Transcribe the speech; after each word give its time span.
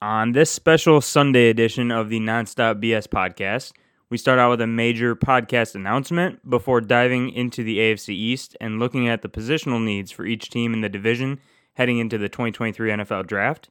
On 0.00 0.30
this 0.30 0.48
special 0.48 1.00
Sunday 1.00 1.50
edition 1.50 1.90
of 1.90 2.08
the 2.08 2.20
Nonstop 2.20 2.80
BS 2.80 3.08
podcast, 3.08 3.72
we 4.08 4.16
start 4.16 4.38
out 4.38 4.50
with 4.50 4.60
a 4.60 4.66
major 4.68 5.16
podcast 5.16 5.74
announcement 5.74 6.48
before 6.48 6.80
diving 6.80 7.30
into 7.30 7.64
the 7.64 7.78
AFC 7.78 8.10
East 8.10 8.56
and 8.60 8.78
looking 8.78 9.08
at 9.08 9.22
the 9.22 9.28
positional 9.28 9.82
needs 9.82 10.12
for 10.12 10.24
each 10.24 10.50
team 10.50 10.72
in 10.72 10.82
the 10.82 10.88
division 10.88 11.40
heading 11.74 11.98
into 11.98 12.16
the 12.16 12.28
2023 12.28 12.90
NFL 12.90 13.26
Draft. 13.26 13.70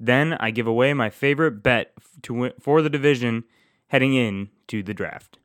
Then 0.00 0.38
I 0.40 0.52
give 0.52 0.66
away 0.66 0.94
my 0.94 1.10
favorite 1.10 1.62
bet 1.62 1.92
to 2.22 2.32
win, 2.32 2.52
for 2.58 2.80
the 2.80 2.88
division 2.88 3.44
heading 3.88 4.14
into 4.14 4.82
the 4.82 4.94
draft. 4.94 5.36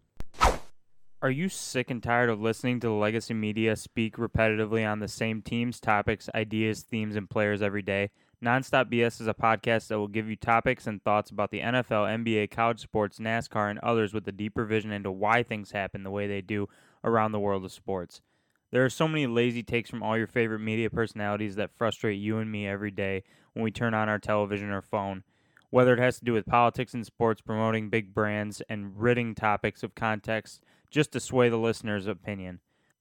Are 1.21 1.31
you 1.31 1.49
sick 1.49 1.91
and 1.91 2.01
tired 2.01 2.29
of 2.29 2.39
listening 2.39 2.79
to 2.79 2.87
the 2.87 2.93
legacy 2.93 3.33
media 3.33 3.75
speak 3.75 4.15
repetitively 4.15 4.89
on 4.89 4.99
the 4.99 5.09
same 5.09 5.41
teams, 5.41 5.81
topics, 5.81 6.29
ideas, 6.33 6.81
themes, 6.81 7.17
and 7.17 7.29
players 7.29 7.61
every 7.61 7.81
day? 7.81 8.11
Nonstop 8.43 8.91
BS 8.91 9.21
is 9.21 9.27
a 9.27 9.33
podcast 9.33 9.87
that 9.87 9.97
will 9.97 10.09
give 10.09 10.29
you 10.29 10.35
topics 10.35 10.85
and 10.85 11.01
thoughts 11.01 11.31
about 11.31 11.49
the 11.49 11.61
NFL, 11.61 12.25
NBA, 12.25 12.51
college 12.51 12.81
sports, 12.81 13.17
NASCAR, 13.17 13.69
and 13.69 13.79
others 13.79 14.13
with 14.13 14.27
a 14.27 14.33
deeper 14.33 14.65
vision 14.65 14.91
into 14.91 15.09
why 15.09 15.43
things 15.43 15.71
happen 15.71 16.03
the 16.03 16.11
way 16.11 16.27
they 16.27 16.41
do 16.41 16.67
around 17.05 17.31
the 17.31 17.39
world 17.39 17.63
of 17.63 17.71
sports. 17.71 18.21
There 18.69 18.83
are 18.83 18.89
so 18.89 19.07
many 19.07 19.27
lazy 19.27 19.63
takes 19.63 19.89
from 19.89 20.03
all 20.03 20.17
your 20.17 20.27
favorite 20.27 20.59
media 20.59 20.89
personalities 20.89 21.55
that 21.55 21.71
frustrate 21.77 22.19
you 22.19 22.37
and 22.39 22.51
me 22.51 22.67
every 22.67 22.91
day 22.91 23.23
when 23.53 23.63
we 23.63 23.71
turn 23.71 23.93
on 23.93 24.09
our 24.09 24.19
television 24.19 24.71
or 24.71 24.81
phone. 24.81 25.23
Whether 25.69 25.93
it 25.93 25.99
has 25.99 26.19
to 26.19 26.25
do 26.25 26.33
with 26.33 26.45
politics 26.45 26.93
and 26.93 27.05
sports, 27.05 27.39
promoting 27.39 27.89
big 27.89 28.13
brands, 28.13 28.61
and 28.67 28.99
ridding 28.99 29.35
topics 29.35 29.83
of 29.83 29.95
context 29.95 30.61
just 30.91 31.13
to 31.13 31.21
sway 31.21 31.47
the 31.47 31.55
listener's 31.55 32.07
opinion. 32.07 32.59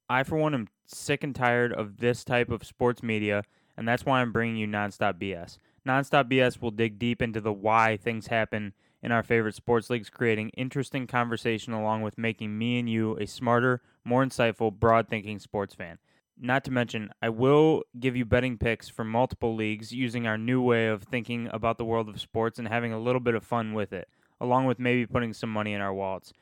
I, 0.08 0.22
for 0.22 0.36
one, 0.36 0.54
am 0.54 0.68
sick 0.86 1.24
and 1.24 1.34
tired 1.34 1.72
of 1.72 1.96
this 1.96 2.22
type 2.22 2.50
of 2.50 2.64
sports 2.64 3.02
media 3.02 3.42
and 3.76 3.86
that's 3.86 4.04
why 4.04 4.20
I'm 4.20 4.32
bringing 4.32 4.56
you 4.56 4.66
Nonstop 4.66 5.14
BS. 5.14 5.58
Nonstop 5.86 6.30
BS 6.30 6.60
will 6.60 6.70
dig 6.70 6.98
deep 6.98 7.20
into 7.20 7.40
the 7.40 7.52
why 7.52 7.96
things 7.96 8.28
happen 8.28 8.72
in 9.02 9.10
our 9.10 9.22
favorite 9.22 9.54
sports 9.54 9.90
leagues, 9.90 10.10
creating 10.10 10.50
interesting 10.50 11.06
conversation 11.06 11.72
along 11.72 12.02
with 12.02 12.16
making 12.16 12.56
me 12.56 12.78
and 12.78 12.88
you 12.88 13.16
a 13.18 13.26
smarter, 13.26 13.82
more 14.04 14.24
insightful, 14.24 14.72
broad 14.72 15.08
thinking 15.08 15.38
sports 15.38 15.74
fan. 15.74 15.98
Not 16.40 16.64
to 16.64 16.70
mention, 16.70 17.10
I 17.20 17.28
will 17.28 17.82
give 17.98 18.16
you 18.16 18.24
betting 18.24 18.58
picks 18.58 18.88
for 18.88 19.04
multiple 19.04 19.54
leagues 19.54 19.92
using 19.92 20.26
our 20.26 20.38
new 20.38 20.62
way 20.62 20.88
of 20.88 21.02
thinking 21.02 21.48
about 21.52 21.78
the 21.78 21.84
world 21.84 22.08
of 22.08 22.20
sports 22.20 22.58
and 22.58 22.68
having 22.68 22.92
a 22.92 22.98
little 22.98 23.20
bit 23.20 23.34
of 23.34 23.44
fun 23.44 23.74
with 23.74 23.92
it, 23.92 24.08
along 24.40 24.66
with 24.66 24.78
maybe 24.78 25.06
putting 25.06 25.32
some 25.32 25.50
money 25.50 25.72
in 25.72 25.80
our 25.80 25.92
wallets. 25.92 26.32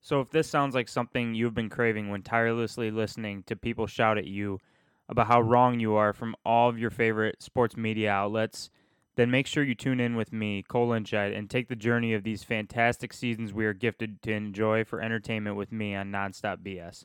So, 0.00 0.20
if 0.20 0.30
this 0.30 0.48
sounds 0.48 0.74
like 0.74 0.88
something 0.88 1.34
you've 1.34 1.54
been 1.54 1.70
craving 1.70 2.08
when 2.08 2.22
tirelessly 2.22 2.90
listening 2.90 3.42
to 3.44 3.56
people 3.56 3.86
shout 3.86 4.16
at 4.18 4.26
you, 4.26 4.60
about 5.08 5.26
how 5.26 5.40
wrong 5.40 5.80
you 5.80 5.94
are 5.94 6.12
from 6.12 6.34
all 6.44 6.68
of 6.68 6.78
your 6.78 6.90
favorite 6.90 7.42
sports 7.42 7.76
media 7.76 8.10
outlets, 8.10 8.70
then 9.16 9.30
make 9.30 9.46
sure 9.46 9.64
you 9.64 9.74
tune 9.74 9.98
in 9.98 10.14
with 10.14 10.32
me, 10.32 10.62
Cole 10.62 10.90
Lynchide, 10.90 11.36
and 11.36 11.50
take 11.50 11.68
the 11.68 11.74
journey 11.74 12.14
of 12.14 12.22
these 12.22 12.44
fantastic 12.44 13.12
seasons 13.12 13.52
we 13.52 13.66
are 13.66 13.74
gifted 13.74 14.22
to 14.22 14.32
enjoy 14.32 14.84
for 14.84 15.00
entertainment 15.00 15.56
with 15.56 15.72
me 15.72 15.94
on 15.94 16.12
Nonstop 16.12 16.58
BS. 16.58 17.04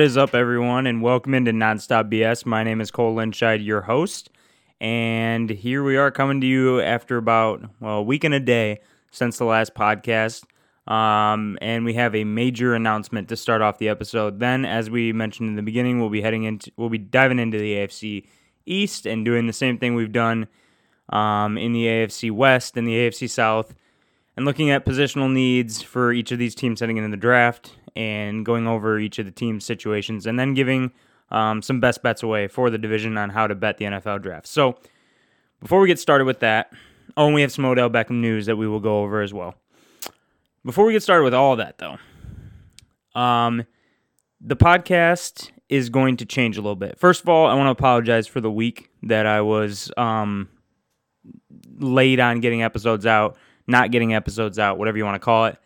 What 0.00 0.06
is 0.06 0.16
up, 0.16 0.34
everyone, 0.34 0.86
and 0.86 1.02
welcome 1.02 1.34
into 1.34 1.52
Nonstop 1.52 2.10
BS. 2.10 2.46
My 2.46 2.64
name 2.64 2.80
is 2.80 2.90
Cole 2.90 3.14
Lynchide, 3.14 3.62
your 3.62 3.82
host, 3.82 4.30
and 4.80 5.50
here 5.50 5.84
we 5.84 5.98
are 5.98 6.10
coming 6.10 6.40
to 6.40 6.46
you 6.46 6.80
after 6.80 7.18
about 7.18 7.60
well, 7.80 7.98
a 7.98 8.02
week 8.02 8.24
and 8.24 8.32
a 8.32 8.40
day 8.40 8.80
since 9.10 9.36
the 9.36 9.44
last 9.44 9.74
podcast. 9.74 10.44
Um, 10.90 11.58
and 11.60 11.84
we 11.84 11.92
have 11.92 12.14
a 12.14 12.24
major 12.24 12.74
announcement 12.74 13.28
to 13.28 13.36
start 13.36 13.60
off 13.60 13.76
the 13.76 13.90
episode. 13.90 14.40
Then, 14.40 14.64
as 14.64 14.88
we 14.88 15.12
mentioned 15.12 15.50
in 15.50 15.56
the 15.56 15.62
beginning, 15.62 16.00
we'll 16.00 16.08
be 16.08 16.22
heading 16.22 16.44
into 16.44 16.72
we'll 16.78 16.88
be 16.88 16.96
diving 16.96 17.38
into 17.38 17.58
the 17.58 17.74
AFC 17.74 18.26
East 18.64 19.04
and 19.04 19.22
doing 19.22 19.46
the 19.46 19.52
same 19.52 19.76
thing 19.76 19.94
we've 19.94 20.12
done 20.12 20.48
um, 21.10 21.58
in 21.58 21.74
the 21.74 21.84
AFC 21.84 22.30
West 22.30 22.78
and 22.78 22.88
the 22.88 22.94
AFC 22.94 23.28
South, 23.28 23.74
and 24.40 24.46
looking 24.46 24.70
at 24.70 24.86
positional 24.86 25.30
needs 25.30 25.82
for 25.82 26.14
each 26.14 26.32
of 26.32 26.38
these 26.38 26.54
teams 26.54 26.80
heading 26.80 26.96
into 26.96 27.10
the 27.10 27.16
draft 27.18 27.76
and 27.94 28.46
going 28.46 28.66
over 28.66 28.98
each 28.98 29.18
of 29.18 29.26
the 29.26 29.30
team's 29.30 29.66
situations 29.66 30.24
and 30.24 30.38
then 30.38 30.54
giving 30.54 30.92
um, 31.30 31.60
some 31.60 31.78
best 31.78 32.02
bets 32.02 32.22
away 32.22 32.48
for 32.48 32.70
the 32.70 32.78
division 32.78 33.18
on 33.18 33.28
how 33.28 33.46
to 33.46 33.54
bet 33.54 33.76
the 33.76 33.84
NFL 33.84 34.22
draft. 34.22 34.46
So 34.46 34.78
before 35.60 35.78
we 35.78 35.88
get 35.88 35.98
started 35.98 36.24
with 36.24 36.40
that, 36.40 36.72
oh, 37.18 37.26
and 37.26 37.34
we 37.34 37.42
have 37.42 37.52
some 37.52 37.66
Odell 37.66 37.90
Beckham 37.90 38.22
news 38.22 38.46
that 38.46 38.56
we 38.56 38.66
will 38.66 38.80
go 38.80 39.02
over 39.02 39.20
as 39.20 39.34
well. 39.34 39.56
Before 40.64 40.86
we 40.86 40.94
get 40.94 41.02
started 41.02 41.24
with 41.24 41.34
all 41.34 41.56
that, 41.56 41.76
though, 41.76 41.98
um, 43.20 43.66
the 44.40 44.56
podcast 44.56 45.50
is 45.68 45.90
going 45.90 46.16
to 46.16 46.24
change 46.24 46.56
a 46.56 46.62
little 46.62 46.76
bit. 46.76 46.98
First 46.98 47.20
of 47.20 47.28
all, 47.28 47.46
I 47.46 47.52
want 47.52 47.66
to 47.66 47.72
apologize 47.72 48.26
for 48.26 48.40
the 48.40 48.50
week 48.50 48.88
that 49.02 49.26
I 49.26 49.42
was 49.42 49.92
um, 49.98 50.48
late 51.78 52.20
on 52.20 52.40
getting 52.40 52.62
episodes 52.62 53.04
out, 53.04 53.36
not 53.70 53.90
getting 53.90 54.14
episodes 54.14 54.58
out, 54.58 54.78
whatever 54.78 54.98
you 54.98 55.04
want 55.04 55.14
to 55.16 55.24
call 55.24 55.46
it. 55.46 55.56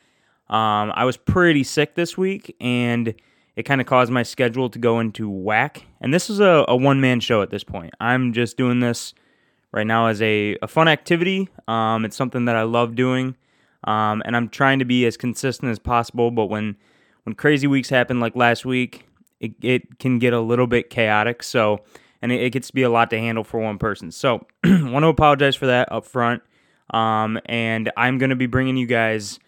Um, 0.49 0.93
I 0.95 1.05
was 1.05 1.17
pretty 1.17 1.65
sick 1.65 1.95
this 1.95 2.19
week, 2.19 2.55
and 2.61 3.15
it 3.57 3.63
kind 3.65 3.81
of 3.81 3.87
caused 3.87 4.13
my 4.13 4.23
schedule 4.23 4.69
to 4.71 4.79
go 4.79 5.01
into 5.01 5.29
whack. 5.29 5.85
And 6.01 6.13
this 6.13 6.29
is 6.29 6.41
a, 6.41 6.65
a 6.69 6.77
one 6.77 7.01
man 7.01 7.21
show 7.21 7.43
at 7.43 7.51
this 7.51 7.65
point. 7.65 7.95
I'm 8.01 8.33
just 8.33 8.57
doing 8.57 8.81
this 8.81 9.15
right 9.73 9.87
now 9.87 10.07
as 10.07 10.21
a, 10.23 10.57
a 10.63 10.69
fun 10.69 10.89
activity. 10.89 11.49
Um, 11.67 12.05
it's 12.05 12.17
something 12.17 12.45
that 12.45 12.57
I 12.57 12.63
love 12.63 12.95
doing, 12.95 13.37
um, 13.85 14.23
and 14.25 14.37
I'm 14.37 14.49
trying 14.49 14.79
to 14.81 14.85
be 14.85 15.07
as 15.07 15.17
consistent 15.17 15.71
as 15.71 15.79
possible. 15.79 16.31
But 16.31 16.47
when 16.47 16.77
when 17.25 17.35
crazy 17.35 17.67
weeks 17.67 17.89
happen 17.89 18.21
like 18.21 18.37
last 18.37 18.65
week, 18.65 19.07
it, 19.41 19.53
it 19.63 19.99
can 19.99 20.19
get 20.19 20.33
a 20.33 20.41
little 20.41 20.67
bit 20.67 20.91
chaotic. 20.91 21.43
So, 21.43 21.81
and 22.23 22.31
it, 22.31 22.43
it 22.43 22.51
gets 22.51 22.69
to 22.69 22.75
be 22.75 22.83
a 22.83 22.91
lot 22.91 23.11
to 23.11 23.19
handle 23.19 23.45
for 23.45 23.61
one 23.61 23.79
person. 23.79 24.11
So, 24.11 24.47
want 24.65 25.03
to 25.03 25.09
apologize 25.09 25.57
for 25.57 25.67
that 25.67 25.91
up 25.91 26.05
front. 26.05 26.43
Um, 26.91 27.39
and 27.47 27.91
I'm 27.97 28.19
going 28.19 28.31
to 28.31 28.37
be 28.37 28.47
bringing 28.47 28.77
you 28.77 28.87
guys 28.87 29.39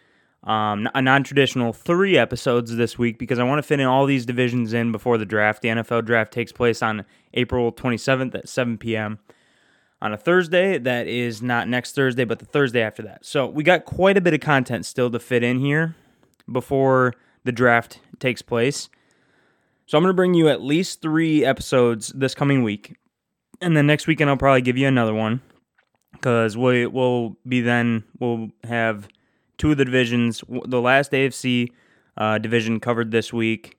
um, 0.44 0.88
a 0.94 1.02
non-traditional 1.02 1.72
three 1.72 2.16
episodes 2.16 2.74
this 2.76 2.96
week 2.96 3.18
because 3.18 3.38
I 3.38 3.44
want 3.44 3.58
to 3.58 3.62
fit 3.62 3.80
in 3.80 3.86
all 3.86 4.06
these 4.06 4.24
divisions 4.24 4.72
in 4.72 4.92
before 4.92 5.18
the 5.18 5.26
draft. 5.26 5.60
The 5.60 5.68
NFL 5.68 6.04
draft 6.04 6.32
takes 6.32 6.52
place 6.52 6.82
on 6.82 7.04
April 7.34 7.72
27th 7.72 8.34
at 8.34 8.48
7 8.48 8.78
p.m. 8.78 9.18
on 10.00 10.12
a 10.12 10.16
Thursday. 10.16 10.78
That 10.78 11.08
is 11.08 11.42
not 11.42 11.68
next 11.68 11.94
Thursday, 11.94 12.24
but 12.24 12.38
the 12.38 12.44
Thursday 12.44 12.80
after 12.80 13.02
that. 13.02 13.26
So 13.26 13.46
we 13.46 13.64
got 13.64 13.84
quite 13.84 14.16
a 14.16 14.20
bit 14.20 14.34
of 14.34 14.40
content 14.40 14.86
still 14.86 15.10
to 15.10 15.18
fit 15.18 15.42
in 15.42 15.58
here 15.58 15.96
before 16.50 17.14
the 17.44 17.52
draft 17.52 18.00
takes 18.20 18.40
place. 18.40 18.88
So 19.86 19.98
I'm 19.98 20.02
going 20.02 20.10
to 20.10 20.16
bring 20.16 20.34
you 20.34 20.48
at 20.48 20.62
least 20.62 21.02
three 21.02 21.44
episodes 21.44 22.08
this 22.08 22.34
coming 22.34 22.62
week, 22.62 22.96
and 23.60 23.76
then 23.76 23.86
next 23.86 24.06
weekend 24.06 24.30
I'll 24.30 24.36
probably 24.36 24.62
give 24.62 24.76
you 24.76 24.88
another 24.88 25.14
one 25.14 25.42
because 26.16 26.56
we 26.56 26.86
will 26.86 27.36
be 27.46 27.60
then 27.60 28.04
we'll 28.18 28.48
have 28.64 29.08
two 29.58 29.72
of 29.72 29.76
the 29.76 29.84
divisions. 29.84 30.42
The 30.48 30.80
last 30.80 31.12
AFC 31.12 31.72
uh, 32.16 32.38
division 32.38 32.80
covered 32.80 33.10
this 33.10 33.32
week, 33.32 33.78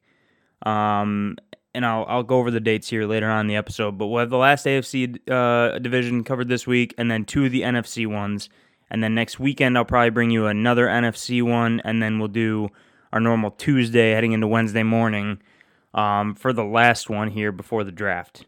um, 0.63 1.37
and 1.73 1.85
I'll 1.85 2.05
I'll 2.07 2.23
go 2.23 2.37
over 2.37 2.51
the 2.51 2.59
dates 2.59 2.89
here 2.89 3.05
later 3.05 3.29
on 3.29 3.41
in 3.41 3.47
the 3.47 3.55
episode. 3.55 3.97
But 3.97 4.07
we'll 4.07 4.19
have 4.19 4.29
the 4.29 4.37
last 4.37 4.65
AFC 4.65 5.19
uh, 5.29 5.79
division 5.79 6.23
covered 6.23 6.47
this 6.47 6.65
week, 6.65 6.93
and 6.97 7.09
then 7.11 7.25
two 7.25 7.45
of 7.45 7.51
the 7.51 7.61
NFC 7.61 8.07
ones. 8.07 8.49
And 8.89 9.03
then 9.03 9.13
next 9.15 9.37
weekend, 9.37 9.77
I'll 9.77 9.83
probably 9.83 10.11
bring 10.11 10.31
you 10.31 10.47
another 10.47 10.87
NFC 10.87 11.43
one, 11.43 11.81
and 11.83 12.01
then 12.01 12.19
we'll 12.19 12.29
do 12.29 12.69
our 13.11 13.19
normal 13.19 13.51
Tuesday 13.51 14.11
heading 14.11 14.31
into 14.31 14.47
Wednesday 14.47 14.83
morning 14.83 15.41
um, 15.93 16.35
for 16.35 16.53
the 16.53 16.63
last 16.63 17.09
one 17.09 17.29
here 17.29 17.51
before 17.51 17.83
the 17.83 17.91
draft. 17.91 18.45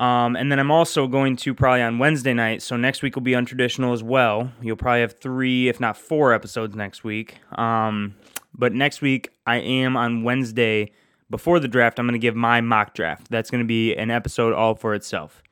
Um, 0.00 0.34
and 0.34 0.50
then 0.50 0.58
I'm 0.58 0.70
also 0.70 1.06
going 1.06 1.36
to 1.36 1.54
probably 1.54 1.82
on 1.82 1.98
Wednesday 1.98 2.32
night. 2.32 2.62
So 2.62 2.78
next 2.78 3.02
week 3.02 3.14
will 3.16 3.22
be 3.22 3.32
untraditional 3.32 3.92
as 3.92 4.02
well. 4.02 4.50
You'll 4.62 4.76
probably 4.76 5.02
have 5.02 5.20
three, 5.20 5.68
if 5.68 5.78
not 5.78 5.94
four 5.94 6.32
episodes 6.32 6.74
next 6.74 7.04
week. 7.04 7.36
Um, 7.52 8.14
but 8.54 8.72
next 8.72 9.02
week 9.02 9.28
I 9.46 9.56
am 9.56 9.98
on 9.98 10.24
Wednesday 10.24 10.92
before 11.28 11.60
the 11.60 11.68
draft. 11.68 11.98
I'm 11.98 12.06
going 12.06 12.18
to 12.18 12.18
give 12.18 12.34
my 12.34 12.62
mock 12.62 12.94
draft. 12.94 13.30
That's 13.30 13.50
going 13.50 13.62
to 13.62 13.68
be 13.68 13.94
an 13.94 14.10
episode 14.10 14.54
all 14.54 14.74
for 14.74 14.94
itself. 14.94 15.42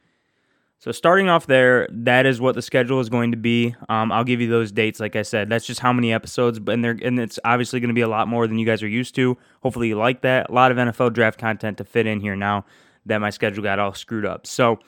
So 0.78 0.92
starting 0.92 1.28
off 1.28 1.46
there, 1.46 1.86
that 1.90 2.24
is 2.24 2.40
what 2.40 2.54
the 2.54 2.62
schedule 2.62 3.00
is 3.00 3.10
going 3.10 3.32
to 3.32 3.36
be. 3.36 3.74
Um, 3.90 4.10
I'll 4.10 4.24
give 4.24 4.40
you 4.40 4.48
those 4.48 4.72
dates, 4.72 4.98
like 4.98 5.14
I 5.14 5.22
said. 5.22 5.50
That's 5.50 5.66
just 5.66 5.80
how 5.80 5.92
many 5.92 6.10
episodes, 6.12 6.58
but 6.58 6.72
and, 6.72 6.86
and 6.86 7.18
it's 7.18 7.38
obviously 7.44 7.80
going 7.80 7.88
to 7.88 7.94
be 7.94 8.00
a 8.00 8.08
lot 8.08 8.28
more 8.28 8.46
than 8.46 8.58
you 8.58 8.64
guys 8.64 8.82
are 8.82 8.88
used 8.88 9.14
to. 9.16 9.36
Hopefully, 9.62 9.88
you 9.88 9.98
like 9.98 10.22
that. 10.22 10.48
A 10.48 10.52
lot 10.52 10.70
of 10.70 10.78
NFL 10.78 11.12
draft 11.14 11.38
content 11.38 11.78
to 11.78 11.84
fit 11.84 12.06
in 12.06 12.20
here 12.20 12.36
now 12.36 12.64
that 13.08 13.18
my 13.20 13.30
schedule 13.30 13.62
got 13.62 13.78
all 13.78 13.94
screwed 13.94 14.24
up. 14.26 14.46
So 14.46 14.78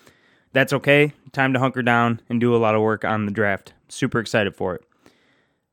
that's 0.52 0.72
okay. 0.72 1.12
Time 1.32 1.52
to 1.52 1.58
hunker 1.58 1.82
down 1.82 2.20
and 2.28 2.40
do 2.40 2.55
a 2.55 2.58
lot 2.58 2.75
of 2.75 2.82
work 2.82 3.05
on 3.05 3.26
the 3.26 3.32
draft. 3.32 3.72
Super 3.88 4.19
excited 4.20 4.55
for 4.56 4.75
it. 4.76 4.84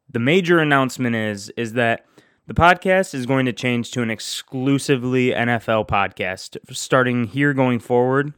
the 0.10 0.20
major 0.20 0.60
announcement 0.60 1.16
is 1.16 1.50
is 1.58 1.74
that 1.74 2.06
the 2.48 2.54
podcast 2.54 3.14
is 3.14 3.26
going 3.26 3.46
to 3.46 3.54
change 3.54 3.92
to 3.92 4.02
an 4.02 4.10
exclusively 4.10 5.32
NFL 5.32 5.88
podcast 5.88 6.58
starting 6.76 7.26
here 7.26 7.54
going 7.54 7.80
forward. 7.80 8.34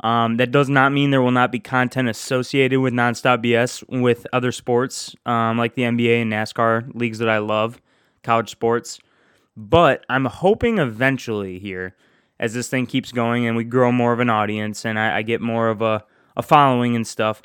Um, 0.00 0.36
that 0.36 0.50
does 0.50 0.68
not 0.68 0.92
mean 0.92 1.10
there 1.10 1.22
will 1.22 1.30
not 1.30 1.50
be 1.52 1.58
content 1.60 2.08
associated 2.08 2.80
with 2.80 2.92
Nonstop 2.92 3.42
BS 3.44 3.82
with 4.02 4.26
other 4.32 4.52
sports 4.52 5.14
um, 5.24 5.56
like 5.56 5.74
the 5.74 5.82
NBA 5.82 6.22
and 6.22 6.32
NASCAR 6.32 6.90
leagues 6.94 7.18
that 7.18 7.28
I 7.30 7.38
love, 7.38 7.80
college 8.22 8.50
sports. 8.50 8.98
But 9.56 10.04
I'm 10.10 10.26
hoping 10.26 10.78
eventually 10.78 11.58
here, 11.58 11.96
as 12.38 12.54
this 12.54 12.68
thing 12.68 12.86
keeps 12.86 13.12
going 13.12 13.46
and 13.46 13.56
we 13.56 13.64
grow 13.64 13.90
more 13.90 14.12
of 14.12 14.20
an 14.20 14.30
audience 14.30 14.84
and 14.84 14.98
I, 14.98 15.18
I 15.18 15.22
get 15.22 15.40
more 15.40 15.68
of 15.68 15.82
a, 15.82 16.04
a 16.36 16.42
following 16.42 16.94
and 16.96 17.06
stuff, 17.06 17.42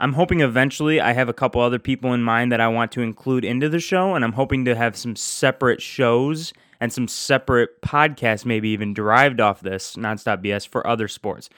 I'm 0.00 0.14
hoping 0.14 0.40
eventually 0.40 0.98
I 0.98 1.12
have 1.12 1.28
a 1.28 1.34
couple 1.34 1.60
other 1.60 1.78
people 1.78 2.14
in 2.14 2.22
mind 2.22 2.50
that 2.52 2.60
I 2.60 2.68
want 2.68 2.90
to 2.92 3.02
include 3.02 3.44
into 3.44 3.68
the 3.68 3.80
show, 3.80 4.14
and 4.14 4.24
I'm 4.24 4.32
hoping 4.32 4.64
to 4.64 4.74
have 4.74 4.96
some 4.96 5.14
separate 5.14 5.82
shows 5.82 6.54
and 6.80 6.90
some 6.90 7.06
separate 7.06 7.82
podcasts, 7.82 8.46
maybe 8.46 8.70
even 8.70 8.94
derived 8.94 9.42
off 9.42 9.60
this 9.60 9.96
nonstop 9.96 10.42
BS 10.42 10.66
for 10.66 10.86
other 10.86 11.06
sports. 11.06 11.50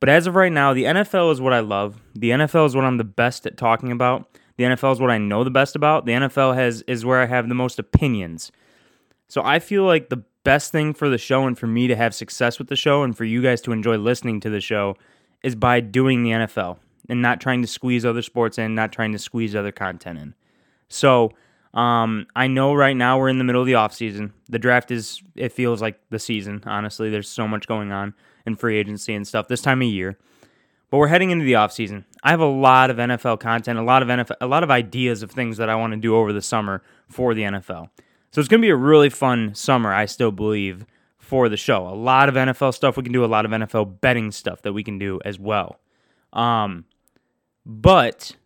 But 0.00 0.08
as 0.08 0.26
of 0.26 0.34
right 0.34 0.52
now, 0.52 0.74
the 0.74 0.84
NFL 0.84 1.32
is 1.32 1.40
what 1.40 1.52
I 1.52 1.60
love. 1.60 2.02
The 2.16 2.30
NFL 2.30 2.66
is 2.66 2.74
what 2.74 2.84
I'm 2.84 2.98
the 2.98 3.04
best 3.04 3.46
at 3.46 3.56
talking 3.56 3.92
about. 3.92 4.28
The 4.56 4.64
NFL 4.64 4.92
is 4.94 5.00
what 5.00 5.10
I 5.10 5.18
know 5.18 5.44
the 5.44 5.50
best 5.50 5.76
about. 5.76 6.04
The 6.04 6.12
NFL 6.12 6.56
has 6.56 6.82
is 6.82 7.04
where 7.04 7.22
I 7.22 7.26
have 7.26 7.48
the 7.48 7.54
most 7.54 7.78
opinions. 7.78 8.50
So 9.28 9.42
I 9.44 9.60
feel 9.60 9.84
like 9.84 10.08
the 10.08 10.24
best 10.46 10.70
thing 10.70 10.94
for 10.94 11.08
the 11.08 11.18
show 11.18 11.44
and 11.44 11.58
for 11.58 11.66
me 11.66 11.88
to 11.88 11.96
have 11.96 12.14
success 12.14 12.60
with 12.60 12.68
the 12.68 12.76
show 12.76 13.02
and 13.02 13.16
for 13.16 13.24
you 13.24 13.42
guys 13.42 13.60
to 13.60 13.72
enjoy 13.72 13.96
listening 13.96 14.38
to 14.38 14.48
the 14.48 14.60
show 14.60 14.96
is 15.42 15.56
by 15.56 15.80
doing 15.80 16.22
the 16.22 16.30
NFL 16.30 16.78
and 17.08 17.20
not 17.20 17.40
trying 17.40 17.62
to 17.62 17.66
squeeze 17.66 18.06
other 18.06 18.22
sports 18.22 18.56
in, 18.56 18.72
not 18.72 18.92
trying 18.92 19.10
to 19.10 19.18
squeeze 19.18 19.56
other 19.56 19.72
content 19.72 20.20
in. 20.20 20.34
So 20.88 21.32
um, 21.74 22.28
I 22.36 22.46
know 22.46 22.74
right 22.74 22.96
now 22.96 23.18
we're 23.18 23.28
in 23.28 23.38
the 23.38 23.44
middle 23.44 23.60
of 23.60 23.66
the 23.66 23.74
off 23.74 23.92
season. 23.92 24.32
The 24.48 24.60
draft 24.60 24.92
is 24.92 25.20
it 25.34 25.50
feels 25.50 25.82
like 25.82 25.98
the 26.10 26.18
season. 26.20 26.62
Honestly, 26.64 27.10
there's 27.10 27.28
so 27.28 27.48
much 27.48 27.66
going 27.66 27.90
on 27.90 28.14
in 28.46 28.54
free 28.54 28.78
agency 28.78 29.14
and 29.14 29.26
stuff 29.26 29.48
this 29.48 29.62
time 29.62 29.82
of 29.82 29.88
year. 29.88 30.16
But 30.90 30.98
we're 30.98 31.08
heading 31.08 31.30
into 31.30 31.44
the 31.44 31.56
off 31.56 31.72
season. 31.72 32.04
I 32.22 32.30
have 32.30 32.38
a 32.38 32.46
lot 32.46 32.90
of 32.90 32.98
NFL 32.98 33.40
content, 33.40 33.80
a 33.80 33.82
lot 33.82 34.00
of 34.00 34.08
NFL, 34.08 34.36
a 34.40 34.46
lot 34.46 34.62
of 34.62 34.70
ideas 34.70 35.24
of 35.24 35.32
things 35.32 35.56
that 35.56 35.68
I 35.68 35.74
want 35.74 35.92
to 35.92 35.96
do 35.96 36.14
over 36.14 36.32
the 36.32 36.40
summer 36.40 36.84
for 37.08 37.34
the 37.34 37.42
NFL. 37.42 37.88
So 38.36 38.40
it's 38.40 38.50
going 38.50 38.60
to 38.60 38.66
be 38.66 38.70
a 38.70 38.76
really 38.76 39.08
fun 39.08 39.54
summer, 39.54 39.94
I 39.94 40.04
still 40.04 40.30
believe, 40.30 40.84
for 41.16 41.48
the 41.48 41.56
show. 41.56 41.88
A 41.88 41.96
lot 41.96 42.28
of 42.28 42.34
NFL 42.34 42.74
stuff 42.74 42.98
we 42.98 43.02
can 43.02 43.10
do, 43.10 43.24
a 43.24 43.26
lot 43.26 43.46
of 43.46 43.50
NFL 43.50 44.02
betting 44.02 44.30
stuff 44.30 44.60
that 44.60 44.74
we 44.74 44.84
can 44.84 44.98
do 44.98 45.20
as 45.24 45.38
well. 45.38 45.80
Um, 46.34 46.84
but 47.64 48.36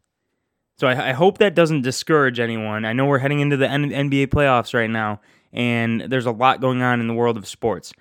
so 0.76 0.86
I, 0.86 1.08
I, 1.08 1.12
hope 1.12 1.38
that 1.38 1.56
doesn't 1.56 1.82
discourage 1.82 2.38
anyone. 2.38 2.84
I 2.84 2.92
know 2.92 3.04
we're 3.04 3.18
heading 3.18 3.40
into 3.40 3.56
the 3.56 3.68
N- 3.68 3.90
NBA 3.90 4.28
playoffs 4.28 4.74
right 4.74 4.88
now, 4.88 5.20
and 5.52 6.02
there's 6.02 6.26
a 6.26 6.30
lot 6.30 6.60
going 6.60 6.82
on 6.82 7.00
in 7.00 7.08
the 7.08 7.14
world 7.14 7.36
of 7.36 7.48
sports. 7.48 7.92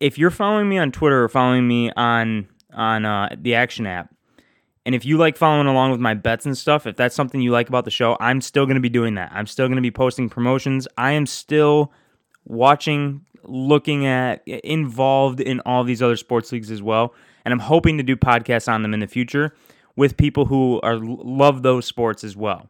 If 0.00 0.18
you're 0.18 0.30
following 0.30 0.68
me 0.68 0.76
on 0.76 0.92
Twitter 0.92 1.24
or 1.24 1.30
following 1.30 1.66
me 1.66 1.90
on 1.92 2.46
on 2.74 3.06
uh, 3.06 3.34
the 3.40 3.54
Action 3.54 3.86
app, 3.86 4.14
and 4.90 4.94
if 4.96 5.04
you 5.04 5.18
like 5.18 5.36
following 5.36 5.68
along 5.68 5.92
with 5.92 6.00
my 6.00 6.14
bets 6.14 6.46
and 6.46 6.58
stuff, 6.58 6.84
if 6.84 6.96
that's 6.96 7.14
something 7.14 7.40
you 7.40 7.52
like 7.52 7.68
about 7.68 7.84
the 7.84 7.92
show, 7.92 8.16
I'm 8.18 8.40
still 8.40 8.66
going 8.66 8.74
to 8.74 8.80
be 8.80 8.88
doing 8.88 9.14
that. 9.14 9.30
I'm 9.32 9.46
still 9.46 9.68
going 9.68 9.76
to 9.76 9.82
be 9.82 9.92
posting 9.92 10.28
promotions. 10.28 10.88
I 10.98 11.12
am 11.12 11.26
still 11.26 11.92
watching, 12.44 13.24
looking 13.44 14.04
at, 14.04 14.42
involved 14.48 15.38
in 15.38 15.60
all 15.60 15.84
these 15.84 16.02
other 16.02 16.16
sports 16.16 16.50
leagues 16.50 16.72
as 16.72 16.82
well. 16.82 17.14
And 17.44 17.52
I'm 17.52 17.60
hoping 17.60 17.98
to 17.98 18.02
do 18.02 18.16
podcasts 18.16 18.66
on 18.66 18.82
them 18.82 18.92
in 18.92 18.98
the 18.98 19.06
future 19.06 19.54
with 19.94 20.16
people 20.16 20.46
who 20.46 20.80
are 20.80 20.96
love 20.98 21.62
those 21.62 21.86
sports 21.86 22.24
as 22.24 22.36
well. 22.36 22.68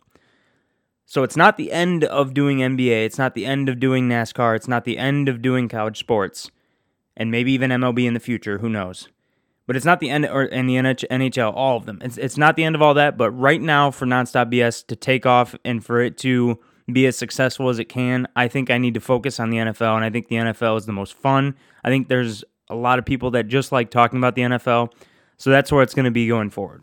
So 1.07 1.23
it's 1.23 1.39
not 1.39 1.57
the 1.57 1.73
end 1.73 2.05
of 2.05 2.35
doing 2.35 2.59
NBA, 2.59 3.07
it's 3.07 3.17
not 3.17 3.35
the 3.35 3.47
end 3.47 3.71
of 3.71 3.81
doing 3.81 4.11
NASCAR, 4.11 4.57
it's 4.57 4.69
not 4.69 4.85
the 4.85 4.99
end 4.99 5.27
of 5.27 5.41
doing 5.41 5.71
college 5.71 5.99
sports, 5.99 6.51
and 7.17 7.31
maybe 7.31 7.51
even 7.53 7.71
MLB 7.71 8.05
in 8.05 8.13
the 8.13 8.21
future, 8.21 8.59
who 8.59 8.69
knows. 8.69 9.09
But 9.67 9.77
it's 9.77 9.85
not 9.85 10.01
the 10.01 10.11
end, 10.11 10.27
or 10.27 10.45
in 10.45 10.67
the 10.67 10.75
NHL, 10.75 11.53
all 11.55 11.77
of 11.77 11.87
them. 11.87 11.99
It's, 12.03 12.19
it's 12.19 12.37
not 12.37 12.57
the 12.57 12.65
end 12.65 12.75
of 12.75 12.83
all 12.83 12.95
that, 12.95 13.17
but 13.17 13.31
right 13.31 13.61
now 13.61 13.91
for 13.91 14.05
Nonstop 14.05 14.53
BS 14.53 14.87
to 14.89 14.97
take 14.97 15.27
off 15.27 15.55
and 15.65 15.85
for 15.85 16.01
it 16.01 16.19
to 16.19 16.59
be 16.93 17.07
as 17.07 17.17
successful 17.17 17.69
as 17.69 17.79
it 17.79 17.85
can, 17.85 18.27
I 18.35 18.49
think 18.49 18.71
I 18.71 18.79
need 18.79 18.95
to 18.95 19.01
focus 19.01 19.39
on 19.39 19.51
the 19.51 19.59
NFL, 19.59 19.95
and 19.97 20.05
I 20.05 20.11
think 20.11 20.29
the 20.29 20.37
NFL 20.37 20.79
is 20.79 20.87
the 20.87 20.93
most 20.93 21.15
fun. 21.15 21.55
I 21.85 21.89
think 21.89 22.09
there's 22.09 22.45
a 22.69 22.75
lot 22.75 22.99
of 22.99 23.05
people 23.05 23.31
that 23.33 23.49
just 23.49 23.73
like 23.73 23.91
talking 23.91 24.19
about 24.19 24.35
the 24.35 24.43
NFL, 24.43 24.93
so 25.37 25.51
that's 25.51 25.71
where 25.73 25.83
it's 25.83 25.95
going 25.95 26.05
to 26.05 26.11
be 26.11 26.27
going 26.27 26.51
forward. 26.51 26.83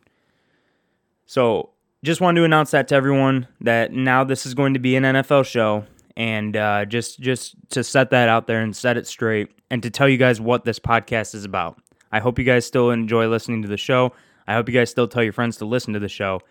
So 1.26 1.72
just 2.04 2.22
wanted 2.22 2.42
to 2.42 2.46
announce 2.46 2.72
that 2.72 2.88
to 2.90 2.96
everyone 2.96 3.48
that 3.62 3.92
now 3.92 4.24
this 4.24 4.46
is 4.46 4.54
going 4.54 4.74
to 4.74 4.80
be 4.80 4.96
an 4.96 5.04
NFL 5.04 5.46
show, 5.46 5.86
and 6.16 6.56
uh, 6.56 6.86
just 6.86 7.20
just 7.20 7.56
to 7.72 7.84
set 7.84 8.12
that 8.12 8.30
out 8.30 8.48
there 8.48 8.62
and 8.62 8.76
set 8.76 8.98
it 8.98 9.08
straight, 9.08 9.50
and 9.70 9.84
to 9.84 9.90
tell 9.90 10.08
you 10.08 10.18
guys 10.18 10.40
what 10.40 10.64
this 10.64 10.80
podcast 10.80 11.36
is 11.36 11.46
about. 11.46 11.82
I 12.12 12.20
hope 12.20 12.40
you 12.40 12.46
guys 12.46 12.66
still 12.66 12.92
enjoy 12.92 13.28
listening 13.28 13.62
to 13.64 13.68
the 13.68 13.78
show. 13.78 14.14
I 14.48 14.54
hope 14.54 14.70
you 14.70 14.74
guys 14.74 14.90
still 14.90 15.08
tell 15.08 15.24
your 15.24 15.34
friends 15.34 15.58
to 15.58 15.66
listen 15.66 15.94
to 15.94 16.00
the 16.00 16.08
show. 16.08 16.42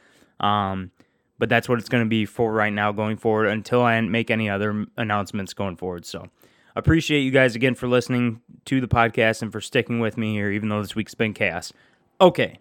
Um, 0.40 0.90
but 1.38 1.48
that's 1.48 1.68
what 1.68 1.78
it's 1.78 1.88
going 1.88 2.04
to 2.04 2.08
be 2.08 2.24
for 2.24 2.52
right 2.52 2.72
now 2.72 2.92
going 2.92 3.16
forward 3.16 3.46
until 3.46 3.82
I 3.82 4.00
make 4.00 4.30
any 4.30 4.48
other 4.48 4.86
announcements 4.96 5.54
going 5.54 5.76
forward. 5.76 6.06
So 6.06 6.28
appreciate 6.74 7.20
you 7.20 7.30
guys 7.30 7.54
again 7.54 7.74
for 7.74 7.88
listening 7.88 8.40
to 8.66 8.80
the 8.80 8.88
podcast 8.88 9.42
and 9.42 9.52
for 9.52 9.60
sticking 9.60 10.00
with 10.00 10.16
me 10.16 10.34
here, 10.34 10.50
even 10.50 10.68
though 10.68 10.82
this 10.82 10.94
week's 10.94 11.14
been 11.14 11.34
chaos. 11.34 11.72
Okay, 12.20 12.58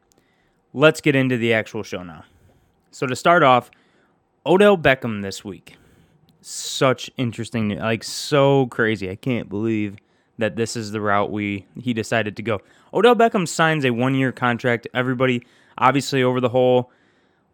let's 0.73 1.01
get 1.01 1.15
into 1.15 1.37
the 1.37 1.53
actual 1.53 1.83
show 1.83 2.03
now. 2.03 2.23
So 2.91 3.07
to 3.07 3.15
start 3.15 3.43
off, 3.43 3.71
Odell 4.45 4.77
Beckham 4.77 5.21
this 5.21 5.43
week. 5.43 5.77
Such 6.41 7.09
interesting, 7.17 7.77
like 7.79 8.03
so 8.03 8.67
crazy. 8.67 9.09
I 9.09 9.15
can't 9.15 9.49
believe 9.49 9.97
that 10.37 10.55
this 10.55 10.75
is 10.75 10.91
the 10.91 11.01
route 11.01 11.31
we 11.31 11.65
he 11.81 11.93
decided 11.93 12.35
to 12.37 12.43
go. 12.43 12.61
Odell 12.93 13.15
Beckham 13.15 13.47
signs 13.47 13.85
a 13.85 13.91
one-year 13.91 14.31
contract. 14.31 14.87
Everybody, 14.93 15.45
obviously, 15.77 16.23
over 16.23 16.39
the 16.39 16.49
whole 16.49 16.91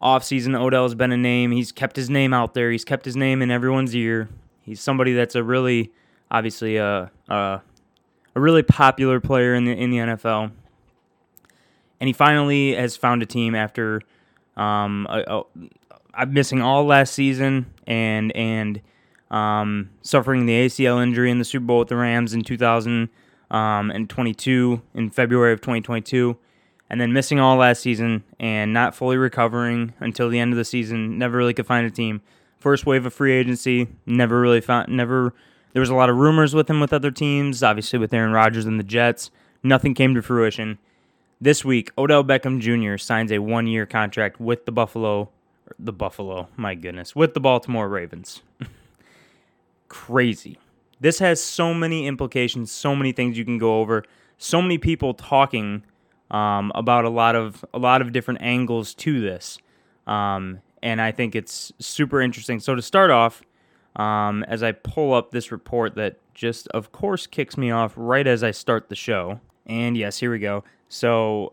offseason, 0.00 0.58
Odell 0.58 0.84
has 0.84 0.94
been 0.94 1.12
a 1.12 1.16
name. 1.16 1.50
He's 1.52 1.72
kept 1.72 1.96
his 1.96 2.10
name 2.10 2.32
out 2.32 2.54
there. 2.54 2.70
He's 2.70 2.84
kept 2.84 3.04
his 3.04 3.16
name 3.16 3.42
in 3.42 3.50
everyone's 3.50 3.94
ear. 3.94 4.28
He's 4.62 4.80
somebody 4.80 5.12
that's 5.12 5.34
a 5.34 5.42
really, 5.42 5.92
obviously, 6.30 6.76
a 6.76 7.10
a, 7.28 7.62
a 8.34 8.40
really 8.40 8.62
popular 8.62 9.20
player 9.20 9.54
in 9.54 9.64
the 9.64 9.72
in 9.72 9.90
the 9.90 9.98
NFL 9.98 10.52
and 12.02 12.08
he 12.08 12.12
finally 12.12 12.74
has 12.74 12.96
found 12.96 13.22
a 13.22 13.26
team 13.26 13.54
after 13.54 14.02
um, 14.56 15.06
a, 15.08 15.42
a, 16.14 16.26
missing 16.26 16.60
all 16.60 16.84
last 16.84 17.14
season 17.14 17.64
and 17.86 18.34
and 18.34 18.80
um, 19.32 19.90
suffering 20.02 20.46
the 20.46 20.66
ACL 20.66 21.02
injury 21.02 21.30
in 21.30 21.38
the 21.38 21.44
Super 21.44 21.64
Bowl 21.64 21.80
with 21.80 21.88
the 21.88 21.96
Rams 21.96 22.34
in 22.34 22.42
2022 22.42 24.72
um, 24.72 24.82
in 24.94 25.10
February 25.10 25.52
of 25.52 25.60
2022, 25.60 26.36
and 26.88 27.00
then 27.00 27.12
missing 27.12 27.40
all 27.40 27.56
last 27.56 27.82
season 27.82 28.22
and 28.38 28.72
not 28.72 28.94
fully 28.94 29.16
recovering 29.16 29.92
until 29.98 30.28
the 30.28 30.38
end 30.38 30.52
of 30.52 30.56
the 30.56 30.64
season. 30.64 31.18
Never 31.18 31.38
really 31.38 31.54
could 31.54 31.66
find 31.66 31.84
a 31.86 31.90
team. 31.90 32.22
First 32.58 32.86
wave 32.86 33.06
of 33.06 33.12
free 33.12 33.32
agency, 33.32 33.88
never 34.06 34.40
really 34.40 34.60
found. 34.60 34.88
Never. 34.88 35.34
There 35.72 35.80
was 35.80 35.90
a 35.90 35.94
lot 35.94 36.10
of 36.10 36.16
rumors 36.16 36.54
with 36.54 36.68
him 36.68 36.80
with 36.80 36.92
other 36.92 37.10
teams, 37.10 37.62
obviously 37.62 37.98
with 37.98 38.12
Aaron 38.12 38.32
Rodgers 38.32 38.66
and 38.66 38.78
the 38.78 38.84
Jets. 38.84 39.30
Nothing 39.62 39.94
came 39.94 40.14
to 40.14 40.22
fruition 40.22 40.78
this 41.42 41.64
week, 41.64 41.90
Odell 41.98 42.22
Beckham 42.22 42.60
Jr. 42.60 42.96
signs 42.96 43.32
a 43.32 43.40
one 43.40 43.66
year 43.66 43.84
contract 43.84 44.38
with 44.38 44.64
the 44.64 44.70
Buffalo, 44.70 45.28
the 45.76 45.92
Buffalo, 45.92 46.46
my 46.56 46.76
goodness, 46.76 47.16
with 47.16 47.34
the 47.34 47.40
Baltimore 47.40 47.88
Ravens. 47.88 48.42
Crazy. 49.92 50.56
This 51.00 51.18
has 51.18 51.38
so 51.44 51.74
many 51.74 52.06
implications, 52.06 52.72
so 52.72 52.96
many 52.96 53.12
things 53.12 53.36
you 53.36 53.44
can 53.44 53.58
go 53.58 53.80
over, 53.80 54.04
so 54.38 54.62
many 54.62 54.78
people 54.78 55.12
talking 55.12 55.84
um, 56.30 56.72
about 56.74 57.04
a 57.04 57.10
lot 57.10 57.36
of 57.36 57.62
a 57.74 57.78
lot 57.78 58.00
of 58.00 58.10
different 58.10 58.40
angles 58.40 58.94
to 58.94 59.20
this, 59.20 59.58
um, 60.06 60.62
and 60.82 60.98
I 61.02 61.12
think 61.12 61.36
it's 61.36 61.72
super 61.78 62.22
interesting. 62.22 62.58
So 62.58 62.74
to 62.74 62.80
start 62.80 63.10
off, 63.10 63.42
um, 63.96 64.44
as 64.44 64.62
I 64.62 64.72
pull 64.72 65.12
up 65.12 65.30
this 65.30 65.52
report 65.52 65.94
that 65.96 66.16
just, 66.32 66.68
of 66.68 66.90
course, 66.92 67.26
kicks 67.26 67.58
me 67.58 67.70
off 67.70 67.92
right 67.94 68.26
as 68.26 68.42
I 68.42 68.50
start 68.50 68.88
the 68.88 68.96
show, 68.96 69.40
and 69.66 69.94
yes, 69.94 70.20
here 70.20 70.32
we 70.32 70.38
go. 70.38 70.64
So 70.88 71.52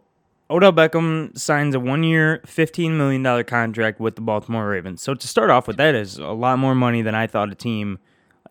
Odell 0.50 0.72
Beckham 0.72 1.38
signs 1.38 1.76
a 1.76 1.80
one 1.82 2.04
year, 2.04 2.42
$15 2.48 2.92
million 2.92 3.44
contract 3.44 4.00
with 4.00 4.16
the 4.16 4.22
Baltimore 4.22 4.70
Ravens. 4.70 5.02
So 5.02 5.14
to 5.14 5.28
start 5.28 5.50
off 5.50 5.68
with, 5.68 5.76
that 5.76 5.94
is 5.94 6.18
a 6.18 6.28
lot 6.28 6.58
more 6.58 6.74
money 6.74 7.02
than 7.02 7.16
I 7.16 7.28
thought 7.28 7.52
a 7.52 7.56
team, 7.56 8.00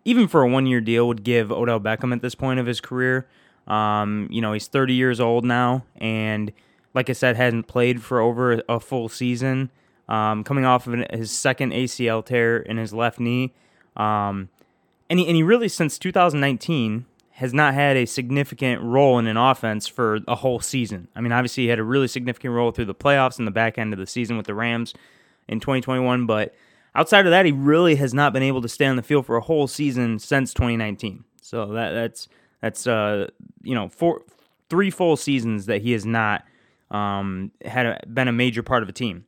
even 0.09 0.27
for 0.27 0.41
a 0.41 0.49
one 0.49 0.65
year 0.65 0.81
deal, 0.81 1.07
would 1.07 1.23
give 1.23 1.51
Odell 1.51 1.79
Beckham 1.79 2.11
at 2.13 2.21
this 2.21 2.35
point 2.35 2.59
of 2.59 2.65
his 2.65 2.81
career. 2.81 3.27
Um, 3.67 4.27
you 4.31 4.41
know, 4.41 4.53
he's 4.53 4.67
30 4.67 4.95
years 4.95 5.19
old 5.19 5.45
now, 5.45 5.85
and 5.97 6.51
like 6.95 7.09
I 7.09 7.13
said, 7.13 7.35
hasn't 7.35 7.67
played 7.67 8.01
for 8.01 8.19
over 8.19 8.63
a 8.67 8.79
full 8.79 9.09
season. 9.09 9.69
Um, 10.07 10.43
coming 10.43 10.65
off 10.65 10.87
of 10.87 11.05
his 11.11 11.29
second 11.29 11.71
ACL 11.71 12.25
tear 12.25 12.57
in 12.57 12.77
his 12.77 12.93
left 12.93 13.19
knee. 13.19 13.53
Um, 13.95 14.49
and, 15.07 15.19
he, 15.19 15.27
and 15.27 15.35
he 15.35 15.43
really, 15.43 15.67
since 15.67 15.99
2019, 15.99 17.05
has 17.33 17.53
not 17.53 17.75
had 17.75 17.95
a 17.95 18.05
significant 18.05 18.81
role 18.81 19.19
in 19.19 19.27
an 19.27 19.37
offense 19.37 19.87
for 19.87 20.19
a 20.27 20.35
whole 20.35 20.59
season. 20.59 21.09
I 21.15 21.21
mean, 21.21 21.31
obviously, 21.31 21.63
he 21.63 21.69
had 21.69 21.77
a 21.77 21.83
really 21.83 22.07
significant 22.07 22.55
role 22.55 22.71
through 22.71 22.85
the 22.85 22.95
playoffs 22.95 23.37
and 23.37 23.45
the 23.45 23.51
back 23.51 23.77
end 23.77 23.93
of 23.93 23.99
the 23.99 24.07
season 24.07 24.35
with 24.35 24.47
the 24.47 24.55
Rams 24.55 24.95
in 25.47 25.59
2021, 25.59 26.25
but 26.25 26.55
outside 26.95 27.25
of 27.25 27.31
that, 27.31 27.45
he 27.45 27.51
really 27.51 27.95
has 27.95 28.13
not 28.13 28.33
been 28.33 28.43
able 28.43 28.61
to 28.61 28.69
stay 28.69 28.85
on 28.85 28.95
the 28.95 29.03
field 29.03 29.25
for 29.25 29.35
a 29.35 29.41
whole 29.41 29.67
season 29.67 30.19
since 30.19 30.53
2019. 30.53 31.23
So 31.41 31.67
that 31.67 31.91
that's 31.91 32.27
that's 32.61 32.87
uh 32.87 33.29
you 33.61 33.73
know 33.73 33.89
four 33.89 34.21
three 34.69 34.91
full 34.91 35.17
seasons 35.17 35.65
that 35.65 35.81
he 35.81 35.93
has 35.93 36.05
not 36.05 36.43
um 36.91 37.51
had 37.65 37.85
a, 37.85 37.99
been 38.07 38.27
a 38.27 38.31
major 38.31 38.63
part 38.63 38.83
of 38.83 38.89
a 38.89 38.93
team. 38.93 39.25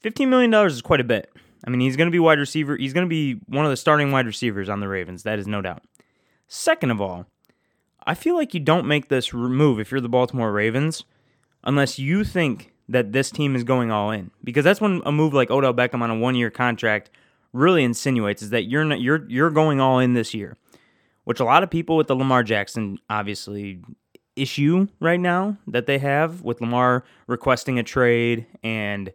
Fifteen 0.00 0.30
million 0.30 0.50
dollars 0.50 0.74
is 0.74 0.82
quite 0.82 1.00
a 1.00 1.04
bit. 1.04 1.30
I 1.66 1.70
mean, 1.70 1.80
he's 1.80 1.96
going 1.96 2.06
to 2.06 2.12
be 2.12 2.18
wide 2.18 2.38
receiver. 2.38 2.76
He's 2.76 2.94
going 2.94 3.04
to 3.04 3.10
be 3.10 3.34
one 3.46 3.66
of 3.66 3.70
the 3.70 3.76
starting 3.76 4.12
wide 4.12 4.26
receivers 4.26 4.70
on 4.70 4.80
the 4.80 4.88
Ravens. 4.88 5.24
That 5.24 5.38
is 5.38 5.46
no 5.46 5.60
doubt. 5.60 5.82
Second 6.48 6.90
of 6.90 7.00
all, 7.02 7.26
I 8.06 8.14
feel 8.14 8.34
like 8.34 8.54
you 8.54 8.60
don't 8.60 8.86
make 8.86 9.08
this 9.08 9.32
move 9.34 9.78
if 9.78 9.90
you're 9.90 10.00
the 10.00 10.08
Baltimore 10.08 10.52
Ravens 10.52 11.04
unless 11.62 11.98
you 11.98 12.24
think 12.24 12.72
that 12.90 13.12
this 13.12 13.30
team 13.30 13.54
is 13.54 13.64
going 13.64 13.90
all 13.90 14.10
in 14.10 14.30
because 14.42 14.64
that's 14.64 14.80
when 14.80 15.00
a 15.06 15.12
move 15.12 15.32
like 15.32 15.50
Odell 15.50 15.72
Beckham 15.72 16.02
on 16.02 16.10
a 16.10 16.18
one-year 16.18 16.50
contract 16.50 17.10
really 17.52 17.84
insinuates 17.84 18.42
is 18.42 18.50
that 18.50 18.64
you're 18.64 18.84
not, 18.84 19.00
you're 19.00 19.24
you're 19.28 19.50
going 19.50 19.80
all 19.80 19.98
in 19.98 20.14
this 20.14 20.34
year, 20.34 20.56
which 21.24 21.40
a 21.40 21.44
lot 21.44 21.62
of 21.62 21.70
people 21.70 21.96
with 21.96 22.08
the 22.08 22.16
Lamar 22.16 22.42
Jackson 22.42 22.98
obviously 23.08 23.80
issue 24.36 24.88
right 25.00 25.20
now 25.20 25.56
that 25.66 25.86
they 25.86 25.98
have 25.98 26.42
with 26.42 26.60
Lamar 26.60 27.04
requesting 27.26 27.78
a 27.78 27.82
trade 27.82 28.46
and 28.62 29.12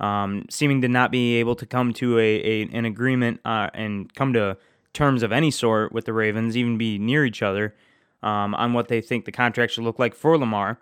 um, 0.00 0.44
seeming 0.50 0.82
to 0.82 0.88
not 0.88 1.10
be 1.10 1.36
able 1.36 1.54
to 1.54 1.66
come 1.66 1.92
to 1.94 2.18
a, 2.18 2.22
a 2.22 2.62
an 2.72 2.84
agreement 2.84 3.40
uh, 3.44 3.70
and 3.74 4.12
come 4.14 4.32
to 4.34 4.56
terms 4.92 5.22
of 5.22 5.32
any 5.32 5.50
sort 5.50 5.92
with 5.92 6.04
the 6.04 6.12
Ravens, 6.12 6.56
even 6.56 6.78
be 6.78 6.98
near 6.98 7.24
each 7.24 7.42
other 7.42 7.74
um, 8.22 8.54
on 8.54 8.72
what 8.72 8.88
they 8.88 9.00
think 9.00 9.24
the 9.24 9.32
contract 9.32 9.72
should 9.72 9.84
look 9.84 9.98
like 9.98 10.14
for 10.14 10.36
Lamar. 10.38 10.78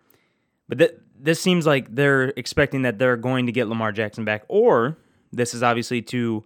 But 0.68 0.78
th- 0.78 0.94
this 1.22 1.40
seems 1.40 1.66
like 1.66 1.94
they're 1.94 2.32
expecting 2.36 2.82
that 2.82 2.98
they're 2.98 3.16
going 3.16 3.46
to 3.46 3.52
get 3.52 3.68
Lamar 3.68 3.92
Jackson 3.92 4.24
back, 4.24 4.42
or 4.48 4.98
this 5.32 5.54
is 5.54 5.62
obviously 5.62 6.02
to 6.02 6.44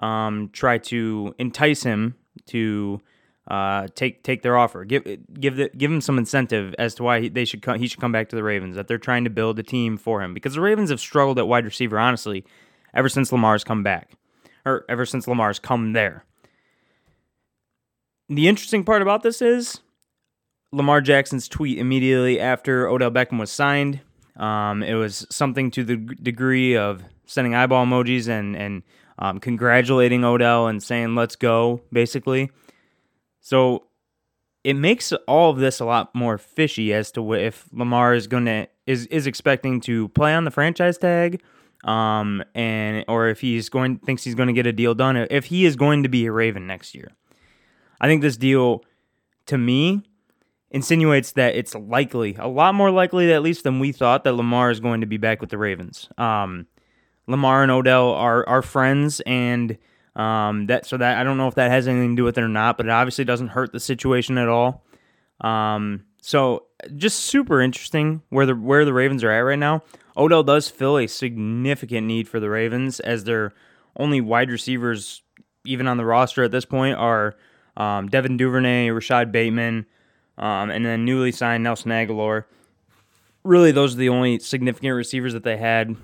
um, 0.00 0.50
try 0.52 0.78
to 0.78 1.34
entice 1.38 1.82
him 1.82 2.14
to 2.46 3.00
uh, 3.48 3.88
take 3.94 4.22
take 4.22 4.42
their 4.42 4.56
offer, 4.58 4.84
give 4.84 5.04
give 5.40 5.56
the, 5.56 5.70
give 5.76 5.90
him 5.90 6.02
some 6.02 6.18
incentive 6.18 6.74
as 6.78 6.94
to 6.96 7.02
why 7.02 7.22
he, 7.22 7.28
they 7.30 7.46
should 7.46 7.62
come, 7.62 7.78
he 7.78 7.88
should 7.88 8.00
come 8.00 8.12
back 8.12 8.28
to 8.28 8.36
the 8.36 8.42
Ravens. 8.42 8.76
That 8.76 8.86
they're 8.86 8.98
trying 8.98 9.24
to 9.24 9.30
build 9.30 9.58
a 9.58 9.62
team 9.62 9.96
for 9.96 10.22
him 10.22 10.34
because 10.34 10.54
the 10.54 10.60
Ravens 10.60 10.90
have 10.90 11.00
struggled 11.00 11.38
at 11.38 11.48
wide 11.48 11.64
receiver, 11.64 11.98
honestly, 11.98 12.44
ever 12.92 13.08
since 13.08 13.32
Lamar's 13.32 13.64
come 13.64 13.82
back, 13.82 14.10
or 14.66 14.84
ever 14.90 15.06
since 15.06 15.26
Lamar's 15.26 15.58
come 15.58 15.94
there. 15.94 16.24
The 18.28 18.46
interesting 18.46 18.84
part 18.84 19.00
about 19.00 19.22
this 19.22 19.40
is 19.40 19.80
Lamar 20.70 21.00
Jackson's 21.00 21.48
tweet 21.48 21.78
immediately 21.78 22.38
after 22.38 22.86
Odell 22.86 23.10
Beckham 23.10 23.40
was 23.40 23.50
signed. 23.50 24.00
Um, 24.38 24.82
it 24.82 24.94
was 24.94 25.26
something 25.30 25.70
to 25.72 25.84
the 25.84 25.96
degree 25.96 26.76
of 26.76 27.02
sending 27.26 27.54
eyeball 27.54 27.84
emojis 27.84 28.28
and 28.28 28.56
and 28.56 28.82
um, 29.18 29.40
congratulating 29.40 30.24
Odell 30.24 30.68
and 30.68 30.82
saying 30.82 31.14
"Let's 31.14 31.36
go," 31.36 31.82
basically. 31.92 32.50
So 33.40 33.84
it 34.64 34.74
makes 34.74 35.12
all 35.26 35.50
of 35.50 35.58
this 35.58 35.80
a 35.80 35.84
lot 35.84 36.14
more 36.14 36.38
fishy 36.38 36.92
as 36.92 37.10
to 37.12 37.32
if 37.34 37.68
Lamar 37.72 38.14
is 38.14 38.26
going 38.26 38.44
to 38.46 38.68
is 38.86 39.06
is 39.06 39.26
expecting 39.26 39.80
to 39.82 40.08
play 40.08 40.34
on 40.34 40.44
the 40.44 40.50
franchise 40.50 40.98
tag, 40.98 41.42
um, 41.84 42.44
and 42.54 43.04
or 43.08 43.28
if 43.28 43.40
he's 43.40 43.68
going 43.68 43.98
thinks 43.98 44.24
he's 44.24 44.34
going 44.34 44.48
to 44.48 44.52
get 44.52 44.66
a 44.66 44.72
deal 44.72 44.94
done. 44.94 45.16
If 45.16 45.46
he 45.46 45.64
is 45.64 45.76
going 45.76 46.02
to 46.04 46.08
be 46.08 46.26
a 46.26 46.32
Raven 46.32 46.66
next 46.66 46.94
year, 46.94 47.12
I 48.00 48.08
think 48.08 48.22
this 48.22 48.36
deal, 48.36 48.84
to 49.46 49.58
me, 49.58 50.02
insinuates 50.70 51.32
that 51.32 51.54
it's 51.54 51.74
likely, 51.74 52.36
a 52.38 52.48
lot 52.48 52.74
more 52.74 52.90
likely 52.90 53.32
at 53.32 53.42
least 53.42 53.64
than 53.64 53.80
we 53.80 53.92
thought, 53.92 54.24
that 54.24 54.34
Lamar 54.34 54.70
is 54.70 54.80
going 54.80 55.00
to 55.00 55.06
be 55.06 55.16
back 55.16 55.40
with 55.40 55.50
the 55.50 55.58
Ravens. 55.58 56.08
Um, 56.18 56.66
Lamar 57.26 57.62
and 57.62 57.70
Odell 57.70 58.10
are 58.12 58.48
are 58.48 58.62
friends, 58.62 59.20
and 59.20 59.78
um, 60.16 60.66
that 60.66 60.86
so 60.86 60.96
that 60.96 61.18
I 61.18 61.24
don't 61.24 61.36
know 61.36 61.48
if 61.48 61.54
that 61.56 61.70
has 61.70 61.86
anything 61.86 62.16
to 62.16 62.20
do 62.20 62.24
with 62.24 62.38
it 62.38 62.42
or 62.42 62.48
not, 62.48 62.76
but 62.76 62.86
it 62.86 62.90
obviously 62.90 63.24
doesn't 63.24 63.48
hurt 63.48 63.72
the 63.72 63.80
situation 63.80 64.38
at 64.38 64.48
all. 64.48 64.84
Um, 65.40 66.04
so 66.20 66.66
just 66.96 67.20
super 67.20 67.60
interesting 67.60 68.22
where 68.30 68.46
the 68.46 68.54
where 68.54 68.84
the 68.84 68.92
Ravens 68.92 69.22
are 69.24 69.30
at 69.30 69.40
right 69.40 69.58
now. 69.58 69.82
Odell 70.16 70.42
does 70.42 70.68
fill 70.68 70.98
a 70.98 71.06
significant 71.06 72.06
need 72.06 72.28
for 72.28 72.40
the 72.40 72.50
Ravens 72.50 72.98
as 73.00 73.24
their 73.24 73.52
only 73.96 74.20
wide 74.20 74.50
receivers, 74.50 75.22
even 75.64 75.86
on 75.86 75.96
the 75.96 76.04
roster 76.04 76.42
at 76.42 76.50
this 76.50 76.64
point, 76.64 76.96
are 76.96 77.36
um, 77.76 78.08
Devin 78.08 78.36
Duvernay, 78.36 78.90
Rashod 78.90 79.30
Bateman, 79.30 79.86
um, 80.38 80.70
and 80.70 80.86
then 80.86 81.04
newly 81.04 81.32
signed 81.32 81.64
Nelson 81.64 81.90
Agholor. 81.90 82.44
Really, 83.44 83.72
those 83.72 83.94
are 83.94 83.98
the 83.98 84.08
only 84.08 84.38
significant 84.38 84.94
receivers 84.94 85.32
that 85.32 85.42
they 85.42 85.56
had 85.56 85.96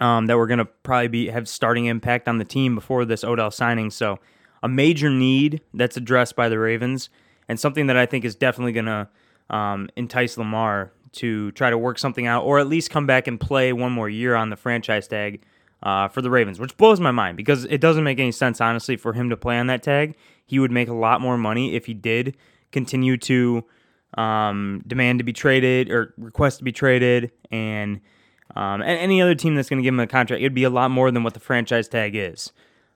um, 0.00 0.26
that 0.26 0.36
were 0.36 0.46
going 0.46 0.58
to 0.58 0.64
probably 0.64 1.08
be 1.08 1.28
have 1.28 1.48
starting 1.48 1.86
impact 1.86 2.28
on 2.28 2.38
the 2.38 2.44
team 2.44 2.74
before 2.74 3.04
this 3.04 3.24
Odell 3.24 3.50
signing. 3.50 3.90
So, 3.90 4.18
a 4.62 4.68
major 4.68 5.10
need 5.10 5.60
that's 5.72 5.96
addressed 5.96 6.36
by 6.36 6.48
the 6.48 6.58
Ravens, 6.58 7.10
and 7.48 7.58
something 7.58 7.86
that 7.86 7.96
I 7.96 8.06
think 8.06 8.24
is 8.24 8.34
definitely 8.34 8.72
going 8.72 8.86
to 8.86 9.08
um, 9.50 9.88
entice 9.96 10.36
Lamar 10.36 10.92
to 11.12 11.52
try 11.52 11.70
to 11.70 11.78
work 11.78 11.98
something 11.98 12.26
out, 12.26 12.44
or 12.44 12.58
at 12.58 12.66
least 12.66 12.90
come 12.90 13.06
back 13.06 13.26
and 13.26 13.40
play 13.40 13.72
one 13.72 13.92
more 13.92 14.08
year 14.08 14.34
on 14.34 14.50
the 14.50 14.56
franchise 14.56 15.08
tag 15.08 15.42
uh, 15.82 16.08
for 16.08 16.22
the 16.22 16.30
Ravens, 16.30 16.60
which 16.60 16.76
blows 16.76 17.00
my 17.00 17.12
mind 17.12 17.36
because 17.36 17.64
it 17.64 17.80
doesn't 17.80 18.04
make 18.04 18.18
any 18.18 18.32
sense, 18.32 18.60
honestly, 18.60 18.96
for 18.96 19.12
him 19.12 19.30
to 19.30 19.36
play 19.36 19.58
on 19.58 19.68
that 19.68 19.82
tag. 19.82 20.16
He 20.44 20.58
would 20.58 20.72
make 20.72 20.88
a 20.88 20.94
lot 20.94 21.20
more 21.20 21.38
money 21.38 21.74
if 21.74 21.86
he 21.86 21.94
did 21.94 22.36
continue 22.72 23.16
to 23.18 23.64
um, 24.16 24.82
demand 24.86 25.18
to 25.18 25.24
be 25.24 25.32
traded 25.32 25.90
or 25.90 26.14
request 26.16 26.58
to 26.58 26.64
be 26.64 26.72
traded, 26.72 27.32
and 27.50 28.00
um, 28.56 28.80
and 28.80 28.98
any 28.98 29.20
other 29.20 29.34
team 29.34 29.54
that's 29.54 29.68
going 29.68 29.78
to 29.78 29.82
give 29.82 29.94
him 29.94 30.00
a 30.00 30.06
contract, 30.06 30.40
it'd 30.40 30.54
be 30.54 30.64
a 30.64 30.70
lot 30.70 30.90
more 30.90 31.10
than 31.10 31.22
what 31.22 31.34
the 31.34 31.40
franchise 31.40 31.88
tag 31.88 32.16
is. 32.16 32.52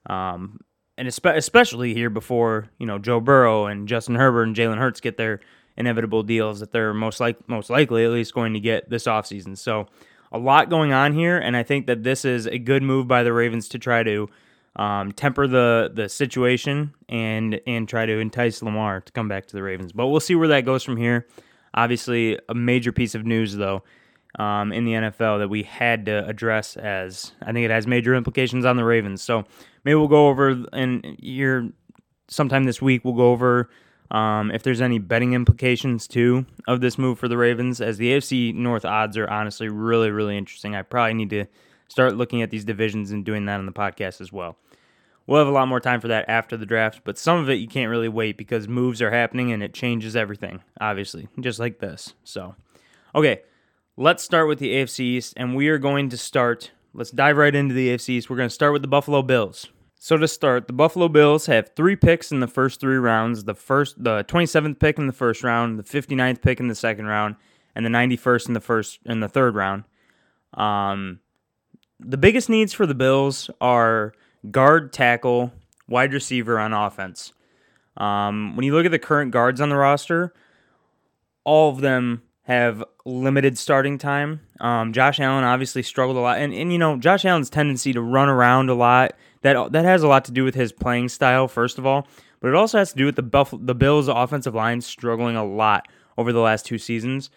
Um, 0.06 0.60
and 0.98 1.08
especially 1.08 1.94
here 1.94 2.10
before 2.10 2.68
you 2.78 2.86
know 2.86 2.98
Joe 2.98 3.20
Burrow 3.20 3.66
and 3.66 3.88
Justin 3.88 4.14
Herbert 4.14 4.44
and 4.44 4.56
Jalen 4.56 4.78
Hurts 4.78 5.00
get 5.00 5.16
their 5.16 5.40
inevitable 5.76 6.22
deals 6.22 6.60
that 6.60 6.72
they're 6.72 6.92
most 6.92 7.18
like 7.18 7.48
most 7.48 7.70
likely 7.70 8.04
at 8.04 8.10
least 8.10 8.34
going 8.34 8.52
to 8.54 8.60
get 8.60 8.90
this 8.90 9.04
offseason. 9.04 9.56
So 9.56 9.86
a 10.30 10.38
lot 10.38 10.70
going 10.70 10.92
on 10.92 11.12
here, 11.12 11.38
and 11.38 11.56
I 11.56 11.62
think 11.62 11.86
that 11.86 12.02
this 12.02 12.24
is 12.24 12.46
a 12.46 12.58
good 12.58 12.82
move 12.82 13.06
by 13.06 13.22
the 13.22 13.32
Ravens 13.32 13.68
to 13.70 13.78
try 13.78 14.02
to 14.02 14.28
um, 14.76 15.12
temper 15.12 15.46
the 15.46 15.90
the 15.92 16.08
situation 16.08 16.94
and 17.08 17.60
and 17.66 17.88
try 17.88 18.06
to 18.06 18.18
entice 18.18 18.62
Lamar 18.62 19.00
to 19.00 19.12
come 19.12 19.28
back 19.28 19.46
to 19.46 19.56
the 19.56 19.62
Ravens. 19.62 19.92
But 19.92 20.08
we'll 20.08 20.20
see 20.20 20.34
where 20.34 20.48
that 20.48 20.64
goes 20.64 20.82
from 20.82 20.96
here. 20.96 21.26
Obviously, 21.74 22.38
a 22.48 22.54
major 22.54 22.92
piece 22.92 23.14
of 23.14 23.26
news 23.26 23.56
though 23.56 23.82
um, 24.38 24.72
in 24.72 24.84
the 24.84 24.92
NFL 24.92 25.40
that 25.40 25.48
we 25.48 25.62
had 25.62 26.06
to 26.06 26.26
address 26.26 26.76
as 26.76 27.32
I 27.42 27.52
think 27.52 27.64
it 27.64 27.70
has 27.70 27.86
major 27.86 28.14
implications 28.14 28.64
on 28.64 28.76
the 28.76 28.84
Ravens. 28.84 29.22
So 29.22 29.44
maybe 29.84 29.94
we'll 29.94 30.08
go 30.08 30.28
over 30.28 30.64
and 30.72 31.16
here 31.20 31.70
sometime 32.28 32.64
this 32.64 32.80
week 32.80 33.04
we'll 33.04 33.14
go 33.14 33.30
over 33.30 33.68
um, 34.10 34.50
if 34.50 34.62
there's 34.62 34.82
any 34.82 34.98
betting 34.98 35.32
implications 35.32 36.06
too 36.06 36.44
of 36.68 36.80
this 36.80 36.98
move 36.98 37.18
for 37.18 37.28
the 37.28 37.36
Ravens, 37.36 37.80
as 37.80 37.96
the 37.96 38.12
AFC 38.12 38.54
North 38.54 38.84
odds 38.84 39.16
are 39.16 39.28
honestly 39.28 39.68
really 39.68 40.10
really 40.10 40.36
interesting. 40.36 40.74
I 40.74 40.82
probably 40.82 41.14
need 41.14 41.30
to 41.30 41.46
start 41.92 42.16
looking 42.16 42.42
at 42.42 42.50
these 42.50 42.64
divisions 42.64 43.10
and 43.10 43.24
doing 43.24 43.44
that 43.44 43.58
on 43.58 43.66
the 43.66 43.72
podcast 43.72 44.20
as 44.20 44.32
well. 44.32 44.56
We'll 45.26 45.38
have 45.38 45.46
a 45.46 45.52
lot 45.52 45.68
more 45.68 45.78
time 45.78 46.00
for 46.00 46.08
that 46.08 46.28
after 46.28 46.56
the 46.56 46.66
draft, 46.66 47.02
but 47.04 47.18
some 47.18 47.38
of 47.38 47.48
it 47.48 47.54
you 47.54 47.68
can't 47.68 47.90
really 47.90 48.08
wait 48.08 48.36
because 48.36 48.66
moves 48.66 49.00
are 49.00 49.10
happening 49.10 49.52
and 49.52 49.62
it 49.62 49.72
changes 49.72 50.16
everything, 50.16 50.62
obviously, 50.80 51.28
just 51.38 51.60
like 51.60 51.78
this. 51.78 52.14
So, 52.24 52.56
okay, 53.14 53.42
let's 53.96 54.24
start 54.24 54.48
with 54.48 54.58
the 54.58 54.74
AFC 54.74 55.00
East, 55.00 55.34
and 55.36 55.54
we 55.54 55.68
are 55.68 55.78
going 55.78 56.08
to 56.08 56.16
start. 56.16 56.72
Let's 56.92 57.10
dive 57.10 57.36
right 57.36 57.54
into 57.54 57.74
the 57.74 57.90
AFC 57.90 58.08
East. 58.10 58.30
We're 58.30 58.36
going 58.36 58.48
to 58.48 58.54
start 58.54 58.72
with 58.72 58.82
the 58.82 58.88
Buffalo 58.88 59.22
Bills. 59.22 59.68
So 59.94 60.16
to 60.16 60.26
start, 60.26 60.66
the 60.66 60.72
Buffalo 60.72 61.08
Bills 61.08 61.46
have 61.46 61.70
three 61.76 61.94
picks 61.94 62.32
in 62.32 62.40
the 62.40 62.48
first 62.48 62.80
three 62.80 62.96
rounds. 62.96 63.44
The 63.44 63.54
first, 63.54 64.02
the 64.02 64.24
27th 64.24 64.80
pick 64.80 64.98
in 64.98 65.06
the 65.06 65.12
first 65.12 65.44
round, 65.44 65.78
the 65.78 65.84
59th 65.84 66.42
pick 66.42 66.58
in 66.58 66.66
the 66.66 66.74
second 66.74 67.06
round, 67.06 67.36
and 67.76 67.86
the 67.86 67.90
91st 67.90 68.48
in 68.48 68.54
the 68.54 68.60
first 68.60 68.98
in 69.04 69.20
the 69.20 69.28
third 69.28 69.54
round. 69.54 69.84
Um, 70.54 71.20
the 72.04 72.16
biggest 72.16 72.48
needs 72.48 72.72
for 72.72 72.86
the 72.86 72.94
Bills 72.94 73.50
are 73.60 74.12
guard, 74.50 74.92
tackle, 74.92 75.52
wide 75.88 76.12
receiver 76.12 76.58
on 76.58 76.72
offense. 76.72 77.32
Um, 77.96 78.56
when 78.56 78.64
you 78.64 78.74
look 78.74 78.86
at 78.86 78.90
the 78.90 78.98
current 78.98 79.30
guards 79.30 79.60
on 79.60 79.68
the 79.68 79.76
roster, 79.76 80.32
all 81.44 81.70
of 81.70 81.80
them 81.80 82.22
have 82.42 82.82
limited 83.04 83.56
starting 83.56 83.98
time. 83.98 84.40
Um, 84.60 84.92
Josh 84.92 85.20
Allen 85.20 85.44
obviously 85.44 85.82
struggled 85.82 86.16
a 86.16 86.20
lot, 86.20 86.38
and 86.38 86.52
and 86.52 86.72
you 86.72 86.78
know 86.78 86.96
Josh 86.96 87.24
Allen's 87.24 87.50
tendency 87.50 87.92
to 87.92 88.00
run 88.00 88.28
around 88.28 88.70
a 88.70 88.74
lot 88.74 89.12
that 89.42 89.72
that 89.72 89.84
has 89.84 90.02
a 90.02 90.08
lot 90.08 90.24
to 90.26 90.32
do 90.32 90.44
with 90.44 90.54
his 90.54 90.72
playing 90.72 91.08
style, 91.08 91.48
first 91.48 91.78
of 91.78 91.86
all, 91.86 92.06
but 92.40 92.48
it 92.48 92.54
also 92.54 92.78
has 92.78 92.90
to 92.92 92.98
do 92.98 93.06
with 93.06 93.16
the 93.16 93.22
Buff- 93.22 93.54
the 93.56 93.74
Bills' 93.74 94.08
offensive 94.08 94.54
line 94.54 94.80
struggling 94.80 95.36
a 95.36 95.44
lot 95.44 95.86
over 96.18 96.32
the 96.32 96.40
last 96.40 96.66
two 96.66 96.78
seasons. 96.78 97.30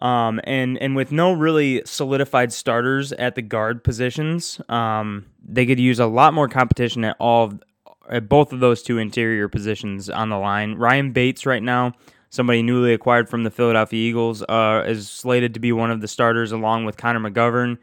Um, 0.00 0.40
and 0.44 0.78
and 0.78 0.94
with 0.94 1.10
no 1.10 1.32
really 1.32 1.82
solidified 1.84 2.52
starters 2.52 3.12
at 3.12 3.34
the 3.34 3.42
guard 3.42 3.82
positions, 3.82 4.60
um, 4.68 5.26
they 5.42 5.66
could 5.66 5.80
use 5.80 5.98
a 5.98 6.06
lot 6.06 6.34
more 6.34 6.48
competition 6.48 7.04
at 7.04 7.16
all 7.18 7.44
of, 7.46 7.62
at 8.08 8.28
both 8.28 8.52
of 8.52 8.60
those 8.60 8.82
two 8.82 8.98
interior 8.98 9.48
positions 9.48 10.08
on 10.08 10.28
the 10.28 10.38
line. 10.38 10.74
Ryan 10.74 11.12
Bates 11.12 11.46
right 11.46 11.62
now, 11.62 11.94
somebody 12.30 12.62
newly 12.62 12.94
acquired 12.94 13.28
from 13.28 13.42
the 13.42 13.50
Philadelphia 13.50 13.98
Eagles, 14.08 14.42
uh, 14.48 14.84
is 14.86 15.10
slated 15.10 15.54
to 15.54 15.60
be 15.60 15.72
one 15.72 15.90
of 15.90 16.00
the 16.00 16.08
starters 16.08 16.52
along 16.52 16.84
with 16.84 16.96
Connor 16.96 17.28
McGovern, 17.28 17.78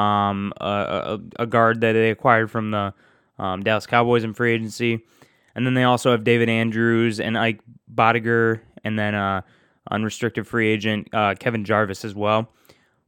um, 0.00 0.52
a, 0.60 0.66
a, 0.66 1.42
a, 1.42 1.46
guard 1.46 1.80
that 1.82 1.92
they 1.92 2.10
acquired 2.10 2.50
from 2.50 2.70
the 2.70 2.94
um, 3.38 3.62
Dallas 3.62 3.86
Cowboys 3.86 4.24
in 4.24 4.34
free 4.34 4.52
agency. 4.52 5.04
And 5.54 5.66
then 5.66 5.74
they 5.74 5.84
also 5.84 6.12
have 6.12 6.24
David 6.24 6.48
Andrews 6.48 7.20
and 7.20 7.36
Ike 7.36 7.60
Boettger, 7.92 8.60
and 8.84 8.98
then 8.98 9.14
uh, 9.14 9.42
unrestricted 9.90 10.46
free 10.46 10.68
agent 10.68 11.08
uh, 11.12 11.34
Kevin 11.38 11.64
Jarvis 11.64 12.04
as 12.04 12.14
well. 12.14 12.48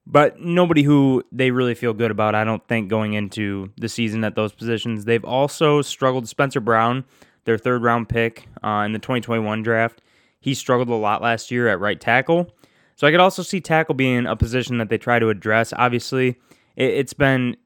But 0.06 0.40
nobody 0.40 0.82
who 0.82 1.22
they 1.30 1.52
really 1.52 1.74
feel 1.74 1.92
good 1.94 2.10
about, 2.10 2.34
I 2.34 2.42
don't 2.42 2.66
think, 2.66 2.88
going 2.88 3.12
into 3.12 3.70
the 3.76 3.88
season 3.88 4.24
at 4.24 4.34
those 4.34 4.52
positions. 4.52 5.04
They've 5.04 5.24
also 5.24 5.80
struggled. 5.80 6.28
Spencer 6.28 6.60
Brown, 6.60 7.04
their 7.44 7.56
third 7.56 7.82
round 7.82 8.08
pick 8.08 8.48
uh, 8.64 8.82
in 8.84 8.92
the 8.92 8.98
2021 8.98 9.62
draft, 9.62 10.00
he 10.40 10.54
struggled 10.54 10.88
a 10.88 10.94
lot 10.94 11.22
last 11.22 11.52
year 11.52 11.68
at 11.68 11.78
right 11.78 12.00
tackle. 12.00 12.52
So 12.96 13.06
I 13.06 13.10
could 13.10 13.20
also 13.20 13.42
see 13.42 13.60
tackle 13.60 13.94
being 13.94 14.26
a 14.26 14.36
position 14.36 14.78
that 14.78 14.88
they 14.88 14.98
try 14.98 15.18
to 15.18 15.28
address. 15.28 15.72
Obviously, 15.76 16.30
it, 16.76 16.90
it's 16.90 17.12
been 17.12 17.56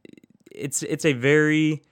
it's 0.51 0.83
it's 0.83 1.05
a 1.05 1.15
very 1.15 1.83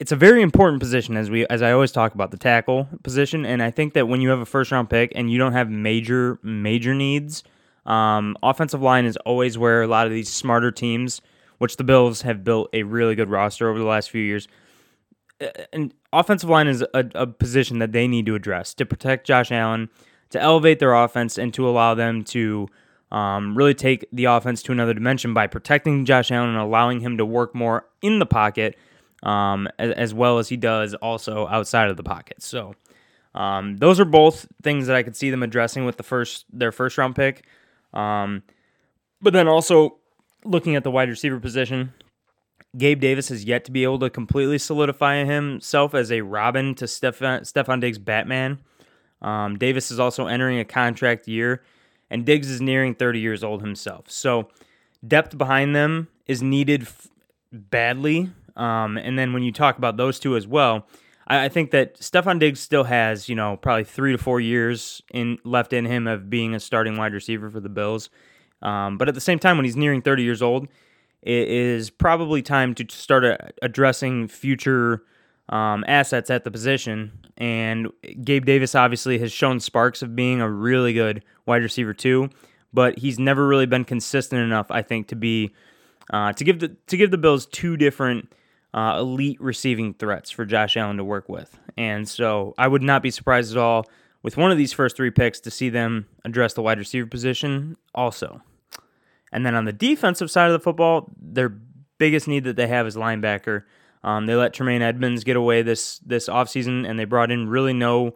it's 0.00 0.12
a 0.12 0.16
very 0.16 0.42
important 0.42 0.80
position 0.80 1.16
as 1.16 1.28
we 1.28 1.46
as 1.48 1.60
I 1.60 1.72
always 1.72 1.90
talk 1.90 2.14
about 2.14 2.30
the 2.30 2.36
tackle 2.36 2.88
position, 3.02 3.44
and 3.44 3.62
I 3.62 3.70
think 3.70 3.94
that 3.94 4.06
when 4.06 4.20
you 4.20 4.28
have 4.30 4.38
a 4.38 4.46
first 4.46 4.70
round 4.70 4.88
pick 4.88 5.12
and 5.14 5.30
you 5.30 5.38
don't 5.38 5.52
have 5.52 5.68
major 5.70 6.38
major 6.42 6.94
needs, 6.94 7.42
um, 7.84 8.36
offensive 8.42 8.80
line 8.80 9.06
is 9.06 9.16
always 9.18 9.58
where 9.58 9.82
a 9.82 9.88
lot 9.88 10.06
of 10.06 10.12
these 10.12 10.28
smarter 10.28 10.70
teams, 10.70 11.20
which 11.58 11.76
the 11.76 11.84
Bills 11.84 12.22
have 12.22 12.44
built 12.44 12.70
a 12.72 12.84
really 12.84 13.16
good 13.16 13.28
roster 13.28 13.68
over 13.68 13.78
the 13.78 13.84
last 13.84 14.10
few 14.10 14.22
years, 14.22 14.46
and 15.72 15.92
offensive 16.12 16.48
line 16.48 16.68
is 16.68 16.82
a, 16.94 17.04
a 17.14 17.26
position 17.26 17.80
that 17.80 17.90
they 17.90 18.06
need 18.06 18.26
to 18.26 18.36
address 18.36 18.74
to 18.74 18.86
protect 18.86 19.26
Josh 19.26 19.50
Allen, 19.50 19.88
to 20.30 20.40
elevate 20.40 20.78
their 20.78 20.94
offense, 20.94 21.38
and 21.38 21.52
to 21.54 21.68
allow 21.68 21.94
them 21.94 22.24
to. 22.24 22.68
Um, 23.10 23.56
really 23.56 23.72
take 23.72 24.06
the 24.12 24.26
offense 24.26 24.62
to 24.64 24.72
another 24.72 24.92
dimension 24.92 25.32
by 25.32 25.46
protecting 25.46 26.04
Josh 26.04 26.30
Allen 26.30 26.50
and 26.50 26.58
allowing 26.58 27.00
him 27.00 27.16
to 27.16 27.24
work 27.24 27.54
more 27.54 27.86
in 28.02 28.18
the 28.18 28.26
pocket 28.26 28.76
um, 29.22 29.68
as, 29.78 29.92
as, 29.92 30.14
well 30.14 30.38
as 30.38 30.48
he 30.48 30.56
does 30.56 30.94
also 30.94 31.46
outside 31.48 31.90
of 31.90 31.96
the 31.96 32.02
pocket. 32.02 32.42
So 32.42 32.74
um, 33.34 33.76
those 33.76 33.98
are 34.00 34.04
both 34.04 34.46
things 34.62 34.86
that 34.86 34.96
I 34.96 35.02
could 35.02 35.16
see 35.16 35.30
them 35.30 35.42
addressing 35.42 35.84
with 35.84 35.96
the 35.96 36.02
first 36.02 36.44
their 36.52 36.72
first 36.72 36.98
round 36.98 37.16
pick. 37.16 37.44
Um, 37.92 38.42
but 39.20 39.32
then 39.32 39.48
also 39.48 39.98
looking 40.44 40.76
at 40.76 40.84
the 40.84 40.90
wide 40.90 41.08
receiver 41.08 41.40
position, 41.40 41.92
Gabe 42.76 43.00
Davis 43.00 43.28
has 43.28 43.44
yet 43.44 43.64
to 43.64 43.72
be 43.72 43.82
able 43.82 43.98
to 44.00 44.10
completely 44.10 44.58
solidify 44.58 45.24
himself 45.24 45.94
as 45.94 46.12
a 46.12 46.20
Robin 46.20 46.74
to 46.76 46.84
Stefon, 46.84 47.40
Stefon 47.40 47.80
Diggs 47.80 47.98
Batman. 47.98 48.58
Um, 49.20 49.58
Davis 49.58 49.90
is 49.90 49.98
also 49.98 50.26
entering 50.26 50.60
a 50.60 50.64
contract 50.64 51.26
year, 51.26 51.62
and 52.10 52.24
Diggs 52.24 52.48
is 52.48 52.60
nearing 52.60 52.94
30 52.94 53.18
years 53.18 53.42
old 53.42 53.62
himself. 53.62 54.10
So 54.10 54.48
depth 55.06 55.36
behind 55.36 55.74
them 55.74 56.08
is 56.26 56.42
needed 56.42 56.82
f- 56.82 57.08
badly 57.52 58.30
um, 58.58 58.98
and 58.98 59.18
then 59.18 59.32
when 59.32 59.42
you 59.42 59.52
talk 59.52 59.78
about 59.78 59.96
those 59.96 60.18
two 60.18 60.36
as 60.36 60.46
well, 60.46 60.86
I, 61.28 61.44
I 61.44 61.48
think 61.48 61.70
that 61.70 61.98
Stefon 62.00 62.38
Diggs 62.38 62.60
still 62.60 62.84
has, 62.84 63.28
you 63.28 63.34
know, 63.34 63.56
probably 63.56 63.84
three 63.84 64.12
to 64.12 64.18
four 64.18 64.40
years 64.40 65.00
in 65.14 65.38
left 65.44 65.72
in 65.72 65.84
him 65.86 66.06
of 66.06 66.28
being 66.28 66.54
a 66.54 66.60
starting 66.60 66.96
wide 66.96 67.12
receiver 67.14 67.50
for 67.50 67.60
the 67.60 67.68
Bills. 67.68 68.10
Um, 68.60 68.98
but 68.98 69.08
at 69.08 69.14
the 69.14 69.20
same 69.20 69.38
time, 69.38 69.56
when 69.56 69.64
he's 69.64 69.76
nearing 69.76 70.02
30 70.02 70.24
years 70.24 70.42
old, 70.42 70.66
it 71.22 71.48
is 71.48 71.90
probably 71.90 72.42
time 72.42 72.74
to 72.74 72.86
start 72.90 73.24
a, 73.24 73.50
addressing 73.62 74.26
future 74.26 75.04
um, 75.48 75.84
assets 75.86 76.28
at 76.28 76.42
the 76.42 76.50
position. 76.50 77.12
And 77.36 77.88
Gabe 78.24 78.44
Davis 78.44 78.74
obviously 78.74 79.18
has 79.20 79.30
shown 79.30 79.60
sparks 79.60 80.02
of 80.02 80.16
being 80.16 80.40
a 80.40 80.50
really 80.50 80.92
good 80.92 81.22
wide 81.46 81.62
receiver 81.62 81.94
too, 81.94 82.30
but 82.72 82.98
he's 82.98 83.20
never 83.20 83.46
really 83.46 83.66
been 83.66 83.84
consistent 83.84 84.42
enough, 84.42 84.66
I 84.70 84.82
think, 84.82 85.06
to 85.08 85.16
be 85.16 85.54
uh, 86.10 86.32
to 86.32 86.42
give 86.42 86.58
the 86.58 86.68
to 86.86 86.96
give 86.96 87.10
the 87.10 87.18
Bills 87.18 87.46
two 87.46 87.76
different 87.76 88.32
uh, 88.74 88.96
elite 88.98 89.40
receiving 89.40 89.94
threats 89.94 90.30
for 90.30 90.44
Josh 90.44 90.76
Allen 90.76 90.96
to 90.98 91.04
work 91.04 91.28
with. 91.28 91.58
And 91.76 92.08
so 92.08 92.54
I 92.58 92.68
would 92.68 92.82
not 92.82 93.02
be 93.02 93.10
surprised 93.10 93.52
at 93.52 93.58
all 93.58 93.86
with 94.22 94.36
one 94.36 94.50
of 94.50 94.58
these 94.58 94.72
first 94.72 94.96
three 94.96 95.10
picks 95.10 95.40
to 95.40 95.50
see 95.50 95.68
them 95.68 96.06
address 96.24 96.54
the 96.54 96.62
wide 96.62 96.78
receiver 96.78 97.06
position 97.06 97.76
also. 97.94 98.42
And 99.32 99.44
then 99.44 99.54
on 99.54 99.64
the 99.64 99.72
defensive 99.72 100.30
side 100.30 100.46
of 100.46 100.52
the 100.52 100.58
football, 100.58 101.10
their 101.20 101.54
biggest 101.98 102.28
need 102.28 102.44
that 102.44 102.56
they 102.56 102.66
have 102.66 102.86
is 102.86 102.96
linebacker. 102.96 103.64
Um, 104.02 104.26
they 104.26 104.34
let 104.34 104.54
Tremaine 104.54 104.82
Edmunds 104.82 105.24
get 105.24 105.36
away 105.36 105.62
this 105.62 105.98
this 105.98 106.28
offseason, 106.28 106.88
and 106.88 106.98
they 106.98 107.04
brought 107.04 107.30
in 107.30 107.48
really 107.48 107.72
no 107.72 108.14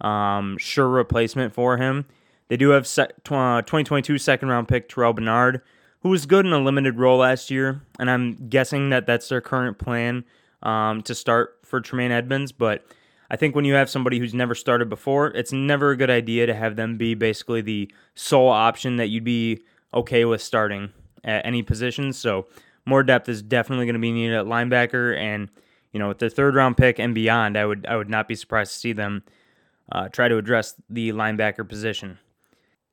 um, 0.00 0.56
sure 0.58 0.88
replacement 0.88 1.52
for 1.52 1.76
him. 1.76 2.06
They 2.48 2.56
do 2.56 2.70
have 2.70 2.86
se- 2.86 3.12
2022 3.24 4.18
second 4.18 4.48
round 4.48 4.68
pick 4.68 4.88
Terrel 4.88 5.14
Bernard, 5.14 5.62
who 6.04 6.10
was 6.10 6.26
good 6.26 6.44
in 6.44 6.52
a 6.52 6.58
limited 6.58 6.98
role 6.98 7.18
last 7.18 7.50
year, 7.50 7.80
and 7.98 8.10
I'm 8.10 8.34
guessing 8.50 8.90
that 8.90 9.06
that's 9.06 9.30
their 9.30 9.40
current 9.40 9.78
plan 9.78 10.24
um, 10.62 11.00
to 11.02 11.14
start 11.14 11.58
for 11.64 11.80
Tremaine 11.80 12.12
Edmunds. 12.12 12.52
But 12.52 12.86
I 13.30 13.36
think 13.36 13.56
when 13.56 13.64
you 13.64 13.72
have 13.72 13.88
somebody 13.88 14.18
who's 14.18 14.34
never 14.34 14.54
started 14.54 14.90
before, 14.90 15.28
it's 15.28 15.50
never 15.50 15.92
a 15.92 15.96
good 15.96 16.10
idea 16.10 16.44
to 16.44 16.54
have 16.54 16.76
them 16.76 16.98
be 16.98 17.14
basically 17.14 17.62
the 17.62 17.90
sole 18.14 18.50
option 18.50 18.96
that 18.96 19.08
you'd 19.08 19.24
be 19.24 19.64
okay 19.94 20.26
with 20.26 20.42
starting 20.42 20.90
at 21.24 21.46
any 21.46 21.62
position. 21.62 22.12
So 22.12 22.48
more 22.84 23.02
depth 23.02 23.30
is 23.30 23.40
definitely 23.40 23.86
going 23.86 23.94
to 23.94 23.98
be 23.98 24.12
needed 24.12 24.36
at 24.36 24.44
linebacker, 24.44 25.16
and 25.16 25.48
you 25.94 25.98
know 25.98 26.08
with 26.08 26.18
the 26.18 26.28
third 26.28 26.54
round 26.54 26.76
pick 26.76 26.98
and 26.98 27.14
beyond, 27.14 27.56
I 27.56 27.64
would 27.64 27.86
I 27.86 27.96
would 27.96 28.10
not 28.10 28.28
be 28.28 28.34
surprised 28.34 28.74
to 28.74 28.78
see 28.78 28.92
them 28.92 29.22
uh, 29.90 30.08
try 30.08 30.28
to 30.28 30.36
address 30.36 30.74
the 30.90 31.12
linebacker 31.12 31.66
position. 31.66 32.18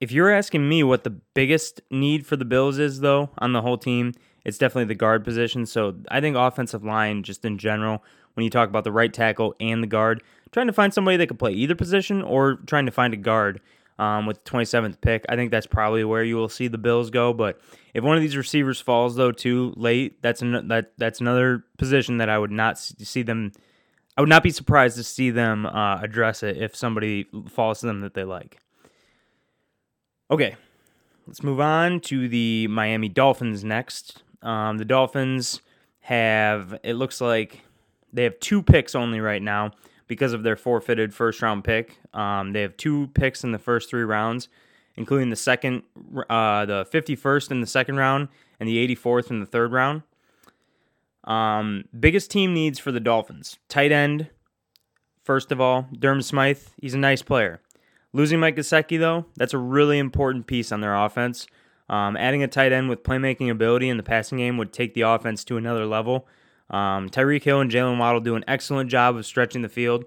If 0.02 0.12
you're 0.12 0.32
asking 0.32 0.68
me 0.68 0.82
what 0.84 1.04
the 1.04 1.12
biggest 1.12 1.80
need 1.92 2.26
for 2.26 2.36
the 2.36 2.44
Bills 2.44 2.80
is, 2.80 3.02
though, 3.02 3.30
on 3.38 3.54
the 3.54 3.62
whole 3.62 3.78
team, 3.78 4.14
it's 4.44 4.58
definitely 4.58 4.86
the 4.86 4.96
guard 4.96 5.24
position. 5.24 5.68
So 5.68 5.96
I 6.10 6.20
think 6.20 6.36
offensive 6.36 6.84
line, 6.84 7.22
just 7.22 7.46
in 7.46 7.60
general, 7.60 8.04
when 8.34 8.44
you 8.44 8.50
talk 8.50 8.68
about 8.68 8.84
the 8.84 8.92
right 8.92 9.14
tackle 9.14 9.56
and 9.60 9.84
the 9.84 9.88
guard, 9.88 10.24
trying 10.52 10.66
to 10.66 10.74
find 10.74 10.92
somebody 10.92 11.18
that 11.18 11.28
could 11.28 11.38
play 11.38 11.52
either 11.52 11.76
position 11.76 12.24
or 12.24 12.56
trying 12.66 12.88
to 12.88 12.92
find 12.92 13.14
a 13.14 13.18
guard 13.18 13.62
um, 14.00 14.26
with 14.26 14.44
the 14.44 14.50
27th 14.50 15.00
pick, 15.02 15.24
I 15.30 15.36
think 15.36 15.52
that's 15.52 15.68
probably 15.68 16.04
where 16.04 16.24
you 16.24 16.36
will 16.36 16.50
see 16.50 16.68
the 16.68 16.80
Bills 16.80 17.12
go. 17.12 17.32
But 17.32 17.62
if 17.94 18.04
one 18.04 18.18
of 18.18 18.24
these 18.24 18.36
receivers 18.36 18.82
falls 18.82 19.16
though 19.16 19.32
too 19.32 19.72
late, 19.78 20.20
that's 20.24 20.42
an, 20.42 20.68
that 20.70 20.94
that's 20.98 21.22
another 21.22 21.64
position 21.78 22.18
that 22.18 22.30
I 22.30 22.40
would 22.40 22.50
not 22.50 22.80
see 22.80 23.22
them. 23.22 23.52
I 24.18 24.22
would 24.22 24.30
not 24.30 24.42
be 24.42 24.50
surprised 24.50 24.98
to 24.98 25.04
see 25.04 25.30
them 25.30 25.68
uh, 25.68 26.00
address 26.02 26.42
it 26.42 26.58
if 26.58 26.76
somebody 26.76 27.28
falls 27.50 27.82
to 27.82 27.86
them 27.86 28.02
that 28.02 28.16
they 28.16 28.24
like. 28.24 28.58
Okay, 30.32 30.56
let's 31.28 31.44
move 31.44 31.60
on 31.60 32.00
to 32.00 32.30
the 32.30 32.66
Miami 32.70 33.10
Dolphins 33.10 33.66
next. 33.66 34.24
Um, 34.42 34.78
the 34.78 34.86
Dolphins 34.86 35.60
have, 36.00 36.80
it 36.84 36.94
looks 36.94 37.20
like 37.20 37.60
they 38.14 38.24
have 38.24 38.40
two 38.40 38.64
picks 38.64 38.96
only 38.96 39.20
right 39.20 39.42
now 39.42 39.72
because 40.08 40.32
of 40.32 40.44
their 40.44 40.56
forfeited 40.56 41.14
first 41.14 41.42
round 41.42 41.66
pick. 41.66 41.98
Um, 42.14 42.54
they 42.54 42.62
have 42.62 42.78
two 42.78 43.08
picks 43.08 43.44
in 43.44 43.52
the 43.52 43.60
first 43.60 43.90
three 43.90 44.04
rounds, 44.04 44.48
including 44.96 45.32
the 45.32 45.36
second, 45.36 45.84
uh, 46.30 46.66
the 46.66 46.86
51st 46.90 47.52
in 47.52 47.60
the 47.60 47.68
second 47.68 47.98
round 47.98 48.30
and 48.58 48.70
the 48.70 48.96
84th 48.96 49.32
in 49.32 49.42
the 49.42 49.46
third 49.46 49.74
round. 49.74 50.02
Um, 51.26 51.84
biggest 52.00 52.32
team 52.32 52.54
needs 52.54 52.80
for 52.80 52.94
the 52.94 53.02
Dolphins 53.02 53.60
tight 53.68 53.92
end. 53.92 54.30
First 55.26 55.52
of 55.52 55.60
all, 55.60 55.90
Durham 55.92 56.22
Smythe, 56.22 56.64
he's 56.78 56.94
a 56.94 56.98
nice 56.98 57.22
player. 57.22 57.60
Losing 58.14 58.40
Mike 58.40 58.58
Gesicki, 58.58 59.00
though, 59.00 59.26
that's 59.38 59.54
a 59.54 59.58
really 59.58 59.98
important 59.98 60.48
piece 60.48 60.72
on 60.72 60.82
their 60.82 60.96
offense. 60.96 61.48
Um, 61.90 62.16
adding 62.18 62.44
a 62.44 62.48
tight 62.48 62.72
end 62.72 62.90
with 62.90 63.04
playmaking 63.04 63.50
ability 63.50 63.90
in 63.90 63.98
the 63.98 64.04
passing 64.04 64.38
game 64.38 64.58
would 64.58 64.74
take 64.74 64.94
the 64.94 65.02
offense 65.02 65.44
to 65.46 65.58
another 65.58 65.86
level. 65.86 66.28
Um, 66.70 67.10
Tyreek 67.10 67.44
Hill 67.44 67.60
and 67.60 67.70
Jaylen 67.70 67.98
Waddle 67.98 68.22
do 68.22 68.36
an 68.36 68.46
excellent 68.48 68.90
job 68.90 69.18
of 69.18 69.26
stretching 69.26 69.62
the 69.62 69.70
field, 69.70 70.06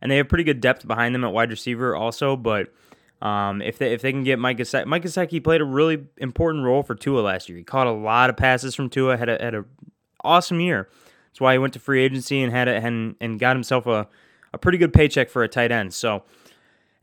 and 0.00 0.10
they 0.10 0.16
have 0.16 0.28
pretty 0.28 0.44
good 0.44 0.60
depth 0.60 0.86
behind 0.86 1.14
them 1.14 1.24
at 1.24 1.32
wide 1.32 1.50
receiver 1.50 1.94
also. 1.94 2.36
But 2.36 2.72
um, 3.20 3.60
if 3.60 3.78
they 3.78 3.92
if 3.92 4.00
they 4.00 4.12
can 4.12 4.24
get 4.24 4.38
Mike 4.38 4.58
Gesicki, 4.58 4.86
Mike 4.86 5.02
Gesicki 5.02 5.44
played 5.44 5.60
a 5.60 5.64
really 5.64 6.06
important 6.16 6.64
role 6.64 6.82
for 6.82 6.94
Tua 6.94 7.20
last 7.20 7.48
year. 7.48 7.58
He 7.58 7.64
caught 7.64 7.86
a 7.86 7.92
lot 7.92 8.30
of 8.30 8.36
passes 8.36 8.74
from 8.74 8.88
Tua, 8.88 9.18
had 9.18 9.28
a 9.28 9.42
had 9.42 9.54
a 9.54 9.64
awesome 10.24 10.60
year. 10.60 10.88
That's 11.28 11.40
why 11.40 11.52
he 11.52 11.58
went 11.58 11.74
to 11.74 11.80
free 11.80 12.02
agency 12.02 12.42
and 12.42 12.50
had 12.50 12.68
a, 12.68 12.76
and 12.76 13.14
and 13.20 13.38
got 13.38 13.56
himself 13.56 13.86
a, 13.86 14.08
a 14.54 14.58
pretty 14.58 14.78
good 14.78 14.94
paycheck 14.94 15.28
for 15.28 15.42
a 15.42 15.48
tight 15.48 15.70
end. 15.70 15.92
So 15.92 16.24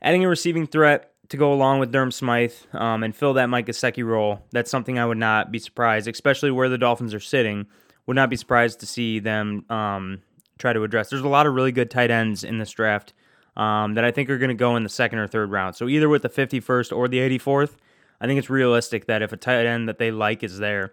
adding 0.04 0.24
a 0.24 0.28
receiving 0.28 0.66
threat 0.66 1.10
to 1.30 1.36
go 1.36 1.52
along 1.52 1.80
with 1.80 1.90
Durham 1.90 2.12
Smythe 2.12 2.52
um, 2.74 3.02
and 3.02 3.16
fill 3.16 3.32
that 3.34 3.46
Mike 3.46 3.66
Gesicki 3.66 4.04
role, 4.04 4.42
that's 4.52 4.70
something 4.70 4.98
I 4.98 5.06
would 5.06 5.18
not 5.18 5.50
be 5.50 5.58
surprised, 5.58 6.06
especially 6.06 6.50
where 6.50 6.68
the 6.68 6.78
Dolphins 6.78 7.14
are 7.14 7.20
sitting. 7.20 7.66
Would 8.06 8.16
not 8.16 8.28
be 8.28 8.36
surprised 8.36 8.80
to 8.80 8.86
see 8.86 9.18
them 9.18 9.64
um, 9.70 10.20
try 10.58 10.74
to 10.74 10.84
address. 10.84 11.08
There's 11.08 11.22
a 11.22 11.28
lot 11.28 11.46
of 11.46 11.54
really 11.54 11.72
good 11.72 11.90
tight 11.90 12.10
ends 12.10 12.44
in 12.44 12.58
this 12.58 12.70
draft 12.70 13.14
um, 13.56 13.94
that 13.94 14.04
I 14.04 14.10
think 14.10 14.28
are 14.28 14.36
going 14.36 14.50
to 14.50 14.54
go 14.54 14.76
in 14.76 14.82
the 14.82 14.90
second 14.90 15.20
or 15.20 15.26
third 15.26 15.50
round. 15.50 15.74
So 15.74 15.88
either 15.88 16.10
with 16.10 16.20
the 16.20 16.28
51st 16.28 16.94
or 16.94 17.08
the 17.08 17.18
84th, 17.18 17.76
I 18.20 18.26
think 18.26 18.38
it's 18.38 18.50
realistic 18.50 19.06
that 19.06 19.22
if 19.22 19.32
a 19.32 19.38
tight 19.38 19.64
end 19.64 19.88
that 19.88 19.98
they 19.98 20.10
like 20.10 20.42
is 20.42 20.58
there, 20.58 20.92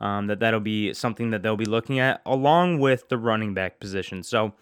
um, 0.00 0.26
that 0.26 0.40
that'll 0.40 0.60
be 0.60 0.92
something 0.92 1.30
that 1.30 1.42
they'll 1.42 1.56
be 1.56 1.64
looking 1.64 1.98
at 1.98 2.20
along 2.26 2.78
with 2.78 3.08
the 3.08 3.16
running 3.16 3.54
back 3.54 3.80
position. 3.80 4.22
So 4.22 4.52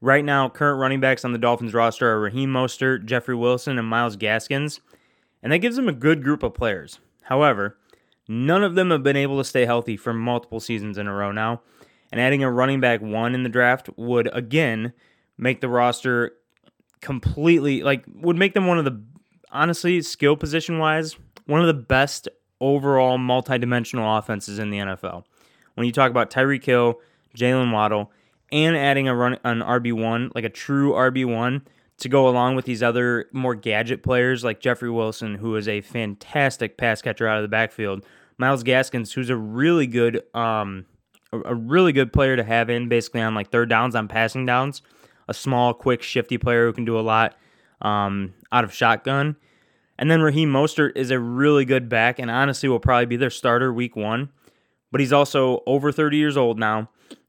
Right 0.00 0.24
now, 0.24 0.48
current 0.48 0.80
running 0.80 1.00
backs 1.00 1.24
on 1.24 1.32
the 1.32 1.38
Dolphins 1.38 1.74
roster 1.74 2.08
are 2.08 2.20
Raheem 2.20 2.50
Mostert, 2.50 3.04
Jeffrey 3.04 3.34
Wilson, 3.34 3.78
and 3.78 3.88
Myles 3.88 4.16
Gaskins, 4.16 4.80
and 5.42 5.52
that 5.52 5.58
gives 5.58 5.76
them 5.76 5.88
a 5.88 5.92
good 5.92 6.22
group 6.22 6.42
of 6.42 6.54
players. 6.54 7.00
However, 7.22 7.76
none 8.28 8.62
of 8.62 8.74
them 8.76 8.90
have 8.90 9.02
been 9.02 9.16
able 9.16 9.38
to 9.38 9.44
stay 9.44 9.64
healthy 9.64 9.96
for 9.96 10.12
multiple 10.14 10.60
seasons 10.60 10.98
in 10.98 11.08
a 11.08 11.14
row 11.14 11.32
now, 11.32 11.62
and 12.12 12.20
adding 12.20 12.44
a 12.44 12.50
running 12.50 12.80
back 12.80 13.00
one 13.00 13.34
in 13.34 13.42
the 13.42 13.48
draft 13.48 13.90
would 13.96 14.28
again 14.32 14.92
make 15.36 15.60
the 15.60 15.68
roster 15.68 16.32
completely 17.00 17.82
like 17.82 18.04
would 18.12 18.36
make 18.36 18.54
them 18.54 18.66
one 18.66 18.78
of 18.78 18.84
the 18.84 19.00
honestly 19.52 20.02
skill 20.02 20.36
position 20.36 20.78
wise 20.78 21.16
one 21.46 21.60
of 21.60 21.66
the 21.66 21.74
best 21.74 22.28
overall 22.60 23.18
multi-dimensional 23.18 24.18
offenses 24.18 24.58
in 24.58 24.70
the 24.70 24.78
NFL. 24.78 25.24
When 25.74 25.86
you 25.86 25.92
talk 25.92 26.10
about 26.10 26.30
Tyreek 26.30 26.64
Hill, 26.64 27.00
Jaylen 27.36 27.72
Waddle, 27.72 28.12
and 28.50 28.76
adding 28.76 29.08
a 29.08 29.14
run 29.14 29.38
an 29.44 29.60
RB 29.60 29.92
one 29.92 30.30
like 30.34 30.44
a 30.44 30.48
true 30.48 30.92
RB 30.92 31.24
one 31.24 31.62
to 31.98 32.08
go 32.08 32.28
along 32.28 32.54
with 32.54 32.64
these 32.64 32.82
other 32.82 33.28
more 33.32 33.54
gadget 33.54 34.02
players 34.02 34.44
like 34.44 34.60
Jeffrey 34.60 34.90
Wilson, 34.90 35.34
who 35.34 35.56
is 35.56 35.66
a 35.68 35.80
fantastic 35.80 36.76
pass 36.76 37.02
catcher 37.02 37.26
out 37.26 37.38
of 37.38 37.42
the 37.42 37.48
backfield. 37.48 38.04
Myles 38.38 38.62
Gaskins, 38.62 39.12
who's 39.12 39.30
a 39.30 39.36
really 39.36 39.86
good, 39.86 40.22
um, 40.32 40.86
a 41.32 41.54
really 41.54 41.92
good 41.92 42.12
player 42.12 42.36
to 42.36 42.44
have 42.44 42.70
in 42.70 42.88
basically 42.88 43.20
on 43.20 43.34
like 43.34 43.50
third 43.50 43.68
downs 43.68 43.96
on 43.96 44.06
passing 44.06 44.46
downs. 44.46 44.80
A 45.26 45.34
small, 45.34 45.74
quick, 45.74 46.02
shifty 46.02 46.38
player 46.38 46.66
who 46.66 46.72
can 46.72 46.84
do 46.84 46.98
a 46.98 47.02
lot 47.02 47.36
um, 47.82 48.32
out 48.52 48.64
of 48.64 48.72
shotgun. 48.72 49.36
And 49.98 50.10
then 50.10 50.22
Raheem 50.22 50.50
Mostert 50.50 50.92
is 50.96 51.10
a 51.10 51.18
really 51.18 51.64
good 51.64 51.88
back 51.88 52.20
and 52.20 52.30
honestly 52.30 52.68
will 52.68 52.78
probably 52.78 53.06
be 53.06 53.16
their 53.16 53.28
starter 53.28 53.72
week 53.72 53.96
one. 53.96 54.30
But 54.92 55.00
he's 55.00 55.12
also 55.12 55.62
over 55.66 55.90
30 55.90 56.16
years 56.16 56.36
old 56.36 56.58
now. 56.58 56.88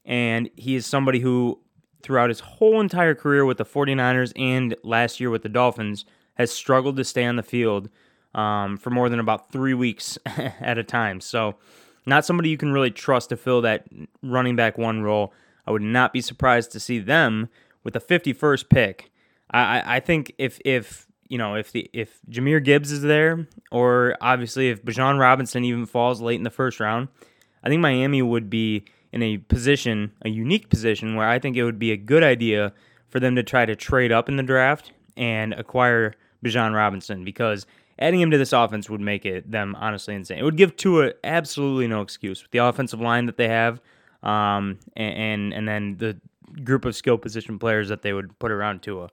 And 0.09 0.49
he 0.57 0.75
is 0.75 0.87
somebody 0.87 1.19
who 1.19 1.59
throughout 2.01 2.29
his 2.29 2.39
whole 2.39 2.81
entire 2.81 3.13
career 3.13 3.45
with 3.45 3.57
the 3.57 3.65
49ers 3.65 4.33
and 4.35 4.75
last 4.83 5.19
year 5.19 5.29
with 5.29 5.43
the 5.43 5.49
Dolphins 5.49 6.03
has 6.33 6.51
struggled 6.51 6.97
to 6.97 7.03
stay 7.03 7.25
on 7.25 7.35
the 7.35 7.43
field 7.43 7.89
um, 8.33 8.77
for 8.77 8.89
more 8.89 9.07
than 9.07 9.19
about 9.19 9.51
three 9.51 9.73
weeks 9.73 10.17
at 10.25 10.77
a 10.77 10.83
time. 10.83 11.21
So, 11.21 11.55
not 12.05 12.25
somebody 12.25 12.49
you 12.49 12.57
can 12.57 12.71
really 12.71 12.89
trust 12.89 13.29
to 13.29 13.37
fill 13.37 13.61
that 13.61 13.85
running 14.23 14.55
back 14.55 14.77
one 14.77 15.03
role. 15.03 15.31
I 15.67 15.71
would 15.71 15.81
not 15.83 16.11
be 16.11 16.21
surprised 16.21 16.71
to 16.71 16.79
see 16.79 16.97
them 16.97 17.49
with 17.83 17.93
the 17.93 17.99
51st 17.99 18.69
pick. 18.69 19.11
I, 19.51 19.97
I 19.97 19.99
think 19.99 20.33
if 20.37 20.59
if 20.65 21.07
you 21.27 21.37
know 21.37 21.55
if 21.55 21.71
the 21.71 21.89
if 21.93 22.19
Jahmyr 22.29 22.63
Gibbs 22.63 22.91
is 22.91 23.01
there, 23.01 23.47
or 23.71 24.15
obviously 24.21 24.69
if 24.69 24.83
Bijan 24.83 25.19
Robinson 25.19 25.63
even 25.63 25.85
falls 25.85 26.21
late 26.21 26.37
in 26.37 26.43
the 26.43 26.49
first 26.49 26.79
round, 26.79 27.09
I 27.63 27.69
think 27.69 27.81
Miami 27.81 28.21
would 28.21 28.49
be 28.49 28.85
in 29.11 29.23
a 29.23 29.37
position, 29.37 30.11
a 30.23 30.29
unique 30.29 30.69
position, 30.69 31.15
where 31.15 31.27
I 31.27 31.39
think 31.39 31.57
it 31.57 31.63
would 31.63 31.79
be 31.79 31.91
a 31.91 31.97
good 31.97 32.23
idea 32.23 32.73
for 33.07 33.19
them 33.19 33.35
to 33.35 33.43
try 33.43 33.65
to 33.65 33.75
trade 33.75 34.11
up 34.11 34.29
in 34.29 34.35
the 34.35 34.43
draft 34.43 34.91
and 35.17 35.53
acquire 35.53 36.13
Bijan 36.43 36.75
Robinson 36.75 37.25
because 37.25 37.65
adding 37.99 38.21
him 38.21 38.31
to 38.31 38.37
this 38.37 38.53
offense 38.53 38.89
would 38.89 39.01
make 39.01 39.25
it 39.25 39.51
them 39.51 39.75
honestly 39.75 40.15
insane. 40.15 40.39
It 40.39 40.43
would 40.43 40.57
give 40.57 40.75
Tua 40.75 41.13
absolutely 41.23 41.87
no 41.87 42.01
excuse 42.01 42.41
with 42.41 42.51
the 42.51 42.59
offensive 42.59 43.01
line 43.01 43.25
that 43.25 43.37
they 43.37 43.49
have, 43.49 43.81
um, 44.23 44.79
and, 44.95 45.13
and 45.15 45.53
and 45.53 45.67
then 45.67 45.97
the 45.97 46.17
group 46.63 46.85
of 46.85 46.95
skill 46.95 47.17
position 47.17 47.59
players 47.59 47.89
that 47.89 48.01
they 48.01 48.13
would 48.13 48.37
put 48.39 48.51
around 48.51 48.81
Tua. 48.81 49.09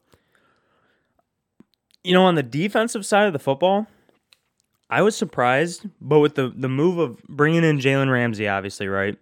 You 2.04 2.14
know, 2.14 2.24
on 2.24 2.36
the 2.36 2.42
defensive 2.42 3.04
side 3.04 3.26
of 3.26 3.32
the 3.32 3.38
football, 3.38 3.88
I 4.88 5.02
was 5.02 5.16
surprised, 5.16 5.86
but 6.00 6.20
with 6.20 6.36
the 6.36 6.52
the 6.54 6.68
move 6.68 6.98
of 6.98 7.22
bringing 7.24 7.64
in 7.64 7.78
Jalen 7.78 8.10
Ramsey, 8.10 8.46
obviously, 8.46 8.86
right? 8.88 9.18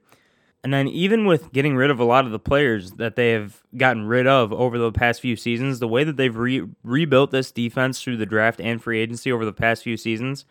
And 0.64 0.72
then 0.72 0.88
even 0.88 1.26
with 1.26 1.52
getting 1.52 1.76
rid 1.76 1.90
of 1.90 2.00
a 2.00 2.04
lot 2.04 2.24
of 2.24 2.32
the 2.32 2.38
players 2.38 2.92
that 2.92 3.16
they 3.16 3.32
have 3.32 3.62
gotten 3.76 4.06
rid 4.06 4.26
of 4.26 4.50
over 4.50 4.78
the 4.78 4.90
past 4.90 5.20
few 5.20 5.36
seasons, 5.36 5.78
the 5.78 5.86
way 5.86 6.04
that 6.04 6.16
they've 6.16 6.34
re- 6.34 6.66
rebuilt 6.82 7.32
this 7.32 7.52
defense 7.52 8.02
through 8.02 8.16
the 8.16 8.24
draft 8.24 8.62
and 8.62 8.82
free 8.82 8.98
agency 8.98 9.30
over 9.30 9.44
the 9.44 9.52
past 9.52 9.82
few 9.82 9.98
seasons, 9.98 10.46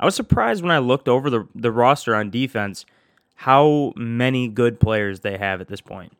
I 0.00 0.06
was 0.06 0.14
surprised 0.14 0.62
when 0.62 0.72
I 0.72 0.78
looked 0.78 1.06
over 1.06 1.28
the 1.28 1.46
the 1.54 1.70
roster 1.70 2.14
on 2.14 2.30
defense 2.30 2.86
how 3.34 3.92
many 3.94 4.48
good 4.48 4.80
players 4.80 5.20
they 5.20 5.36
have 5.36 5.60
at 5.60 5.68
this 5.68 5.82
point. 5.82 6.14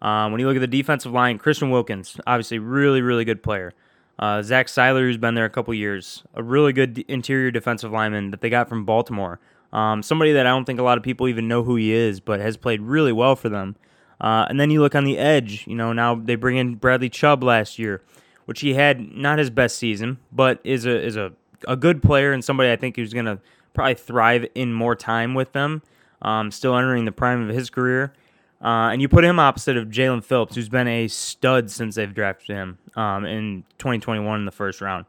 Um, 0.00 0.30
when 0.30 0.40
you 0.40 0.46
look 0.46 0.56
at 0.56 0.60
the 0.60 0.68
defensive 0.68 1.12
line, 1.12 1.36
Christian 1.38 1.70
Wilkins, 1.70 2.20
obviously 2.28 2.60
really 2.60 3.02
really 3.02 3.24
good 3.24 3.42
player. 3.42 3.74
Uh, 4.20 4.40
Zach 4.42 4.68
Sieler, 4.68 5.00
who's 5.00 5.16
been 5.16 5.34
there 5.34 5.44
a 5.44 5.50
couple 5.50 5.74
years, 5.74 6.22
a 6.34 6.42
really 6.44 6.72
good 6.72 6.98
interior 7.08 7.50
defensive 7.50 7.90
lineman 7.90 8.30
that 8.30 8.40
they 8.40 8.50
got 8.50 8.68
from 8.68 8.84
Baltimore. 8.84 9.40
Um, 9.72 10.02
somebody 10.02 10.32
that 10.32 10.46
I 10.46 10.50
don't 10.50 10.64
think 10.64 10.80
a 10.80 10.82
lot 10.82 10.96
of 10.96 11.04
people 11.04 11.28
even 11.28 11.48
know 11.48 11.62
who 11.62 11.76
he 11.76 11.92
is, 11.92 12.20
but 12.20 12.40
has 12.40 12.56
played 12.56 12.80
really 12.80 13.12
well 13.12 13.36
for 13.36 13.48
them. 13.48 13.76
Uh, 14.20 14.46
and 14.48 14.58
then 14.58 14.70
you 14.70 14.80
look 14.80 14.94
on 14.94 15.04
the 15.04 15.18
edge. 15.18 15.64
You 15.66 15.74
know, 15.74 15.92
now 15.92 16.14
they 16.14 16.34
bring 16.34 16.56
in 16.56 16.76
Bradley 16.76 17.08
Chubb 17.08 17.42
last 17.42 17.78
year, 17.78 18.02
which 18.46 18.60
he 18.60 18.74
had 18.74 19.12
not 19.14 19.38
his 19.38 19.50
best 19.50 19.76
season, 19.76 20.18
but 20.32 20.60
is 20.64 20.86
a 20.86 21.04
is 21.04 21.16
a, 21.16 21.32
a 21.66 21.76
good 21.76 22.02
player 22.02 22.32
and 22.32 22.44
somebody 22.44 22.70
I 22.70 22.76
think 22.76 22.96
who's 22.96 23.12
going 23.12 23.26
to 23.26 23.38
probably 23.74 23.94
thrive 23.94 24.46
in 24.54 24.72
more 24.72 24.96
time 24.96 25.34
with 25.34 25.52
them. 25.52 25.82
Um, 26.20 26.50
still 26.50 26.76
entering 26.76 27.04
the 27.04 27.12
prime 27.12 27.48
of 27.48 27.54
his 27.54 27.70
career. 27.70 28.12
Uh, 28.60 28.90
and 28.90 29.00
you 29.00 29.08
put 29.08 29.24
him 29.24 29.38
opposite 29.38 29.76
of 29.76 29.86
Jaelan 29.86 30.24
Phillips, 30.24 30.56
who's 30.56 30.68
been 30.68 30.88
a 30.88 31.06
stud 31.06 31.70
since 31.70 31.94
they've 31.94 32.12
drafted 32.12 32.56
him 32.56 32.78
um, 32.96 33.24
in 33.24 33.62
2021 33.78 34.40
in 34.40 34.44
the 34.44 34.50
first 34.50 34.80
round. 34.80 35.04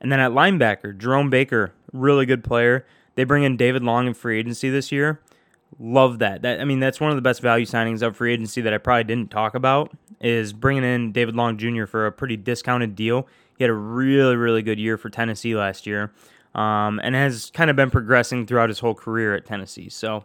And 0.00 0.10
then 0.10 0.20
at 0.20 0.32
linebacker, 0.32 0.96
Jerome 0.96 1.28
Baker, 1.28 1.74
really 1.92 2.24
good 2.24 2.42
player. 2.42 2.86
They 3.14 3.24
bring 3.24 3.42
in 3.42 3.56
David 3.56 3.82
Long 3.82 4.06
in 4.06 4.14
free 4.14 4.38
agency 4.38 4.70
this 4.70 4.90
year. 4.90 5.20
Love 5.78 6.18
that. 6.18 6.42
That 6.42 6.60
I 6.60 6.64
mean, 6.64 6.80
that's 6.80 7.00
one 7.00 7.10
of 7.10 7.16
the 7.16 7.22
best 7.22 7.40
value 7.40 7.66
signings 7.66 8.02
of 8.02 8.16
free 8.16 8.32
agency 8.32 8.60
that 8.60 8.74
I 8.74 8.78
probably 8.78 9.04
didn't 9.04 9.30
talk 9.30 9.54
about 9.54 9.92
is 10.20 10.52
bringing 10.52 10.84
in 10.84 11.12
David 11.12 11.34
Long 11.34 11.56
Jr. 11.56 11.86
for 11.86 12.06
a 12.06 12.12
pretty 12.12 12.36
discounted 12.36 12.94
deal. 12.94 13.26
He 13.56 13.64
had 13.64 13.70
a 13.70 13.74
really, 13.74 14.36
really 14.36 14.62
good 14.62 14.78
year 14.78 14.96
for 14.96 15.10
Tennessee 15.10 15.56
last 15.56 15.86
year, 15.86 16.12
um, 16.54 17.00
and 17.02 17.14
has 17.14 17.50
kind 17.50 17.70
of 17.70 17.76
been 17.76 17.90
progressing 17.90 18.46
throughout 18.46 18.68
his 18.68 18.78
whole 18.78 18.94
career 18.94 19.34
at 19.34 19.46
Tennessee. 19.46 19.88
So, 19.88 20.24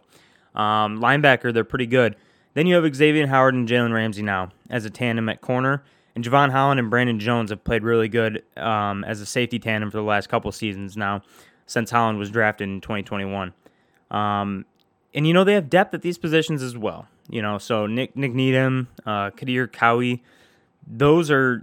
um, 0.54 1.00
linebacker, 1.00 1.52
they're 1.52 1.64
pretty 1.64 1.86
good. 1.86 2.16
Then 2.54 2.66
you 2.66 2.74
have 2.74 2.94
Xavier 2.94 3.26
Howard 3.26 3.54
and 3.54 3.68
Jalen 3.68 3.92
Ramsey 3.92 4.22
now 4.22 4.50
as 4.70 4.84
a 4.84 4.90
tandem 4.90 5.28
at 5.28 5.40
corner. 5.40 5.82
And 6.14 6.24
Jevon 6.24 6.50
Holland 6.50 6.80
and 6.80 6.90
Brandon 6.90 7.20
Jones 7.20 7.50
have 7.50 7.62
played 7.62 7.84
really 7.84 8.08
good 8.08 8.42
um, 8.56 9.04
as 9.04 9.20
a 9.20 9.26
safety 9.26 9.60
tandem 9.60 9.90
for 9.90 9.98
the 9.98 10.02
last 10.02 10.28
couple 10.28 10.50
seasons 10.50 10.96
now 10.96 11.22
since 11.68 11.90
Holland 11.90 12.18
was 12.18 12.30
drafted 12.30 12.68
in 12.68 12.80
2021. 12.80 13.52
Um, 14.10 14.64
and 15.14 15.26
you 15.26 15.32
know 15.32 15.44
they 15.44 15.54
have 15.54 15.70
depth 15.70 15.94
at 15.94 16.02
these 16.02 16.18
positions 16.18 16.62
as 16.62 16.76
well. 16.76 17.06
You 17.30 17.42
know, 17.42 17.58
so 17.58 17.86
Nick 17.86 18.16
Nik 18.16 18.34
Needham, 18.34 18.88
uh, 19.06 19.30
Kader 19.30 19.68
Kohou, 19.68 20.18
those 20.86 21.30
are 21.30 21.62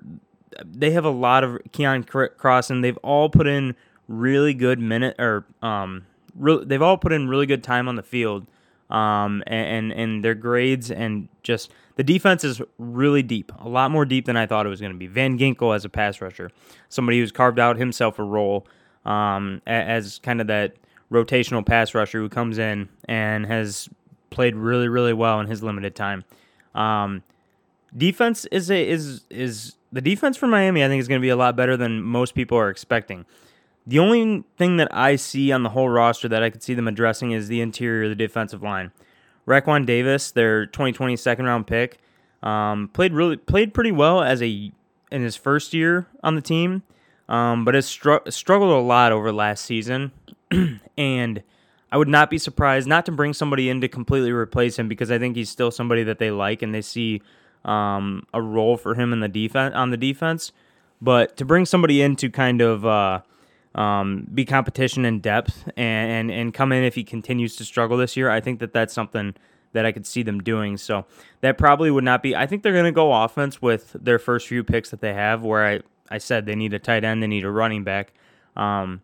they 0.64 0.92
have 0.92 1.04
a 1.04 1.10
lot 1.10 1.44
of 1.44 1.60
Keion 1.72 2.06
Crossen. 2.06 2.82
They've 2.82 2.98
all 2.98 3.30
put 3.30 3.48
in 3.48 3.76
really 4.08 4.54
good 4.54 4.80
minute 4.80 5.16
or 5.20 5.46
um, 5.62 6.06
re- 6.36 6.64
they've 6.64 6.82
all 6.82 6.98
put 6.98 7.12
in 7.12 7.28
really 7.28 7.46
good 7.46 7.64
time 7.64 7.88
on 7.88 7.96
the 7.96 8.04
field. 8.04 8.46
Um, 8.88 9.44
and, 9.48 9.92
and 9.92 10.24
their 10.24 10.36
grades 10.36 10.92
and 10.92 11.28
just 11.42 11.72
the 11.96 12.04
defense 12.04 12.44
is 12.44 12.62
really 12.78 13.24
deep, 13.24 13.52
a 13.58 13.68
lot 13.68 13.90
more 13.90 14.06
deep 14.06 14.26
than 14.26 14.38
I 14.38 14.46
thought 14.46 14.68
it 14.68 14.70
was 14.70 14.80
going 14.80 14.94
to 14.94 14.98
be. 14.98 15.08
Van 15.08 15.40
Ginkel 15.40 15.76
as 15.76 15.86
a 15.86 15.90
pass 15.90 16.22
rusher, 16.22 16.52
somebody 16.88 17.20
who's 17.20 17.32
carved 17.32 17.58
out 17.58 17.78
himself 17.78 18.20
a 18.20 18.24
role 18.24 18.68
um, 19.06 19.62
as 19.66 20.20
kind 20.20 20.42
of 20.42 20.48
that 20.48 20.76
rotational 21.12 21.66
pass 21.66 21.94
rusher 21.94 22.20
who 22.20 22.30
comes 22.30 22.58
in 22.58 22.90
and 23.08 23.46
has 23.46 23.90
played 24.30 24.56
really, 24.56 24.88
really 24.88 25.14
well 25.14 25.40
in 25.40 25.48
his 25.48 25.64
limited 25.64 25.96
time. 25.96 26.24
Um, 26.74 27.24
defense 27.96 28.46
is 28.46 28.70
a 28.70 28.88
is 28.88 29.26
is 29.30 29.76
the 29.92 30.02
defense 30.02 30.38
for 30.38 30.48
Miami. 30.48 30.84
I 30.84 30.88
think 30.88 31.00
is 31.00 31.08
going 31.08 31.22
to 31.22 31.26
be 31.26 31.30
a 31.30 31.36
lot 31.36 31.56
better 31.56 31.78
than 31.78 32.02
most 32.02 32.36
people 32.36 32.58
are 32.58 32.70
expecting. 32.70 33.26
The 33.88 34.00
only 34.00 34.44
thing 34.58 34.78
that 34.78 34.88
I 34.92 35.16
see 35.16 35.52
on 35.52 35.64
the 35.64 35.70
whole 35.70 35.90
roster 35.90 36.28
that 36.28 36.42
I 36.42 36.50
could 36.50 36.64
see 36.64 36.74
them 36.74 36.88
addressing 36.88 37.32
is 37.32 37.48
the 37.48 37.62
interior, 37.62 38.06
of 38.06 38.10
the 38.10 38.16
defensive 38.16 38.64
line. 38.64 38.92
Raekwon 39.48 39.86
Davis, 39.86 40.32
their 40.32 40.66
2020 40.66 41.16
second 41.16 41.46
round 41.46 41.68
pick, 41.68 42.00
um, 42.42 42.90
played 42.94 43.14
really 43.14 43.38
played 43.38 43.74
pretty 43.74 43.92
well 43.92 44.22
as 44.22 44.42
a 44.42 44.72
in 45.12 45.22
his 45.22 45.36
first 45.36 45.74
year 45.74 46.08
on 46.24 46.36
the 46.36 46.42
team 46.42 46.84
um, 47.30 47.66
but 47.66 47.74
has 47.74 47.86
str- 47.86 48.30
struggled 48.30 48.72
a 48.72 48.80
lot 48.80 49.12
over 49.12 49.32
last 49.32 49.66
season. 49.66 50.12
and 50.98 51.44
I 51.92 51.98
would 51.98 52.08
not 52.08 52.30
be 52.30 52.38
surprised 52.38 52.88
not 52.88 53.06
to 53.06 53.12
bring 53.12 53.34
somebody 53.34 53.70
in 53.70 53.82
to 53.82 53.88
completely 53.88 54.32
replace 54.32 54.78
him 54.78 54.88
because 54.88 55.12
I 55.12 55.18
think 55.18 55.36
he's 55.36 55.50
still 55.50 55.72
somebody 55.72 56.04
that 56.04 56.20
they 56.20 56.32
like 56.32 56.62
and 56.62 56.74
they 56.74 56.82
see 56.82 57.22
um, 57.64 58.28
a 58.34 58.42
role 58.42 58.78
for 58.78 58.96
him 58.96 59.14
in 59.14 59.20
the 59.20 59.28
defense 59.28 59.74
on 59.76 59.92
the 59.92 59.98
defense. 59.98 60.52
But 61.02 61.38
to 61.38 61.46
bring 61.46 61.66
somebody 61.66 62.02
in 62.02 62.16
to 62.18 62.30
kind 62.30 62.62
of 62.62 62.86
uh, 62.86 63.22
um, 63.76 64.28
be 64.34 64.46
competition 64.46 65.06
in 65.06 65.20
depth 65.20 65.68
and, 65.76 66.12
and 66.12 66.32
and 66.32 66.54
come 66.54 66.72
in 66.72 66.84
if 66.84 66.96
he 66.96 67.04
continues 67.04 67.56
to 67.58 67.66
struggle 67.66 67.98
this 67.98 68.16
year, 68.16 68.30
I 68.30 68.40
think 68.40 68.60
that 68.60 68.74
that's 68.74 68.94
something 68.94 69.36
that 69.74 69.86
I 69.86 69.92
could 69.92 70.08
see 70.08 70.24
them 70.24 70.42
doing. 70.42 70.78
So 70.78 71.06
that 71.42 71.58
probably 71.58 71.92
would 71.92 72.04
not 72.04 72.24
be. 72.24 72.36
I 72.36 72.48
think 72.48 72.64
they're 72.64 72.74
going 72.74 72.86
to 72.86 72.92
go 72.92 73.14
offense 73.14 73.62
with 73.62 73.96
their 74.00 74.18
first 74.18 74.48
few 74.48 74.64
picks 74.64 74.90
that 74.90 75.02
they 75.02 75.14
have, 75.14 75.44
where 75.44 75.66
I 75.66 75.82
I 76.10 76.18
said 76.18 76.46
they 76.46 76.56
need 76.56 76.74
a 76.74 76.80
tight 76.80 77.04
end, 77.04 77.24
they 77.24 77.28
need 77.28 77.44
a 77.44 77.52
running 77.52 77.84
back. 77.84 78.14
Um, 78.56 79.02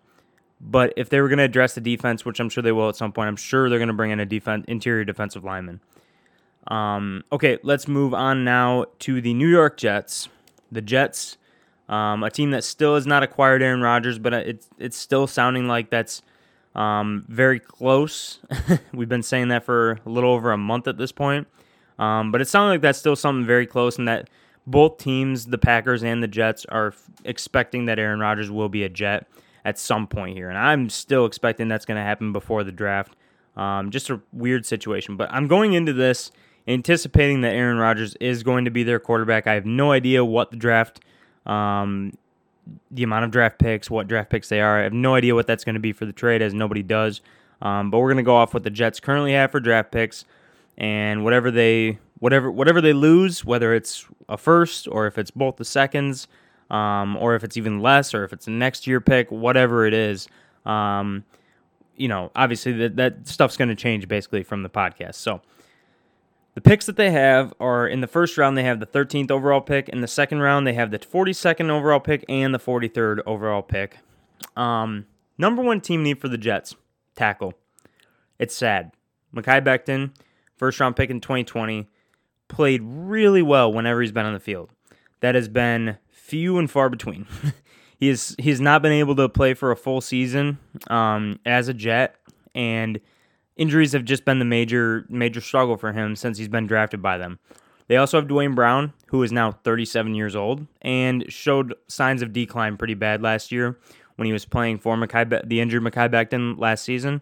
but 0.60 0.94
if 0.96 1.10
they 1.10 1.20
were 1.20 1.28
going 1.28 1.40
to 1.40 1.44
address 1.44 1.74
the 1.74 1.82
defense, 1.82 2.24
which 2.24 2.40
I'm 2.40 2.50
sure 2.50 2.62
they 2.62 2.72
will 2.72 2.90
at 2.90 2.96
some 2.96 3.12
point, 3.12 3.28
I'm 3.28 3.36
sure 3.36 3.70
they're 3.70 3.80
going 3.80 3.88
to 3.88 3.94
bring 3.94 4.12
in 4.12 4.20
a 4.20 4.26
defense 4.26 4.66
interior 4.68 5.04
defensive 5.04 5.44
lineman. 5.44 5.82
Um, 6.68 7.24
okay, 7.32 7.58
let's 7.64 7.88
move 7.88 8.14
on 8.14 8.44
now 8.44 8.86
to 9.00 9.22
the 9.22 9.34
New 9.34 9.48
York 9.48 9.78
Jets. 9.78 10.30
The 10.72 10.82
Jets, 10.82 11.38
um, 11.90 12.24
a 12.24 12.30
team 12.30 12.52
that 12.52 12.64
still 12.64 12.96
has 12.96 13.08
not 13.08 13.24
acquired 13.24 13.64
Aaron 13.64 13.82
Rodgers, 13.82 14.20
but 14.20 14.34
it's 14.34 14.70
it's 14.78 14.96
still 14.96 15.26
sounding 15.26 15.68
like 15.68 15.90
that's 15.90 16.22
um, 16.76 17.26
very 17.28 17.60
close. 17.60 18.40
We've 18.94 19.10
been 19.10 19.24
saying 19.24 19.48
that 19.48 19.66
for 19.66 20.00
a 20.06 20.10
little 20.10 20.32
over 20.32 20.52
a 20.52 20.58
month 20.58 20.88
at 20.88 20.98
this 20.98 21.12
point. 21.12 21.48
Um, 21.98 22.32
but 22.32 22.42
it 22.42 22.48
sounds 22.48 22.70
like 22.70 22.82
that's 22.82 23.00
still 23.00 23.16
something 23.16 23.46
very 23.46 23.66
close, 23.66 23.98
and 23.98 24.08
that 24.08 24.30
both 24.68 24.98
teams, 24.98 25.46
the 25.46 25.58
Packers 25.58 26.04
and 26.04 26.22
the 26.22 26.28
Jets, 26.28 26.66
are 26.66 26.94
expecting 27.24 27.86
that 27.86 28.00
Aaron 28.00 28.20
Rodgers 28.20 28.52
will 28.52 28.70
be 28.70 28.84
a 28.84 28.90
Jet 28.90 29.28
at 29.66 29.78
some 29.78 30.08
point 30.08 30.38
here, 30.38 30.50
and 30.50 30.58
I'm 30.58 30.90
still 30.90 31.26
expecting 31.26 31.68
that's 31.68 31.86
going 31.86 31.98
to 31.98 32.04
happen 32.04 32.34
before 32.34 32.64
the 32.64 32.72
draft. 32.72 33.16
Um, 33.56 33.92
just 33.92 34.10
a 34.10 34.22
weird 34.32 34.66
situation, 34.66 35.18
but 35.18 35.32
I'm 35.32 35.48
going 35.48 35.74
into 35.74 35.94
this 35.94 36.32
anticipating 36.68 37.42
that 37.42 37.54
Aaron 37.54 37.78
Rodgers 37.78 38.16
is 38.20 38.44
going 38.44 38.66
to 38.66 38.72
be 38.72 38.84
their 38.84 39.00
quarterback. 39.00 39.48
I 39.48 39.54
have 39.56 39.66
no 39.66 39.92
idea 39.92 40.24
what 40.24 40.52
the 40.52 40.58
draft, 40.58 41.02
um, 41.46 42.18
the 42.90 43.04
amount 43.04 43.26
of 43.26 43.32
draft 43.32 43.60
picks, 43.60 43.90
what 43.90 44.08
draft 44.08 44.30
picks 44.30 44.50
they 44.50 44.62
are. 44.62 44.80
I 44.80 44.84
have 44.84 44.94
no 44.94 45.16
idea 45.16 45.36
what 45.36 45.48
that's 45.48 45.64
going 45.64 45.76
to 45.76 45.82
be 45.82 45.92
for 45.92 46.06
the 46.06 46.14
trade, 46.14 46.42
as 46.42 46.54
nobody 46.54 46.84
does. 46.84 47.22
Um, 47.62 47.92
but 47.92 48.00
we're 48.00 48.08
going 48.08 48.18
to 48.18 48.24
go 48.24 48.36
off 48.36 48.54
what 48.54 48.64
the 48.64 48.70
Jets 48.70 49.00
currently 49.00 49.34
have 49.34 49.52
for 49.52 49.60
draft 49.60 49.92
picks 49.92 50.26
and 50.78 51.24
whatever 51.24 51.52
they 51.52 52.00
whatever 52.20 52.50
whatever 52.50 52.82
they 52.82 52.94
lose, 52.94 53.44
whether 53.46 53.74
it's 53.74 54.08
a 54.32 54.38
first 54.38 54.88
or 54.88 55.06
if 55.06 55.18
it's 55.18 55.32
both 55.32 55.58
the 55.58 55.66
seconds, 55.66 56.28
um, 56.70 57.18
or 57.18 57.36
if 57.36 57.44
it's 57.44 57.58
even 57.58 57.80
less, 57.82 58.14
or 58.14 58.24
if 58.24 58.34
it's 58.34 58.48
a 58.48 58.52
next 58.52 58.88
year 58.88 59.02
pick, 59.02 59.30
whatever 59.30 59.86
it 59.86 59.94
is, 59.94 60.28
um, 60.66 61.24
you 61.98 62.08
know, 62.08 62.32
obviously 62.36 62.72
that 62.74 62.96
that 62.96 63.28
stuff's 63.28 63.58
going 63.58 63.70
to 63.70 63.76
change 63.76 64.08
basically 64.08 64.42
from 64.44 64.64
the 64.64 64.70
podcast. 64.70 65.16
So 65.16 65.42
the 66.56 66.62
picks 66.62 66.86
that 66.86 66.96
they 66.96 67.12
have 67.12 67.54
are 67.60 67.88
in 67.88 68.02
the 68.02 68.08
first 68.08 68.38
round 68.38 68.58
they 68.58 68.64
have 68.64 68.80
the 68.80 68.86
13th 68.86 69.30
overall 69.30 69.62
pick, 69.62 69.90
in 69.90 70.02
the 70.02 70.08
second 70.08 70.40
round 70.40 70.66
they 70.66 70.74
have 70.74 70.92
the 70.92 71.00
42nd 71.00 71.70
overall 71.70 72.00
pick 72.00 72.26
and 72.28 72.54
the 72.54 72.60
43rd 72.60 73.20
overall 73.26 73.62
pick. 73.62 73.98
Um, 74.56 75.06
number 75.38 75.62
one 75.62 75.82
team 75.82 76.04
need 76.04 76.20
for 76.20 76.30
the 76.30 76.38
Jets 76.38 76.76
tackle. 77.16 77.54
It's 78.40 78.56
sad. 78.56 78.92
Mekhi 79.36 79.64
Becton 79.64 80.12
first 80.62 80.80
round 80.80 80.96
pick 80.96 81.10
in 81.10 81.20
2020, 81.20 81.90
played 82.52 82.82
really 82.84 83.42
well 83.42 83.72
whenever 83.72 84.02
he's 84.02 84.12
been 84.12 84.26
on 84.26 84.34
the 84.34 84.40
field. 84.40 84.70
That 85.22 85.36
has 85.36 85.48
been 85.48 85.98
few 86.12 86.60
and 86.60 86.70
far 86.70 86.90
between. 86.90 87.26
he 87.98 88.10
is 88.10 88.36
he's 88.38 88.62
not 88.62 88.82
been 88.82 88.92
able 88.92 89.16
to 89.16 89.30
play 89.30 89.54
for 89.54 89.72
a 89.72 89.76
full 89.76 90.02
season 90.02 90.60
um, 90.90 91.40
as 91.46 91.68
a 91.68 91.74
Jet, 91.74 92.16
and 92.54 93.00
injuries 93.56 93.94
have 93.94 94.06
just 94.06 94.26
been 94.26 94.40
the 94.40 94.46
major 94.46 95.06
major 95.10 95.42
struggle 95.42 95.78
for 95.78 95.94
him 95.94 96.16
since 96.16 96.38
he's 96.38 96.50
been 96.50 96.68
drafted 96.68 97.02
by 97.02 97.18
them. 97.18 97.40
They 97.88 97.98
also 97.98 98.18
have 98.18 98.28
Duane 98.28 98.56
Brown, 98.56 98.94
who 99.08 99.22
is 99.24 99.32
now 99.32 99.52
37 99.52 100.16
years 100.16 100.36
old 100.36 100.66
and 100.82 101.26
showed 101.32 101.76
signs 101.88 102.22
of 102.22 102.32
decline 102.32 102.78
pretty 102.78 102.94
bad 102.94 103.22
last 103.22 103.52
year 103.52 103.78
when 104.16 104.28
he 104.28 104.32
was 104.32 104.46
playing 104.46 104.80
for 104.80 104.96
the 104.96 105.60
injured 105.60 105.84
Mekhi 105.84 106.10
Becton 106.10 106.58
last 106.58 106.86
season. 106.86 107.22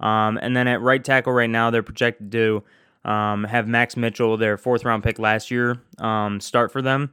Um, 0.00 0.38
and 0.42 0.56
then 0.56 0.66
at 0.66 0.80
right 0.80 1.02
tackle 1.02 1.32
right 1.32 1.48
now, 1.48 1.70
they're 1.70 1.84
projected 1.84 2.32
to 2.32 2.64
um, 3.04 3.44
have 3.44 3.66
Max 3.66 3.96
Mitchell, 3.96 4.36
their 4.36 4.56
fourth 4.56 4.84
round 4.84 5.02
pick 5.02 5.18
last 5.18 5.50
year, 5.50 5.80
um, 5.98 6.40
start 6.40 6.72
for 6.72 6.82
them. 6.82 7.12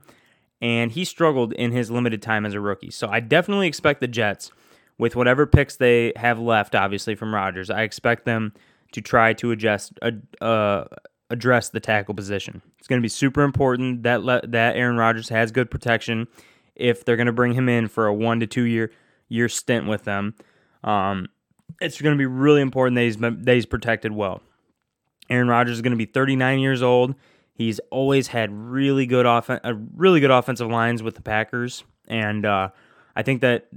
And 0.61 0.91
he 0.91 1.05
struggled 1.05 1.53
in 1.53 1.71
his 1.71 1.89
limited 1.89 2.21
time 2.21 2.45
as 2.45 2.53
a 2.53 2.59
rookie. 2.59 2.91
So 2.91 3.07
I 3.07 3.21
definitely 3.21 3.67
expect 3.67 4.01
the 4.01 4.07
Jets, 4.07 4.51
with 4.97 5.15
whatever 5.15 5.47
picks 5.47 5.77
they 5.77 6.11
have 6.17 6.37
left, 6.39 6.75
obviously 6.75 7.15
from 7.15 7.33
Rodgers, 7.33 7.69
I 7.69 7.83
expect 7.83 8.25
them 8.25 8.53
to 8.91 9.01
try 9.01 9.33
to 9.33 9.51
adjust, 9.51 9.93
uh, 10.41 10.83
address 11.29 11.69
the 11.69 11.79
tackle 11.79 12.13
position. 12.13 12.61
It's 12.77 12.87
going 12.87 12.99
to 12.99 13.03
be 13.03 13.09
super 13.09 13.43
important 13.43 14.03
that 14.03 14.23
le- 14.23 14.45
that 14.47 14.75
Aaron 14.75 14.97
Rodgers 14.97 15.29
has 15.29 15.51
good 15.51 15.71
protection 15.71 16.27
if 16.75 17.05
they're 17.05 17.15
going 17.15 17.27
to 17.27 17.33
bring 17.33 17.53
him 17.53 17.69
in 17.69 17.87
for 17.87 18.07
a 18.07 18.13
one 18.13 18.39
to 18.41 18.47
two 18.47 18.63
year 18.63 18.91
year 19.29 19.47
stint 19.47 19.87
with 19.87 20.03
them. 20.03 20.35
Um, 20.83 21.27
it's 21.79 22.01
going 22.01 22.15
to 22.15 22.17
be 22.17 22.25
really 22.25 22.61
important 22.61 22.95
that 22.95 23.03
he's 23.03 23.17
that 23.17 23.53
he's 23.53 23.65
protected 23.65 24.11
well. 24.11 24.41
Aaron 25.29 25.47
Rodgers 25.47 25.77
is 25.77 25.81
going 25.81 25.91
to 25.91 25.97
be 25.97 26.05
39 26.05 26.59
years 26.59 26.81
old. 26.81 27.15
He's 27.53 27.79
always 27.91 28.27
had 28.27 28.51
really 28.51 29.05
good 29.05 29.25
off 29.25 29.49
uh, 29.49 29.59
really 29.95 30.19
good 30.19 30.31
offensive 30.31 30.69
lines 30.69 31.03
with 31.03 31.15
the 31.15 31.21
Packers, 31.21 31.83
and 32.07 32.45
uh, 32.45 32.69
I 33.15 33.23
think 33.23 33.41
that 33.41 33.67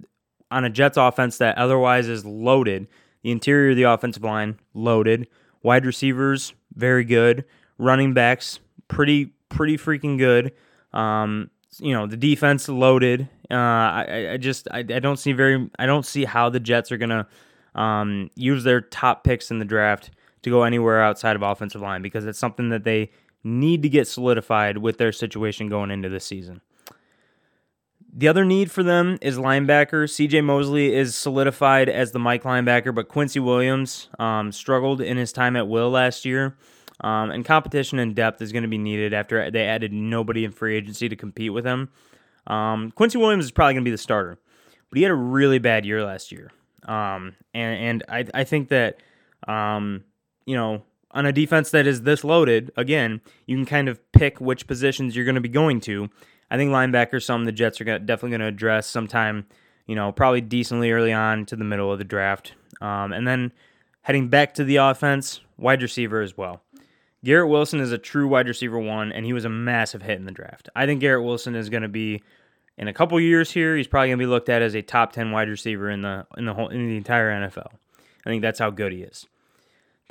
on 0.50 0.64
a 0.64 0.70
Jets 0.70 0.96
offense 0.96 1.38
that 1.38 1.58
otherwise 1.58 2.08
is 2.08 2.24
loaded, 2.24 2.86
the 3.22 3.32
interior 3.32 3.70
of 3.70 3.76
the 3.76 3.82
offensive 3.82 4.22
line 4.22 4.60
loaded, 4.72 5.26
wide 5.62 5.84
receivers 5.84 6.54
very 6.74 7.04
good, 7.04 7.44
running 7.78 8.14
backs 8.14 8.60
pretty 8.88 9.32
pretty 9.48 9.76
freaking 9.76 10.16
good. 10.16 10.52
Um, 10.92 11.50
you 11.78 11.92
know 11.92 12.06
the 12.06 12.16
defense 12.16 12.68
loaded. 12.68 13.28
Uh, 13.50 13.54
I, 13.54 14.28
I 14.32 14.36
just 14.36 14.68
I, 14.70 14.78
I 14.78 15.00
don't 15.00 15.18
see 15.18 15.32
very 15.32 15.68
I 15.78 15.86
don't 15.86 16.06
see 16.06 16.24
how 16.24 16.50
the 16.50 16.60
Jets 16.60 16.92
are 16.92 16.98
gonna 16.98 17.26
um, 17.74 18.30
use 18.36 18.64
their 18.64 18.80
top 18.80 19.24
picks 19.24 19.50
in 19.50 19.58
the 19.58 19.64
draft 19.64 20.10
to 20.42 20.50
go 20.50 20.64
anywhere 20.64 21.02
outside 21.02 21.36
of 21.36 21.42
offensive 21.42 21.80
line 21.80 22.02
because 22.02 22.26
it's 22.26 22.38
something 22.38 22.68
that 22.70 22.84
they 22.84 23.10
need 23.44 23.82
to 23.82 23.88
get 23.88 24.06
solidified 24.06 24.78
with 24.78 24.98
their 24.98 25.12
situation 25.12 25.68
going 25.68 25.90
into 25.90 26.08
this 26.08 26.24
season. 26.24 26.60
The 28.14 28.28
other 28.28 28.44
need 28.44 28.70
for 28.70 28.82
them 28.82 29.18
is 29.22 29.38
linebacker. 29.38 30.04
CJ 30.04 30.44
Mosley 30.44 30.94
is 30.94 31.14
solidified 31.14 31.88
as 31.88 32.12
the 32.12 32.18
Mike 32.18 32.42
linebacker, 32.42 32.94
but 32.94 33.08
Quincy 33.08 33.40
Williams 33.40 34.08
um, 34.18 34.52
struggled 34.52 35.00
in 35.00 35.16
his 35.16 35.32
time 35.32 35.56
at 35.56 35.66
Will 35.66 35.90
last 35.90 36.26
year. 36.26 36.56
Um, 37.00 37.30
and 37.30 37.44
competition 37.44 37.98
and 37.98 38.14
depth 38.14 38.42
is 38.42 38.52
going 38.52 38.62
to 38.62 38.68
be 38.68 38.78
needed 38.78 39.14
after 39.14 39.50
they 39.50 39.64
added 39.64 39.92
nobody 39.92 40.44
in 40.44 40.52
free 40.52 40.76
agency 40.76 41.08
to 41.08 41.16
compete 41.16 41.52
with 41.52 41.64
him. 41.64 41.88
Um, 42.46 42.90
Quincy 42.92 43.18
Williams 43.18 43.46
is 43.46 43.50
probably 43.50 43.74
going 43.74 43.84
to 43.84 43.88
be 43.88 43.92
the 43.92 43.98
starter, 43.98 44.38
but 44.90 44.98
he 44.98 45.02
had 45.02 45.10
a 45.10 45.16
really 45.16 45.58
bad 45.58 45.86
year 45.86 46.04
last 46.04 46.30
year. 46.30 46.52
Um, 46.86 47.34
and, 47.54 48.02
and 48.02 48.04
I, 48.08 48.40
I 48.40 48.44
think 48.44 48.68
that, 48.68 48.98
um, 49.48 50.04
you 50.46 50.56
know, 50.56 50.82
on 51.10 51.26
a 51.26 51.32
defense 51.32 51.70
that 51.70 51.86
is 51.86 52.02
this 52.02 52.24
loaded, 52.24 52.70
again, 52.76 53.20
you 53.46 53.56
can 53.56 53.66
kind 53.66 53.88
of 53.88 54.00
pick 54.12 54.40
which 54.40 54.66
positions 54.66 55.14
you're 55.14 55.24
going 55.24 55.34
to 55.34 55.40
be 55.40 55.48
going 55.48 55.80
to. 55.80 56.08
I 56.50 56.56
think 56.56 56.70
linebacker, 56.70 57.22
some 57.22 57.44
the 57.44 57.52
Jets 57.52 57.80
are 57.80 57.84
gonna, 57.84 57.98
definitely 57.98 58.30
going 58.30 58.40
to 58.40 58.46
address 58.46 58.86
sometime, 58.86 59.46
you 59.86 59.94
know, 59.94 60.12
probably 60.12 60.40
decently 60.40 60.90
early 60.90 61.12
on 61.12 61.46
to 61.46 61.56
the 61.56 61.64
middle 61.64 61.92
of 61.92 61.98
the 61.98 62.04
draft. 62.04 62.54
Um, 62.80 63.12
and 63.12 63.26
then 63.26 63.52
heading 64.02 64.28
back 64.28 64.54
to 64.54 64.64
the 64.64 64.76
offense, 64.76 65.40
wide 65.56 65.82
receiver 65.82 66.20
as 66.20 66.36
well. 66.36 66.62
Garrett 67.24 67.48
Wilson 67.48 67.78
is 67.78 67.92
a 67.92 67.98
true 67.98 68.26
wide 68.26 68.48
receiver 68.48 68.78
one, 68.78 69.12
and 69.12 69.24
he 69.24 69.32
was 69.32 69.44
a 69.44 69.48
massive 69.48 70.02
hit 70.02 70.18
in 70.18 70.24
the 70.24 70.32
draft. 70.32 70.68
I 70.74 70.86
think 70.86 71.00
Garrett 71.00 71.24
Wilson 71.24 71.54
is 71.54 71.68
going 71.68 71.84
to 71.84 71.88
be 71.88 72.22
in 72.78 72.88
a 72.88 72.92
couple 72.92 73.20
years 73.20 73.50
here, 73.50 73.76
he's 73.76 73.86
probably 73.86 74.08
going 74.08 74.18
to 74.18 74.24
be 74.24 74.28
looked 74.28 74.48
at 74.48 74.62
as 74.62 74.74
a 74.74 74.82
top 74.82 75.12
10 75.12 75.30
wide 75.30 75.48
receiver 75.48 75.90
in 75.90 76.02
the 76.02 76.26
in 76.36 76.46
the 76.46 76.54
whole 76.54 76.68
in 76.68 76.88
the 76.88 76.96
entire 76.96 77.30
NFL. 77.30 77.68
I 78.24 78.30
think 78.30 78.42
that's 78.42 78.58
how 78.58 78.70
good 78.70 78.92
he 78.92 79.02
is. 79.02 79.26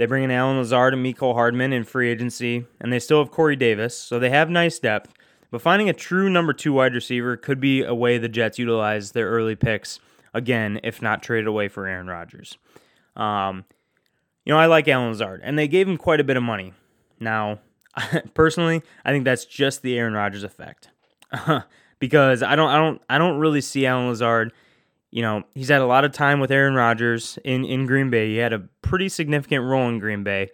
They 0.01 0.07
bring 0.07 0.23
in 0.23 0.31
Allen 0.31 0.57
Lazard 0.57 0.95
and 0.95 1.05
Mecole 1.05 1.35
Hardman 1.35 1.73
in 1.73 1.83
free 1.83 2.09
agency, 2.09 2.65
and 2.79 2.91
they 2.91 2.97
still 2.97 3.19
have 3.19 3.29
Corey 3.29 3.55
Davis, 3.55 3.95
so 3.95 4.17
they 4.17 4.31
have 4.31 4.49
nice 4.49 4.79
depth. 4.79 5.13
But 5.51 5.61
finding 5.61 5.89
a 5.89 5.93
true 5.93 6.27
number 6.27 6.53
two 6.53 6.73
wide 6.73 6.95
receiver 6.95 7.37
could 7.37 7.59
be 7.59 7.83
a 7.83 7.93
way 7.93 8.17
the 8.17 8.27
Jets 8.27 8.57
utilize 8.57 9.11
their 9.11 9.29
early 9.29 9.55
picks 9.55 9.99
again, 10.33 10.79
if 10.81 11.03
not 11.03 11.21
traded 11.21 11.45
away 11.45 11.67
for 11.67 11.85
Aaron 11.85 12.07
Rodgers. 12.07 12.57
Um, 13.15 13.63
you 14.43 14.51
know, 14.51 14.57
I 14.57 14.65
like 14.65 14.87
Allen 14.87 15.09
Lazard, 15.09 15.41
and 15.43 15.55
they 15.55 15.67
gave 15.67 15.87
him 15.87 15.97
quite 15.97 16.19
a 16.19 16.23
bit 16.23 16.35
of 16.35 16.41
money. 16.41 16.73
Now, 17.19 17.59
personally, 18.33 18.81
I 19.05 19.11
think 19.11 19.23
that's 19.23 19.45
just 19.45 19.83
the 19.83 19.99
Aaron 19.99 20.13
Rodgers 20.13 20.43
effect. 20.43 20.89
because 21.99 22.41
I 22.41 22.55
don't 22.55 22.69
I 22.69 22.77
don't 22.79 23.01
I 23.07 23.19
don't 23.19 23.37
really 23.37 23.61
see 23.61 23.85
Allen 23.85 24.07
Lazard. 24.07 24.51
You 25.11 25.21
know, 25.21 25.43
he's 25.53 25.69
had 25.69 25.81
a 25.81 25.85
lot 25.85 26.05
of 26.05 26.11
time 26.11 26.39
with 26.39 26.51
Aaron 26.51 26.73
Rodgers 26.73 27.37
in, 27.43 27.65
in 27.65 27.85
Green 27.85 28.09
Bay. 28.09 28.29
He 28.29 28.37
had 28.37 28.53
a 28.53 28.59
pretty 28.81 29.09
significant 29.09 29.65
role 29.65 29.87
in 29.89 29.99
Green 29.99 30.23
Bay. 30.23 30.49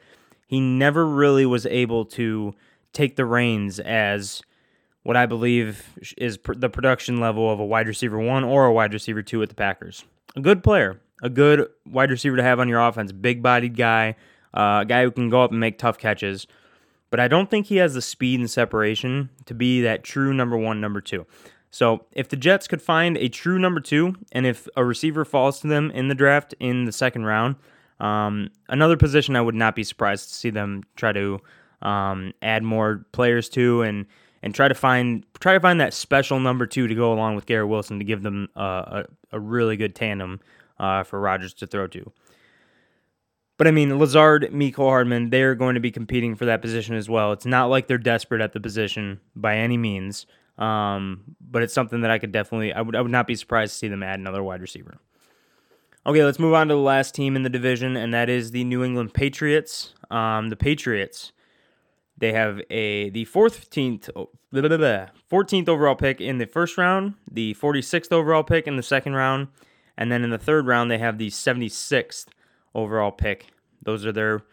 He 0.47 0.59
never 0.59 1.05
really 1.05 1.45
was 1.45 1.65
able 1.65 2.05
to 2.05 2.53
take 2.91 3.15
the 3.15 3.25
reins 3.25 3.79
as 3.79 4.41
what 5.03 5.15
I 5.15 5.25
believe 5.25 5.85
is 6.17 6.37
pr- 6.37 6.53
the 6.53 6.69
production 6.69 7.19
level 7.19 7.51
of 7.51 7.59
a 7.59 7.65
wide 7.65 7.87
receiver 7.87 8.17
one 8.17 8.43
or 8.43 8.65
a 8.65 8.73
wide 8.73 8.93
receiver 8.93 9.21
two 9.21 9.41
at 9.43 9.49
the 9.49 9.55
Packers. 9.55 10.03
A 10.35 10.41
good 10.41 10.63
player, 10.63 10.99
a 11.21 11.29
good 11.29 11.67
wide 11.85 12.09
receiver 12.09 12.37
to 12.37 12.43
have 12.43 12.59
on 12.59 12.67
your 12.67 12.81
offense, 12.81 13.11
big 13.11 13.43
bodied 13.43 13.77
guy, 13.77 14.15
uh, 14.53 14.79
a 14.81 14.85
guy 14.85 15.03
who 15.03 15.11
can 15.11 15.29
go 15.29 15.43
up 15.43 15.51
and 15.51 15.59
make 15.59 15.77
tough 15.77 15.97
catches 15.97 16.47
but 17.09 17.19
I 17.19 17.27
don't 17.27 17.49
think 17.49 17.67
he 17.67 17.77
has 17.77 17.93
the 17.93 18.01
speed 18.01 18.39
and 18.39 18.49
separation 18.49 19.29
to 19.45 19.53
be 19.53 19.81
that 19.81 20.03
true 20.03 20.33
number 20.33 20.57
one, 20.57 20.81
number 20.81 21.01
two. 21.01 21.25
So 21.71 22.05
if 22.11 22.29
the 22.29 22.37
Jets 22.37 22.67
could 22.67 22.81
find 22.81 23.17
a 23.17 23.27
true 23.27 23.59
number 23.59 23.79
two, 23.79 24.15
and 24.31 24.45
if 24.45 24.67
a 24.75 24.85
receiver 24.85 25.25
falls 25.25 25.59
to 25.61 25.67
them 25.67 25.91
in 25.91 26.07
the 26.07 26.15
draft 26.15 26.55
in 26.59 26.85
the 26.85 26.91
second 26.91 27.25
round, 27.25 27.55
um, 27.99 28.49
another 28.69 28.97
position 28.97 29.35
I 29.35 29.41
would 29.41 29.55
not 29.55 29.75
be 29.75 29.83
surprised 29.83 30.29
to 30.29 30.35
see 30.35 30.49
them 30.49 30.83
try 30.95 31.11
to 31.11 31.39
um, 31.81 32.33
add 32.41 32.63
more 32.63 33.05
players 33.11 33.49
to 33.49 33.81
and 33.81 34.05
and 34.43 34.53
try 34.53 34.67
to 34.67 34.75
find 34.75 35.25
try 35.39 35.53
to 35.53 35.59
find 35.59 35.81
that 35.81 35.93
special 35.93 36.39
number 36.39 36.65
two 36.65 36.87
to 36.87 36.95
go 36.95 37.11
along 37.11 37.35
with 37.35 37.45
Garrett 37.45 37.69
Wilson 37.69 37.99
to 37.99 38.05
give 38.05 38.23
them 38.23 38.47
a, 38.55 39.05
a 39.31 39.39
really 39.39 39.77
good 39.77 39.95
tandem 39.95 40.39
uh, 40.79 41.03
for 41.03 41.19
Rodgers 41.19 41.53
to 41.55 41.67
throw 41.67 41.87
to. 41.87 42.11
But 43.57 43.67
I 43.67 43.71
mean, 43.71 43.97
Lazard, 43.97 44.49
Mecole 44.51 44.89
Hardman, 44.89 45.31
they're 45.31 45.55
going 45.55 45.73
to 45.73 45.81
be 45.81 45.89
competing 45.89 46.35
for 46.35 46.45
that 46.45 46.61
position 46.61 46.95
as 46.95 47.09
well. 47.09 47.31
It's 47.33 47.45
not 47.45 47.65
like 47.71 47.87
they're 47.87 47.97
desperate 47.97 48.41
at 48.41 48.53
the 48.53 48.59
position 48.59 49.19
by 49.35 49.57
any 49.57 49.77
means. 49.77 50.27
Um, 50.57 51.35
but 51.39 51.61
it's 51.61 51.73
something 51.73 52.01
that 52.01 52.11
I 52.11 52.17
could 52.17 52.31
definitely, 52.31 52.73
I 52.73 52.81
would, 52.81 52.95
I 52.95 53.01
would 53.01 53.11
not 53.11 53.27
be 53.27 53.35
surprised 53.35 53.73
to 53.73 53.77
see 53.77 53.87
them 53.87 54.03
add 54.03 54.19
another 54.19 54.41
wide 54.41 54.61
receiver. 54.61 54.97
Okay, 56.05 56.23
let's 56.23 56.39
move 56.39 56.53
on 56.53 56.69
to 56.69 56.73
the 56.73 56.79
last 56.79 57.13
team 57.13 57.35
in 57.35 57.43
the 57.43 57.49
division, 57.49 57.97
and 57.97 58.13
that 58.13 58.29
is 58.29 58.51
the 58.51 58.63
New 58.63 58.83
England 58.83 59.13
Patriots. 59.13 59.93
Um, 60.09 60.49
the 60.49 60.55
Patriots, 60.55 61.33
They 62.17 62.31
have 62.31 62.61
a 62.69 63.09
the 63.09 63.25
14th 63.25 64.09
14th 64.53 65.69
overall 65.69 65.95
pick 65.95 66.21
in 66.21 66.37
the 66.37 66.45
first 66.45 66.77
round, 66.77 67.15
the 67.29 67.55
46th 67.55 68.11
overall 68.11 68.43
pick 68.43 68.67
in 68.67 68.77
the 68.77 68.83
second 68.83 69.15
round, 69.15 69.49
and 69.97 70.11
then 70.11 70.23
in 70.23 70.29
the 70.29 70.37
third 70.37 70.65
round 70.65 70.89
they 70.89 70.97
have 70.97 71.17
the 71.17 71.29
76th 71.29 72.27
overall 72.73 73.11
pick. 73.11 73.47
Those 73.81 74.05
are 74.05 74.13
their 74.13 74.43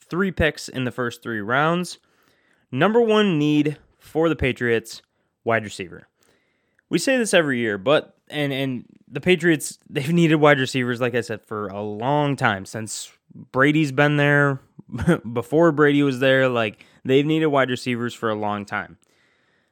three 0.00 0.32
picks 0.32 0.68
in 0.68 0.84
the 0.84 0.90
first 0.90 1.22
3 1.22 1.40
rounds. 1.40 1.98
Number 2.70 3.00
1 3.00 3.38
need 3.38 3.78
for 3.98 4.28
the 4.28 4.36
Patriots, 4.36 5.00
wide 5.44 5.64
receiver. 5.64 6.08
We 6.88 6.98
say 6.98 7.16
this 7.16 7.34
every 7.34 7.58
year, 7.58 7.78
but 7.78 8.16
and 8.28 8.52
and 8.52 8.84
the 9.08 9.20
Patriots 9.20 9.78
they've 9.88 10.12
needed 10.12 10.36
wide 10.36 10.58
receivers 10.58 11.00
like 11.00 11.14
I 11.14 11.20
said 11.20 11.42
for 11.42 11.68
a 11.68 11.82
long 11.82 12.36
time 12.36 12.66
since 12.66 13.10
Brady's 13.34 13.92
been 13.92 14.16
there, 14.16 14.60
before 15.32 15.72
Brady 15.72 16.02
was 16.02 16.20
there, 16.20 16.48
like 16.48 16.84
they've 17.04 17.26
needed 17.26 17.46
wide 17.46 17.70
receivers 17.70 18.14
for 18.14 18.30
a 18.30 18.34
long 18.34 18.64
time. 18.64 18.98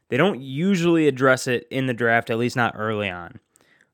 They 0.08 0.16
don't 0.16 0.40
usually 0.40 1.08
address 1.08 1.46
it 1.46 1.66
in 1.70 1.86
the 1.86 1.94
draft, 1.94 2.28
at 2.28 2.38
least 2.38 2.56
not 2.56 2.74
early 2.76 3.08
on. 3.08 3.40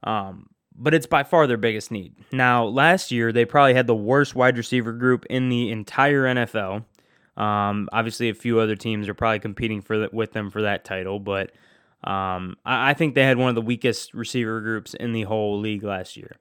Um, 0.02 0.48
but 0.74 0.94
it's 0.94 1.06
by 1.06 1.22
far 1.22 1.46
their 1.46 1.56
biggest 1.56 1.90
need. 1.90 2.14
Now, 2.32 2.64
last 2.64 3.10
year, 3.10 3.32
they 3.32 3.44
probably 3.44 3.74
had 3.74 3.86
the 3.86 3.94
worst 3.94 4.34
wide 4.34 4.56
receiver 4.56 4.92
group 4.92 5.26
in 5.28 5.48
the 5.48 5.70
entire 5.70 6.24
NFL. 6.24 6.84
Um, 7.36 7.88
obviously, 7.92 8.28
a 8.28 8.34
few 8.34 8.58
other 8.60 8.76
teams 8.76 9.08
are 9.08 9.14
probably 9.14 9.40
competing 9.40 9.80
for 9.80 9.98
the, 9.98 10.08
with 10.12 10.32
them 10.32 10.50
for 10.50 10.62
that 10.62 10.84
title, 10.84 11.20
but 11.20 11.52
um, 12.04 12.56
I, 12.64 12.90
I 12.90 12.94
think 12.94 13.14
they 13.14 13.24
had 13.24 13.38
one 13.38 13.48
of 13.48 13.54
the 13.54 13.62
weakest 13.62 14.14
receiver 14.14 14.60
groups 14.60 14.94
in 14.94 15.12
the 15.12 15.22
whole 15.22 15.58
league 15.58 15.82
last 15.82 16.16
year. 16.16 16.36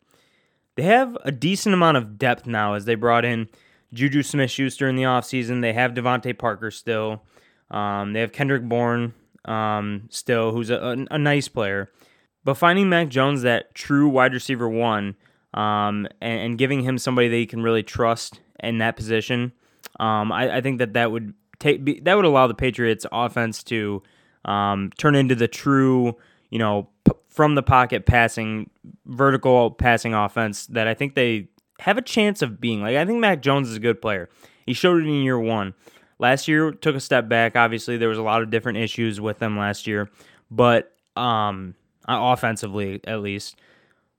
They 0.75 0.83
have 0.83 1.17
a 1.23 1.31
decent 1.31 1.73
amount 1.73 1.97
of 1.97 2.19
depth 2.19 2.45
now 2.45 2.73
as 2.73 2.85
they 2.85 2.95
brought 2.95 3.25
in 3.25 3.49
Juju 3.93 4.21
Smith 4.21 4.51
Schuster 4.51 4.87
in 4.87 4.95
the 4.95 5.03
offseason. 5.03 5.61
They 5.61 5.73
have 5.73 5.93
DeVante 5.93 6.37
Parker 6.37 6.69
still. 6.69 7.23
Um, 7.71 8.13
they 8.13 8.21
have 8.21 8.31
Kendrick 8.31 8.63
Bourne 8.63 9.13
um, 9.45 10.07
still, 10.09 10.51
who's 10.51 10.69
a, 10.69 10.77
a, 10.77 11.15
a, 11.15 11.17
nice 11.17 11.47
player. 11.47 11.89
But 12.43 12.55
finding 12.55 12.89
Mac 12.89 13.09
Jones, 13.09 13.41
that 13.41 13.73
true 13.73 14.07
wide 14.07 14.33
receiver 14.33 14.69
one, 14.69 15.15
um, 15.53 16.07
and, 16.21 16.39
and, 16.41 16.57
giving 16.57 16.81
him 16.81 16.97
somebody 16.97 17.27
that 17.29 17.35
he 17.35 17.45
can 17.45 17.63
really 17.63 17.83
trust 17.83 18.39
in 18.59 18.77
that 18.77 18.95
position, 18.95 19.53
um, 19.99 20.31
I, 20.31 20.57
I, 20.57 20.61
think 20.61 20.79
that 20.79 20.93
that 20.93 21.11
would 21.11 21.33
take 21.59 21.83
be, 21.83 21.99
that 22.01 22.15
would 22.15 22.25
allow 22.25 22.47
the 22.47 22.53
Patriots 22.53 23.05
offense 23.11 23.63
to 23.63 24.03
um, 24.47 24.91
turn 24.97 25.15
into 25.15 25.35
the 25.35 25.47
true, 25.47 26.15
you 26.49 26.59
know, 26.59 26.89
p- 27.05 27.13
from 27.29 27.55
the 27.55 27.63
pocket 27.63 28.05
passing, 28.05 28.69
vertical 29.05 29.71
passing 29.71 30.13
offense 30.13 30.65
that 30.67 30.87
I 30.87 30.93
think 30.93 31.13
they 31.15 31.49
have 31.79 31.97
a 31.97 32.01
chance 32.01 32.41
of 32.41 32.59
being. 32.59 32.81
Like 32.81 32.95
I 32.95 33.05
think 33.05 33.19
Mac 33.19 33.41
Jones 33.41 33.69
is 33.69 33.75
a 33.75 33.79
good 33.79 34.01
player. 34.01 34.29
He 34.65 34.73
showed 34.73 35.03
it 35.03 35.07
in 35.07 35.23
year 35.23 35.39
one. 35.39 35.73
Last 36.19 36.47
year 36.47 36.71
took 36.71 36.95
a 36.95 36.99
step 36.99 37.29
back. 37.29 37.55
Obviously, 37.55 37.97
there 37.97 38.09
was 38.09 38.17
a 38.17 38.23
lot 38.23 38.41
of 38.41 38.49
different 38.49 38.79
issues 38.79 39.21
with 39.21 39.37
them 39.39 39.57
last 39.57 39.85
year, 39.85 40.09
but 40.49 40.93
um, 41.15 41.75
offensively 42.07 43.01
at 43.05 43.21
least. 43.21 43.57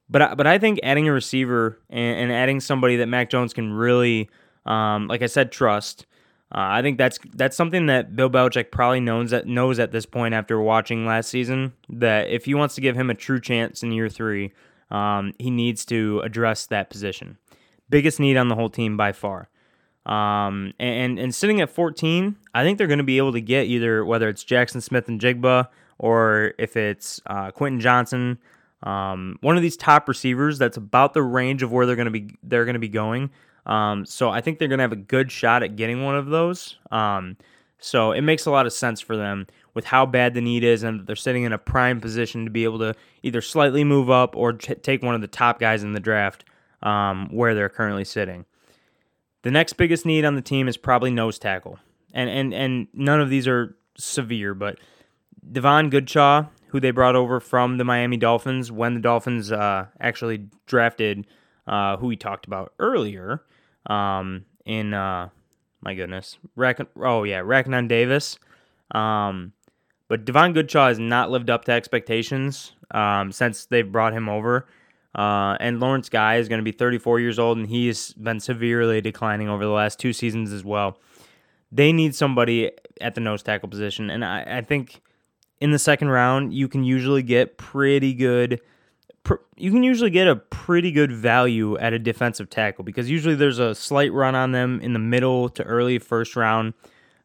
But 0.09 0.23
I, 0.23 0.35
but 0.35 0.47
I 0.47 0.59
think 0.59 0.81
adding 0.83 1.09
a 1.09 1.13
receiver 1.13 1.79
and, 1.91 2.19
and 2.19 2.33
adding 2.33 2.61
somebody 2.61 2.97
that 2.97 3.07
Mac 3.07 3.31
Jones 3.31 3.53
can 3.53 3.73
really, 3.73 4.31
um, 4.65 5.09
like 5.09 5.23
I 5.23 5.27
said, 5.27 5.53
trust. 5.53 6.07
Uh, 6.51 6.81
I 6.81 6.83
think 6.83 6.97
that's 6.97 7.19
that's 7.35 7.57
something 7.57 7.87
that 7.87 8.17
Bill 8.17 8.31
Belichick 8.31 8.71
probably 8.71 9.01
knows 9.01 9.31
that 9.31 9.47
knows 9.47 9.79
at 9.79 9.93
this 9.93 10.07
point 10.07 10.35
after 10.35 10.61
watching 10.61 11.05
last 11.05 11.29
season 11.29 11.75
that 11.91 12.29
if 12.29 12.47
he 12.47 12.55
wants 12.55 12.75
to 12.77 12.81
give 12.81 12.97
him 12.97 13.11
a 13.11 13.15
true 13.15 13.41
chance 13.41 13.83
in 13.83 13.93
year 13.93 14.09
three, 14.09 14.53
um, 14.91 15.35
he 15.39 15.51
needs 15.51 15.85
to 15.87 16.21
address 16.21 16.65
that 16.67 16.89
position 16.89 17.37
biggest 17.91 18.21
need 18.21 18.37
on 18.37 18.49
the 18.49 18.55
whole 18.55 18.69
team 18.71 18.97
by 18.97 19.13
far. 19.13 19.49
Um, 20.07 20.73
and 20.79 21.19
and 21.19 21.35
sitting 21.35 21.61
at 21.61 21.71
14, 21.71 22.37
I 22.55 22.63
think 22.63 22.79
they're 22.79 22.87
going 22.87 22.99
to 22.99 23.05
be 23.05 23.19
able 23.19 23.33
to 23.33 23.41
get 23.41 23.67
either 23.67 24.05
whether 24.05 24.29
it's 24.29 24.45
Jaxon 24.45 24.83
Smith-Njigba 24.83 25.69
or 25.99 26.55
if 26.59 26.77
it's 26.77 27.21
uh, 27.27 27.51
Quentin 27.51 27.81
Johnston, 27.81 28.39
um, 28.85 29.39
one 29.43 29.57
of 29.57 29.63
these 29.63 29.77
top 29.77 30.09
receivers 30.09 30.59
that's 30.59 30.77
about 30.77 31.13
the 31.13 31.23
range 31.23 31.63
of 31.63 31.73
where 31.73 31.85
they're 31.85 31.97
going 31.97 32.07
to 32.07 32.11
be 32.13 32.31
they're 32.43 32.65
going 32.65 32.75
to 32.75 32.81
be 32.81 32.89
going. 32.89 33.31
Um, 33.69 34.07
so 34.07 34.31
I 34.31 34.41
think 34.41 34.59
they're 34.59 34.69
going 34.69 34.79
to 34.79 34.83
have 34.83 34.93
a 34.93 34.97
good 34.97 35.31
shot 35.31 35.63
at 35.63 35.77
getting 35.77 36.03
one 36.03 36.17
of 36.17 36.27
those. 36.27 36.77
Um, 36.91 37.37
so 37.79 38.13
it 38.13 38.23
makes 38.23 38.47
a 38.47 38.51
lot 38.51 38.67
of 38.67 38.73
sense 38.73 39.01
for 39.01 39.17
them 39.17 39.47
with 39.75 39.85
how 39.85 40.07
bad 40.07 40.35
the 40.35 40.41
need 40.41 40.65
is, 40.65 40.83
and 40.83 41.07
they're 41.07 41.15
sitting 41.15 41.45
in 41.45 41.53
a 41.53 41.59
prime 41.59 42.01
position 42.01 42.45
to 42.45 42.51
be 42.51 42.65
able 42.65 42.79
to 42.81 42.95
either 43.23 43.41
slightly 43.41 43.85
move 43.85 44.11
up 44.11 44.35
or 44.35 44.55
t- 44.55 44.75
take 44.75 45.03
one 45.03 45.15
of 45.15 45.21
the 45.21 45.29
top 45.29 45.61
guys 45.61 45.85
in 45.85 45.93
the 45.93 46.01
draft 46.01 46.45
um, 46.83 47.29
where 47.31 47.55
they're 47.55 47.69
currently 47.69 48.05
sitting. 48.05 48.47
The 49.43 49.51
next 49.51 49.75
biggest 49.75 50.05
need 50.05 50.25
on 50.25 50.35
the 50.35 50.43
team 50.43 50.67
is 50.67 50.77
probably 50.77 51.13
nose 51.13 51.39
tackle, 51.39 51.79
and 52.13 52.29
and 52.29 52.53
and 52.53 52.89
none 52.93 53.21
of 53.21 53.31
these 53.31 53.47
are 53.47 53.77
severe, 53.97 54.53
but 54.53 54.81
Davon 55.53 55.91
Godchaux, 55.91 56.49
who 56.69 56.81
they 56.81 56.91
brought 56.91 57.15
over 57.15 57.39
from 57.39 57.79
the 57.79 57.85
Miami 57.85 58.17
Dolphins 58.17 58.73
when 58.73 58.95
the 58.95 59.01
Dolphins 59.01 59.53
uh, 59.53 59.87
actually 60.01 60.49
drafted 60.67 61.27
uh, 61.69 61.97
who 61.99 62.09
we 62.09 62.17
talked 62.17 62.47
about 62.47 62.73
earlier 62.81 63.43
um, 63.87 64.45
in 64.65 64.95
uh, 64.95 65.29
my 65.81 65.95
goodness, 65.95 66.39
Rack- 66.57 66.81
oh 66.97 67.25
yeah, 67.25 67.41
Raekwon 67.41 67.89
Davis. 67.89 68.39
Um, 68.91 69.53
but 70.09 70.25
Davon 70.25 70.55
Godchaux 70.55 70.89
has 70.89 70.99
not 70.99 71.31
lived 71.31 71.51
up 71.51 71.65
to 71.67 71.73
expectations 71.73 72.73
um, 72.91 73.31
since 73.31 73.67
they've 73.67 73.91
brought 73.91 74.15
him 74.15 74.29
over. 74.29 74.67
Uh, 75.15 75.57
and 75.61 75.81
Lawrence 75.81 76.09
Guy 76.09 76.37
is 76.37 76.49
going 76.49 76.59
to 76.59 76.65
be 76.65 76.73
34 76.73 77.21
years 77.21 77.39
old, 77.39 77.59
and 77.59 77.67
he's 77.67 78.13
been 78.15 78.41
severely 78.41 79.01
declining 79.01 79.49
over 79.49 79.65
the 79.65 79.71
last 79.71 79.99
two 79.99 80.13
seasons 80.13 80.53
as 80.53 80.65
well. 80.65 80.99
They 81.73 81.93
need 81.93 82.15
somebody 82.15 82.71
at 83.01 83.15
the 83.15 83.21
nose 83.21 83.43
tackle 83.43 83.69
position, 83.69 84.11
and 84.11 84.25
I, 84.25 84.59
I 84.59 84.61
think 84.63 85.03
in 85.61 85.71
the 85.71 85.79
second 85.79 86.09
round 86.09 86.55
you 86.55 86.69
can 86.69 86.85
usually 86.85 87.23
get 87.23 87.59
pretty 87.59 88.15
good. 88.15 88.61
Pr- 89.29 89.43
you 89.57 89.71
can 89.71 89.83
usually 89.83 90.09
get 90.11 90.27
a 90.27 90.37
pretty 90.37 90.91
good 90.91 91.13
value 91.13 91.77
at 91.77 91.93
a 91.93 91.99
defensive 91.99 92.49
tackle 92.49 92.83
because 92.83 93.11
usually 93.11 93.35
there's 93.35 93.59
a 93.59 93.75
slight 93.75 94.11
run 94.13 94.35
on 94.35 94.53
them 94.53 94.81
in 94.81 94.95
the 94.95 94.99
middle 94.99 95.51
to 95.51 95.63
early 95.65 95.99
first 95.99 96.35
round, 96.35 96.73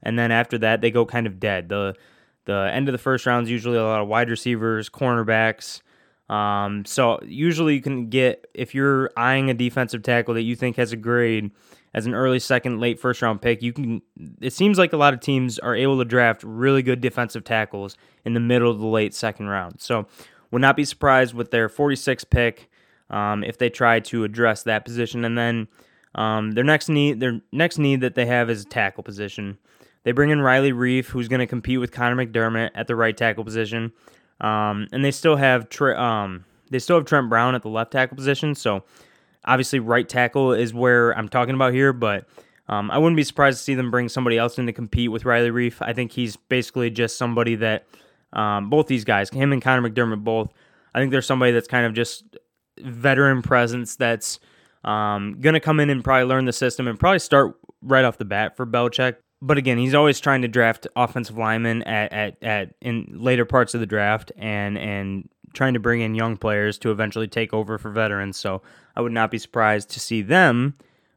and 0.01 0.19
then 0.19 0.29
after 0.29 0.57
that 0.57 0.81
they 0.81 0.91
go 0.91 1.05
kind 1.05 1.27
of 1.27 1.39
dead. 1.39 1.69
the 1.69 1.95
The 2.43 2.69
end 2.73 2.89
of 2.89 2.91
the 2.91 2.97
first 2.97 3.25
round 3.25 3.45
is 3.45 3.51
usually 3.51 3.77
a 3.77 3.83
lot 3.83 4.01
of 4.01 4.09
wide 4.09 4.29
receivers, 4.29 4.89
cornerbacks 4.89 5.81
um, 6.29 6.85
so 6.85 7.19
usually 7.23 7.75
you 7.75 7.81
can 7.81 8.09
get 8.09 8.47
if 8.53 8.73
you're 8.73 9.11
eyeing 9.17 9.49
a 9.49 9.53
defensive 9.53 10.03
tackle 10.03 10.33
that 10.35 10.43
you 10.43 10.55
think 10.55 10.77
has 10.77 10.91
a 10.91 10.95
grade 10.95 11.51
as 11.93 12.07
an 12.07 12.15
early 12.15 12.39
second, 12.39 12.79
late 12.79 12.99
first 12.99 13.21
round 13.21 13.41
pick, 13.41 13.61
you 13.61 13.71
can. 13.71 14.01
It 14.41 14.51
seems 14.51 14.79
like 14.79 14.93
a 14.93 14.97
lot 14.97 15.13
of 15.13 15.19
teams 15.19 15.59
are 15.59 15.75
able 15.75 15.99
to 15.99 16.05
draft 16.05 16.41
really 16.43 16.81
good 16.81 17.01
defensive 17.01 17.43
tackles 17.43 17.97
in 18.25 18.33
the 18.33 18.39
middle 18.39 18.71
of 18.71 18.79
the 18.79 18.87
late 18.87 19.13
second 19.13 19.47
round. 19.47 19.79
So 19.79 20.07
would 20.53 20.61
not 20.61 20.77
be 20.77 20.85
surprised 20.85 21.33
with 21.33 21.49
their 21.49 21.67
46 21.67 22.25
pick 22.25 22.69
um, 23.09 23.43
if 23.43 23.57
they 23.57 23.71
try 23.71 23.99
to 23.99 24.23
address 24.23 24.61
that 24.63 24.85
position. 24.85 25.25
And 25.25 25.35
then 25.35 25.67
um, 26.13 26.51
their 26.51 26.63
next 26.63 26.89
need, 26.89 27.19
their 27.19 27.41
next 27.51 27.79
need 27.79 28.01
that 28.01 28.13
they 28.13 28.27
have 28.27 28.51
is 28.51 28.63
tackle 28.63 29.01
position. 29.01 29.57
They 30.03 30.11
bring 30.11 30.29
in 30.29 30.41
Riley 30.41 30.71
Reiff, 30.71 31.05
who's 31.05 31.27
going 31.27 31.39
to 31.39 31.47
compete 31.47 31.79
with 31.79 31.91
Connor 31.91 32.23
McDermott 32.23 32.69
at 32.75 32.85
the 32.85 32.95
right 32.95 33.17
tackle 33.17 33.43
position. 33.43 33.93
Um, 34.41 34.87
and 34.91 35.03
they 35.03 35.09
still 35.09 35.37
have 35.37 35.65
um, 35.81 36.45
they 36.69 36.77
still 36.77 36.97
have 36.97 37.05
Trent 37.05 37.29
Brown 37.29 37.55
at 37.55 37.63
the 37.63 37.69
left 37.69 37.91
tackle 37.91 38.15
position. 38.15 38.53
So 38.53 38.83
obviously, 39.45 39.79
right 39.79 40.07
tackle 40.07 40.53
is 40.53 40.71
where 40.71 41.17
I'm 41.17 41.29
talking 41.29 41.55
about 41.55 41.73
here. 41.73 41.93
But 41.93 42.27
um, 42.69 42.91
I 42.91 42.99
wouldn't 42.99 43.17
be 43.17 43.23
surprised 43.23 43.57
to 43.57 43.63
see 43.63 43.73
them 43.73 43.89
bring 43.89 44.07
somebody 44.07 44.37
else 44.37 44.59
in 44.59 44.67
to 44.67 44.73
compete 44.73 45.11
with 45.11 45.25
Riley 45.25 45.49
Reiff. 45.49 45.77
I 45.81 45.93
think 45.93 46.11
he's 46.11 46.35
basically 46.35 46.91
just 46.91 47.17
somebody 47.17 47.55
that 47.55 47.87
um, 48.33 48.69
both 48.69 48.87
these 48.87 49.05
guys, 49.05 49.29
him 49.29 49.53
and 49.53 49.61
Connor 49.61 49.89
McDermott, 49.89 50.23
both. 50.23 50.51
I 50.93 50.99
think 50.99 51.11
there's 51.11 51.25
somebody 51.25 51.51
that's 51.51 51.67
kind 51.67 51.85
of 51.85 51.93
just 51.93 52.23
veteran 52.79 53.41
presence 53.41 53.95
that's 53.95 54.39
um, 54.83 55.37
going 55.39 55.53
to 55.53 55.59
come 55.59 55.79
in 55.79 55.89
and 55.89 56.03
probably 56.03 56.25
learn 56.25 56.45
the 56.45 56.53
system 56.53 56.87
and 56.87 56.99
probably 56.99 57.19
start 57.19 57.55
right 57.81 58.05
off 58.05 58.17
the 58.17 58.25
bat 58.25 58.55
for 58.55 58.65
Belichick 58.65 59.15
but 59.43 59.57
again, 59.57 59.77
he's 59.77 59.93
always 59.93 60.21
trying 60.21 60.41
to 60.43 60.47
draft 60.47 60.87
offensive 60.95 61.37
linemen 61.37 61.83
at, 61.83 62.13
at, 62.13 62.37
at 62.41 62.75
in 62.79 63.17
later 63.19 63.43
parts 63.43 63.73
of 63.73 63.81
the 63.81 63.85
draft 63.85 64.31
and 64.37 64.77
and 64.77 65.29
trying 65.53 65.73
to 65.73 65.79
bring 65.79 66.01
in 66.01 66.15
young 66.15 66.37
players 66.37 66.77
to 66.79 66.89
eventually 66.91 67.27
take 67.27 67.53
over 67.53 67.77
for 67.77 67.91
veterans. 67.91 68.37
So 68.37 68.61
I 68.95 69.01
would 69.01 69.11
not 69.11 69.29
be 69.29 69.37
surprised 69.37 69.89
to 69.91 69.99
see 69.99 70.21
them 70.21 70.75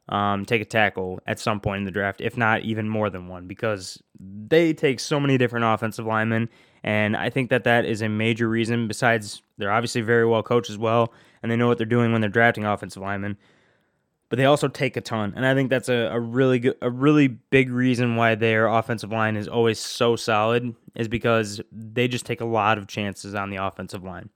um, 0.08 0.44
take 0.44 0.60
a 0.60 0.66
tackle 0.66 1.20
at 1.26 1.38
some 1.38 1.60
point 1.60 1.78
in 1.78 1.84
the 1.84 1.90
draft, 1.90 2.20
if 2.20 2.36
not 2.36 2.62
even 2.62 2.88
more 2.88 3.08
than 3.08 3.28
one, 3.28 3.46
because 3.46 4.02
they 4.20 4.74
take 4.74 5.00
so 5.00 5.18
many 5.20 5.38
different 5.38 5.64
offensive 5.64 6.04
linemen. 6.04 6.50
And 6.86 7.16
I 7.16 7.28
think 7.28 7.50
that 7.50 7.64
that 7.64 7.84
is 7.84 8.00
a 8.00 8.08
major 8.08 8.48
reason. 8.48 8.88
Besides, 8.88 9.42
they're 9.58 9.72
obviously 9.72 10.00
very 10.00 10.24
well 10.24 10.42
coached 10.42 10.70
as 10.70 10.78
well, 10.78 11.12
and 11.42 11.52
they 11.52 11.56
know 11.56 11.66
what 11.66 11.76
they're 11.76 11.86
doing 11.86 12.12
when 12.12 12.22
they're 12.22 12.30
drafting 12.30 12.64
offensive 12.64 13.02
linemen 13.02 13.36
but 14.28 14.36
they 14.36 14.44
also 14.44 14.68
take 14.68 14.96
a 14.96 15.00
ton. 15.00 15.32
And 15.36 15.46
I 15.46 15.54
think 15.54 15.70
that's 15.70 15.88
a, 15.88 16.10
a 16.12 16.18
really 16.18 16.58
good, 16.58 16.76
a 16.82 16.90
really 16.90 17.28
big 17.28 17.70
reason 17.70 18.16
why 18.16 18.34
their 18.34 18.66
offensive 18.66 19.12
line 19.12 19.36
is 19.36 19.46
always 19.46 19.78
so 19.78 20.16
solid 20.16 20.74
is 20.94 21.08
because 21.08 21.60
they 21.70 22.08
just 22.08 22.26
take 22.26 22.40
a 22.40 22.44
lot 22.44 22.78
of 22.78 22.88
chances 22.88 23.34
on 23.34 23.50
the 23.50 23.56
offensive 23.56 24.02
line. 24.02 24.30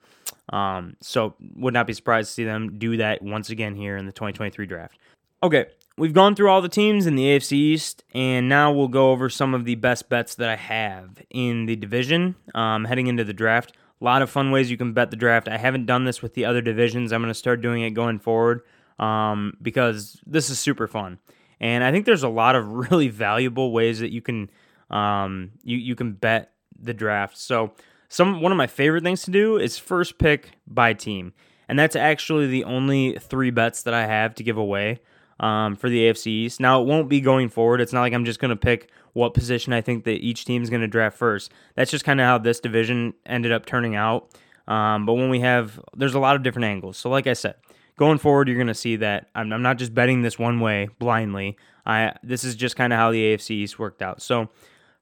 Um, 0.51 0.97
so 1.01 1.35
would 1.57 1.75
not 1.75 1.87
be 1.87 1.93
surprised 1.93 2.29
to 2.29 2.35
see 2.35 2.45
them 2.45 2.79
do 2.79 2.97
that 2.99 3.23
once 3.23 3.51
again 3.51 3.75
here 3.75 3.97
in 3.97 4.07
the 4.07 4.13
2023 4.13 4.67
draft. 4.67 4.99
Okay, 5.43 5.67
we've 6.01 6.15
gone 6.15 6.35
through 6.35 6.49
all 6.49 6.63
the 6.63 6.69
teams 6.69 7.07
in 7.07 7.15
the 7.15 7.25
AFC 7.25 7.53
East, 7.53 8.05
and 8.15 8.49
now 8.49 8.73
we'll 8.73 8.89
go 8.89 9.11
over 9.13 9.29
some 9.29 9.55
of 9.55 9.67
the 9.67 9.75
best 9.75 10.09
bets 10.09 10.35
that 10.37 10.49
I 10.49 10.57
have 10.57 11.23
in 11.29 11.67
the 11.67 11.77
division 11.77 12.37
um, 12.55 12.87
heading 12.87 13.07
into 13.07 13.23
the 13.23 13.35
draft. 13.35 13.77
A 14.01 14.05
lot 14.05 14.23
of 14.23 14.31
fun 14.31 14.51
ways 14.51 14.71
you 14.71 14.79
can 14.79 14.95
bet 14.95 15.11
the 15.11 15.17
draft. 15.17 15.47
I 15.47 15.59
haven't 15.59 15.85
done 15.85 16.05
this 16.05 16.23
with 16.23 16.33
the 16.33 16.47
other 16.47 16.63
divisions. 16.63 17.13
I'm 17.13 17.21
going 17.21 17.31
to 17.31 17.39
start 17.39 17.61
doing 17.61 17.83
it 17.83 17.91
going 17.91 18.19
forward 18.19 18.63
um, 18.99 19.53
because 19.61 20.19
this 20.27 20.49
is 20.49 20.59
super 20.59 20.89
fun. 20.89 21.19
And 21.61 21.85
I 21.85 21.93
think 21.93 22.07
there's 22.07 22.23
a 22.23 22.29
lot 22.31 22.57
of 22.57 22.67
really 22.91 23.09
valuable 23.09 23.71
ways 23.71 24.01
that 24.01 24.11
you 24.11 24.23
can 24.23 24.51
um, 24.89 25.53
you 25.63 25.77
you 25.77 25.95
can 25.95 26.15
bet 26.15 26.53
the 26.81 26.95
draft. 26.95 27.37
So 27.37 27.75
some 28.09 28.41
one 28.41 28.53
of 28.53 28.59
my 28.59 28.67
favorite 28.67 29.05
things 29.05 29.23
to 29.25 29.31
do 29.31 29.59
is 29.59 29.77
first 29.77 30.17
pick 30.17 30.53
by 30.67 30.95
team, 30.95 31.35
and 31.69 31.79
that's 31.79 31.95
actually 31.95 32.47
the 32.47 32.65
only 32.65 33.19
three 33.19 33.51
bets 33.51 33.83
that 33.83 33.93
I 33.93 34.07
have 34.07 34.35
to 34.37 34.43
give 34.43 34.57
away 34.57 35.01
um, 35.41 35.75
for 35.75 35.89
the 35.89 35.99
AFC 36.03 36.27
East. 36.29 36.61
Now, 36.61 36.81
it 36.81 36.87
won't 36.87 37.09
be 37.09 37.21
going 37.21 37.49
forward. 37.49 37.81
It's 37.81 37.93
not 37.93 38.03
like 38.03 38.13
I'm 38.13 38.25
just 38.25 38.39
going 38.39 38.51
to 38.51 38.57
pick 38.57 38.91
what 39.15 39.35
position 39.35 39.73
I 39.73 39.81
think 39.81 40.05
that 40.05 40.25
each 40.25 40.45
team 40.45 40.63
is 40.63 40.71
going 40.71 40.83
to 40.83 40.89
draft 40.89 41.19
first. 41.19 41.51
That's 41.75 41.91
just 41.91 42.05
kind 42.05 42.21
of 42.21 42.27
how 42.27 42.39
this 42.39 42.61
division 42.61 43.15
ended 43.27 43.51
up 43.51 43.67
turning 43.67 43.97
out. 43.97 44.31
Um, 44.69 45.07
but 45.07 45.15
when 45.15 45.31
we 45.31 45.41
have, 45.41 45.81
there's 45.97 46.15
a 46.15 46.21
lot 46.21 46.37
of 46.37 46.43
different 46.43 46.67
angles. 46.67 46.97
So, 46.97 47.11
like 47.11 47.27
I 47.27 47.33
said, 47.33 47.57
going 47.97 48.19
forward, 48.19 48.47
you're 48.47 48.57
going 48.57 48.69
to 48.69 48.75
see 48.75 48.97
that 48.97 49.29
I'm, 49.35 49.53
I'm, 49.53 49.63
not 49.63 49.79
just 49.79 49.95
betting 49.95 50.23
this 50.23 50.39
one 50.39 50.61
way 50.61 50.89
blindly. 50.99 51.57
I 51.85 52.15
this 52.23 52.45
is 52.45 52.55
just 52.55 52.77
kind 52.77 52.93
of 52.93 52.99
how 52.99 53.11
the 53.11 53.35
AFC 53.35 53.51
East 53.51 53.79
worked 53.79 54.01
out. 54.01 54.23
So, 54.23 54.51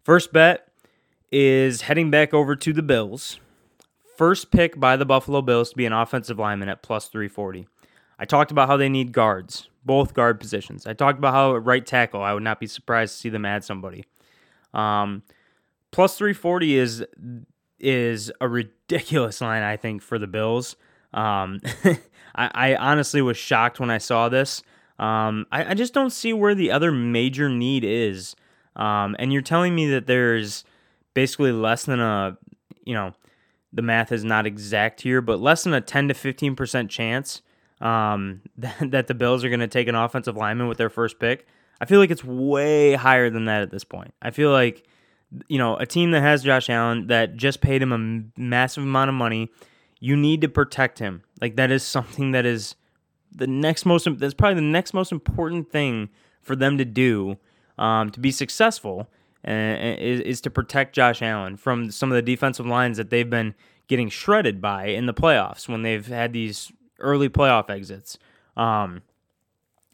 first 0.04 0.32
bet 0.32 0.68
is 1.30 1.82
heading 1.82 2.10
back 2.10 2.32
over 2.32 2.56
to 2.56 2.72
the 2.72 2.82
Bills. 2.82 3.40
First 4.16 4.50
pick 4.50 4.80
by 4.80 4.96
the 4.96 5.04
Buffalo 5.04 5.42
Bills 5.42 5.70
to 5.70 5.76
be 5.76 5.84
an 5.84 5.92
offensive 5.92 6.38
lineman 6.38 6.68
at 6.70 6.82
plus 6.82 7.08
340. 7.08 7.68
I 8.18 8.24
talked 8.24 8.50
about 8.50 8.68
how 8.68 8.76
they 8.76 8.88
need 8.88 9.12
guards 9.12 9.68
both 9.88 10.12
guard 10.12 10.38
positions. 10.38 10.86
I 10.86 10.92
talked 10.92 11.18
about 11.18 11.32
how 11.32 11.56
at 11.56 11.64
right 11.64 11.84
tackle, 11.84 12.22
I 12.22 12.34
would 12.34 12.42
not 12.42 12.60
be 12.60 12.66
surprised 12.66 13.14
to 13.14 13.18
see 13.18 13.28
them 13.30 13.44
add 13.44 13.64
somebody. 13.64 14.04
Um, 14.74 15.22
plus 15.90 16.16
340 16.16 16.78
is 16.78 17.04
is 17.80 18.30
a 18.40 18.48
ridiculous 18.48 19.40
line, 19.40 19.62
I 19.62 19.76
think, 19.76 20.02
for 20.02 20.18
the 20.18 20.26
Bills. 20.26 20.76
Um, 21.14 21.60
I, 22.34 22.50
I, 22.54 22.76
honestly 22.76 23.22
was 23.22 23.38
shocked 23.38 23.80
when 23.80 23.88
I 23.88 23.96
saw 23.96 24.28
this. 24.28 24.62
Um, 24.98 25.46
I, 25.50 25.70
I, 25.70 25.74
just 25.74 25.94
don't 25.94 26.10
see 26.10 26.34
where 26.34 26.54
the 26.54 26.70
other 26.70 26.92
major 26.92 27.48
need 27.48 27.82
is. 27.82 28.36
Um, 28.76 29.16
and 29.18 29.32
you're 29.32 29.40
telling 29.40 29.74
me 29.74 29.88
that 29.90 30.06
there's 30.06 30.64
basically 31.14 31.52
less 31.52 31.84
than 31.84 31.98
a, 31.98 32.36
you 32.84 32.92
know, 32.92 33.14
the 33.72 33.80
math 33.80 34.12
is 34.12 34.22
not 34.22 34.44
exact 34.44 35.00
here, 35.00 35.22
but 35.22 35.40
less 35.40 35.64
than 35.64 35.72
a 35.72 35.80
10 35.80 36.08
to 36.08 36.14
15% 36.14 36.90
chance 36.90 37.40
um, 37.80 38.42
that, 38.80 39.06
the 39.06 39.14
Bills 39.14 39.44
are 39.44 39.48
going 39.48 39.60
to 39.60 39.68
take 39.68 39.88
an 39.88 39.94
offensive 39.94 40.36
lineman 40.36 40.68
with 40.68 40.78
their 40.78 40.90
first 40.90 41.18
pick. 41.18 41.46
I 41.80 41.84
feel 41.84 42.00
like 42.00 42.10
it's 42.10 42.24
way 42.24 42.94
higher 42.94 43.30
than 43.30 43.44
that 43.44 43.62
at 43.62 43.70
this 43.70 43.84
point. 43.84 44.12
I 44.20 44.30
feel 44.30 44.50
like, 44.50 44.84
you 45.46 45.58
know, 45.58 45.76
a 45.76 45.86
team 45.86 46.10
that 46.10 46.22
has 46.22 46.42
Josh 46.42 46.68
Allen 46.68 47.06
that 47.06 47.36
just 47.36 47.60
paid 47.60 47.82
him 47.82 47.92
a 47.92 48.40
massive 48.40 48.82
amount 48.82 49.10
of 49.10 49.14
money, 49.14 49.50
you 50.00 50.16
need 50.16 50.40
to 50.40 50.48
protect 50.48 50.98
him. 50.98 51.22
Like 51.40 51.56
that 51.56 51.70
is 51.70 51.82
something 51.84 52.32
that 52.32 52.44
is 52.44 52.74
the 53.30 53.46
next 53.46 53.84
most 53.84 54.08
that's 54.18 54.34
probably 54.34 54.54
the 54.56 54.62
next 54.62 54.94
most 54.94 55.12
important 55.12 55.70
thing 55.70 56.08
for 56.40 56.56
them 56.56 56.78
to 56.78 56.84
do 56.84 57.36
um, 57.76 58.10
to 58.10 58.20
be 58.20 58.30
successful 58.30 59.08
uh, 59.46 59.52
is, 59.52 60.20
is 60.20 60.40
to 60.40 60.50
protect 60.50 60.94
Josh 60.94 61.22
Allen 61.22 61.56
from 61.56 61.90
some 61.90 62.10
of 62.10 62.16
the 62.16 62.22
defensive 62.22 62.66
lines 62.66 62.96
that 62.96 63.10
they've 63.10 63.28
been 63.28 63.54
getting 63.86 64.08
shredded 64.08 64.60
by 64.60 64.86
in 64.86 65.06
the 65.06 65.14
playoffs 65.14 65.68
when 65.68 65.82
they've 65.82 66.06
had 66.06 66.32
these 66.32 66.72
early 66.98 67.28
playoff 67.28 67.70
exits. 67.70 68.18
Um, 68.56 69.02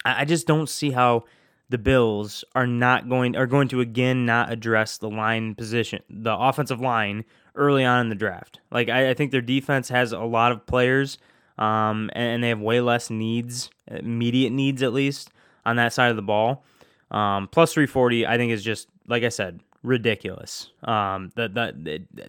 I, 0.05 0.23
I 0.23 0.25
just 0.25 0.47
don't 0.47 0.69
see 0.69 0.91
how 0.91 1.25
the 1.71 1.79
Bills 1.79 2.45
are 2.55 2.67
not 2.67 3.09
going 3.09 3.37
are 3.37 3.47
going 3.47 3.69
to 3.69 3.81
again 3.81 4.27
not 4.27 4.53
address 4.53 4.99
the 4.99 5.11
line 5.11 5.55
position, 5.55 6.03
the 6.09 6.37
offensive 6.37 6.81
line 6.81 7.25
early 7.55 7.85
on 7.85 8.01
in 8.01 8.09
the 8.09 8.15
draft. 8.15 8.61
Like 8.71 8.89
I, 8.89 9.11
I 9.11 9.15
think 9.15 9.31
their 9.31 9.41
defense 9.41 9.89
has 9.89 10.13
a 10.13 10.21
lot 10.21 10.53
of 10.53 10.67
players, 10.67 11.19
um, 11.59 12.11
and, 12.13 12.35
and, 12.35 12.45
they 12.45 12.49
have 12.49 12.61
way 12.61 12.81
less 12.81 13.11
needs, 13.11 13.71
immediate 13.87 14.51
needs 14.51 14.83
at 14.83 14.93
least 14.93 15.31
on 15.65 15.77
that 15.77 15.93
side 15.93 16.11
of 16.11 16.17
the 16.17 16.23
ball. 16.23 16.65
Um, 17.11 17.49
plus 17.49 17.73
340, 17.73 18.27
I 18.27 18.37
think 18.37 18.53
is 18.53 18.63
just 18.63 18.89
like 19.07 19.23
I 19.23 19.29
said, 19.29 19.61
ridiculous. 19.83 20.71
Um, 20.83 21.31
that 21.37 21.55
that 21.55 21.75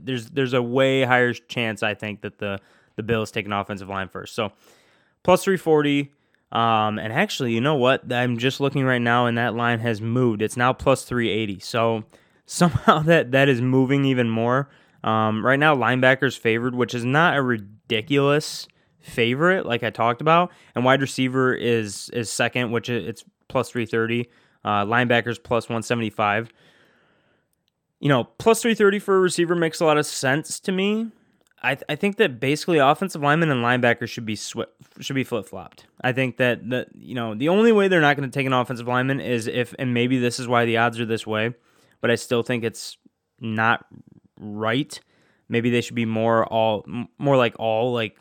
there's 0.02 0.30
there's 0.30 0.54
a 0.54 0.62
way 0.62 1.04
higher 1.04 1.34
chance 1.34 1.84
I 1.84 1.94
think 1.94 2.22
that 2.22 2.38
the 2.38 2.60
the 2.96 3.04
Bills 3.04 3.32
take 3.32 3.46
an 3.46 3.54
offensive 3.54 3.90
line 3.90 4.10
first. 4.10 4.36
So 4.36 4.52
plus 5.24 5.44
340. 5.44 6.12
Um, 6.52 7.00
and 7.00 7.12
actually, 7.12 7.54
you 7.54 7.60
know 7.60 7.76
what? 7.76 8.12
I'm 8.14 8.38
just 8.38 8.62
looking 8.62 8.86
right 8.86 9.02
now, 9.02 9.26
and 9.26 9.38
that 9.38 9.56
line 9.56 9.80
has 9.80 10.00
moved. 10.00 10.42
It's 10.42 10.56
now 10.56 10.72
plus 10.72 11.04
380. 11.04 11.60
So 11.60 12.04
somehow 12.46 13.00
that 13.04 13.32
that 13.32 13.50
is 13.50 13.62
moving 13.62 14.06
even 14.06 14.30
more. 14.30 14.70
Um, 15.04 15.46
right 15.46 15.60
now, 15.60 15.76
linebackers 15.76 16.38
favored, 16.38 16.74
which 16.74 16.94
is 16.94 17.04
not 17.04 17.36
a 17.36 17.42
ridiculous 17.42 18.68
favorite 19.00 19.66
like 19.66 19.84
I 19.84 19.92
talked 19.92 20.22
about, 20.22 20.52
and 20.74 20.84
wide 20.86 21.02
receiver 21.02 21.54
is 21.54 22.10
is 22.10 22.30
second, 22.30 22.72
which 22.72 22.90
it's 22.90 23.24
plus 23.48 23.70
330. 23.70 24.30
Uh, 24.64 24.84
linebackers 24.86 25.42
plus 25.42 25.66
175. 25.66 26.52
You 28.00 28.10
know, 28.10 28.24
plus 28.24 28.62
330 28.62 29.00
for 29.00 29.16
a 29.16 29.20
receiver 29.20 29.56
makes 29.56 29.80
a 29.80 29.86
lot 29.86 29.98
of 29.98 30.06
sense 30.06 30.60
to 30.62 30.72
me. 30.72 31.12
I, 31.66 31.76
th- 31.76 31.86
I 31.90 31.96
think 31.96 32.18
that 32.18 32.40
basically 32.40 32.78
offensive 32.78 33.22
linemen 33.24 33.50
and 33.50 33.64
linebackers 33.64 34.10
should 34.10 34.26
be 34.26 34.36
sw- 34.36 34.70
should 35.00 35.16
be 35.16 35.24
flip 35.24 35.48
flopped. 35.48 35.88
I 36.02 36.12
think 36.12 36.38
that 36.38 36.70
that 36.70 36.90
you 36.96 37.16
know 37.16 37.34
the 37.34 37.50
only 37.50 37.72
way 37.72 37.88
they're 37.88 38.02
not 38.02 38.16
going 38.16 38.30
to 38.30 38.34
take 38.34 38.46
an 38.46 38.54
offensive 38.54 38.88
lineman 38.88 39.20
is 39.20 39.48
if 39.48 39.74
and 39.80 39.94
maybe 39.94 40.20
this 40.20 40.40
is 40.40 40.48
why 40.48 40.66
the 40.66 40.78
odds 40.78 41.00
are 41.00 41.06
this 41.06 41.26
way, 41.26 41.56
but 42.02 42.12
I 42.12 42.16
still 42.16 42.44
think 42.44 42.64
it's 42.64 42.98
not 43.40 43.86
right. 44.40 45.00
Maybe 45.50 45.72
they 45.72 45.82
should 45.82 45.96
be 45.96 46.06
more 46.06 46.46
all 46.46 46.86
more 47.18 47.36
like 47.36 47.56
all 47.58 47.94
like 47.94 48.16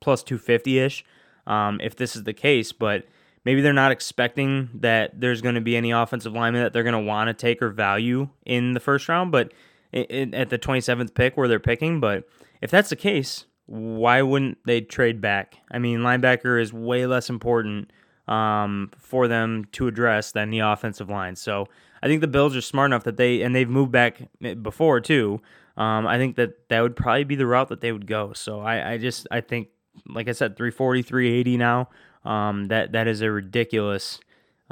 plus 0.00 0.22
two 0.22 0.36
fifty 0.36 0.78
ish. 0.78 1.02
Um, 1.46 1.80
if 1.80 1.96
this 1.96 2.16
is 2.16 2.24
the 2.24 2.34
case, 2.34 2.70
but 2.70 3.06
maybe 3.46 3.62
they're 3.62 3.72
not 3.72 3.92
expecting 3.92 4.68
that 4.74 5.18
there's 5.18 5.40
going 5.40 5.54
to 5.54 5.60
be 5.62 5.74
any 5.74 5.90
offensive 5.90 6.34
lineman 6.34 6.62
that 6.62 6.74
they're 6.74 6.82
going 6.82 6.92
to 6.92 7.00
want 7.00 7.28
to 7.28 7.34
take 7.34 7.62
or 7.62 7.70
value 7.70 8.28
in 8.44 8.74
the 8.74 8.80
first 8.80 9.08
round, 9.08 9.32
but 9.32 9.52
at 9.92 10.50
the 10.50 10.58
27th 10.58 11.14
pick 11.14 11.36
where 11.36 11.48
they're 11.48 11.58
picking, 11.58 11.98
but 11.98 12.28
if 12.60 12.70
that's 12.70 12.90
the 12.90 12.96
case, 12.96 13.46
why 13.66 14.22
wouldn't 14.22 14.58
they 14.64 14.80
trade 14.80 15.20
back? 15.20 15.56
I 15.70 15.78
mean, 15.78 16.00
linebacker 16.00 16.60
is 16.60 16.72
way 16.72 17.06
less 17.06 17.30
important 17.30 17.92
um, 18.26 18.90
for 18.98 19.28
them 19.28 19.66
to 19.72 19.86
address 19.86 20.32
than 20.32 20.50
the 20.50 20.60
offensive 20.60 21.08
line. 21.08 21.36
So 21.36 21.66
I 22.02 22.06
think 22.06 22.20
the 22.20 22.28
Bills 22.28 22.56
are 22.56 22.60
smart 22.60 22.88
enough 22.90 23.04
that 23.04 23.16
they 23.16 23.42
and 23.42 23.54
they've 23.54 23.68
moved 23.68 23.92
back 23.92 24.22
before 24.62 25.00
too. 25.00 25.40
Um, 25.76 26.06
I 26.06 26.18
think 26.18 26.36
that 26.36 26.68
that 26.68 26.80
would 26.80 26.96
probably 26.96 27.24
be 27.24 27.36
the 27.36 27.46
route 27.46 27.68
that 27.68 27.80
they 27.80 27.92
would 27.92 28.06
go. 28.06 28.32
So 28.32 28.60
I, 28.60 28.92
I 28.92 28.98
just 28.98 29.26
I 29.30 29.40
think 29.40 29.68
like 30.08 30.28
I 30.28 30.32
said 30.32 30.56
340 30.56 31.02
380 31.02 31.56
now 31.56 31.88
um, 32.24 32.66
that 32.66 32.92
that 32.92 33.08
is 33.08 33.20
a 33.20 33.30
ridiculous 33.30 34.20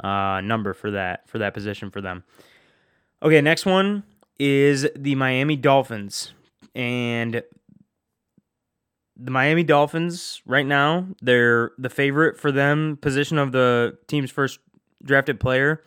uh, 0.03 0.41
number 0.41 0.73
for 0.73 0.91
that 0.91 1.27
for 1.29 1.39
that 1.39 1.53
position 1.53 1.91
for 1.91 2.01
them. 2.01 2.23
Okay, 3.21 3.41
next 3.41 3.65
one 3.65 4.03
is 4.39 4.87
the 4.95 5.15
Miami 5.15 5.57
Dolphins 5.57 6.33
and 6.73 7.43
the 9.21 9.31
Miami 9.31 9.63
Dolphins 9.63 10.41
right 10.45 10.65
now, 10.65 11.07
they're 11.21 11.71
the 11.77 11.89
favorite 11.89 12.39
for 12.39 12.51
them 12.51 12.97
position 13.01 13.37
of 13.37 13.51
the 13.51 13.97
team's 14.07 14.31
first 14.31 14.59
drafted 15.03 15.39
player. 15.39 15.83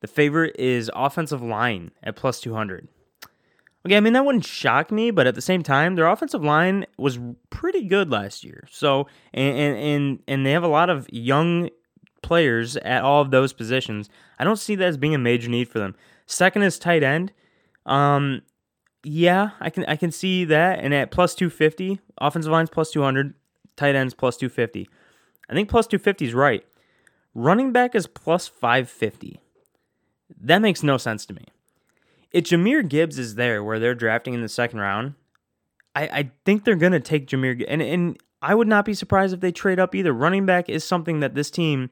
The 0.00 0.06
favorite 0.06 0.56
is 0.58 0.90
offensive 0.94 1.42
line 1.42 1.90
at 2.02 2.16
plus 2.16 2.40
200. 2.40 2.88
Okay, 3.86 3.96
I 3.96 4.00
mean 4.00 4.12
that 4.14 4.24
wouldn't 4.24 4.44
shock 4.44 4.90
me, 4.90 5.10
but 5.10 5.26
at 5.26 5.34
the 5.34 5.42
same 5.42 5.62
time, 5.62 5.94
their 5.94 6.06
offensive 6.06 6.42
line 6.42 6.86
was 6.96 7.18
pretty 7.50 7.84
good 7.84 8.10
last 8.10 8.42
year. 8.42 8.66
So, 8.70 9.06
and 9.32 9.76
and 9.76 10.18
and 10.26 10.46
they 10.46 10.52
have 10.52 10.62
a 10.62 10.68
lot 10.68 10.88
of 10.88 11.06
young 11.12 11.68
players 12.22 12.76
at 12.78 13.02
all 13.02 13.20
of 13.20 13.30
those 13.30 13.52
positions. 13.52 14.08
I 14.38 14.44
don't 14.44 14.58
see 14.58 14.74
that 14.74 14.86
as 14.86 14.96
being 14.96 15.14
a 15.14 15.18
major 15.18 15.50
need 15.50 15.68
for 15.68 15.78
them. 15.78 15.94
Second 16.26 16.62
is 16.62 16.78
tight 16.78 17.02
end. 17.02 17.32
Um, 17.84 18.40
yeah, 19.04 19.50
I 19.60 19.70
can 19.70 19.84
I 19.84 19.96
can 19.96 20.10
see 20.10 20.44
that. 20.46 20.80
And 20.80 20.92
at 20.94 21.10
plus 21.10 21.34
two 21.34 21.50
fifty, 21.50 22.00
offensive 22.18 22.50
line's 22.50 22.70
plus 22.70 22.90
two 22.90 23.02
hundred, 23.02 23.34
tight 23.76 23.94
ends 23.94 24.14
plus 24.14 24.36
two 24.36 24.48
fifty. 24.48 24.88
I 25.48 25.54
think 25.54 25.68
plus 25.68 25.86
two 25.86 25.98
fifty 25.98 26.24
is 26.26 26.34
right. 26.34 26.64
Running 27.34 27.72
back 27.72 27.94
is 27.94 28.06
plus 28.06 28.48
five 28.48 28.88
fifty. 28.88 29.40
That 30.40 30.62
makes 30.62 30.82
no 30.82 30.96
sense 30.96 31.26
to 31.26 31.34
me. 31.34 31.44
If 32.32 32.44
Jahmyr 32.44 32.88
Gibbs 32.88 33.18
is 33.18 33.34
there 33.34 33.62
where 33.62 33.78
they're 33.78 33.94
drafting 33.94 34.34
in 34.34 34.42
the 34.42 34.48
second 34.48 34.80
round, 34.80 35.14
I, 35.94 36.02
I 36.06 36.30
think 36.44 36.64
they're 36.64 36.74
gonna 36.74 37.00
take 37.00 37.26
Jahmyr 37.26 37.64
and 37.68 37.82
and 37.82 38.18
I 38.42 38.54
would 38.54 38.68
not 38.68 38.84
be 38.84 38.94
surprised 38.94 39.32
if 39.32 39.40
they 39.40 39.52
trade 39.52 39.78
up 39.78 39.94
either. 39.94 40.12
Running 40.12 40.44
back 40.46 40.68
is 40.68 40.84
something 40.84 41.20
that 41.20 41.34
this 41.34 41.50
team 41.50 41.90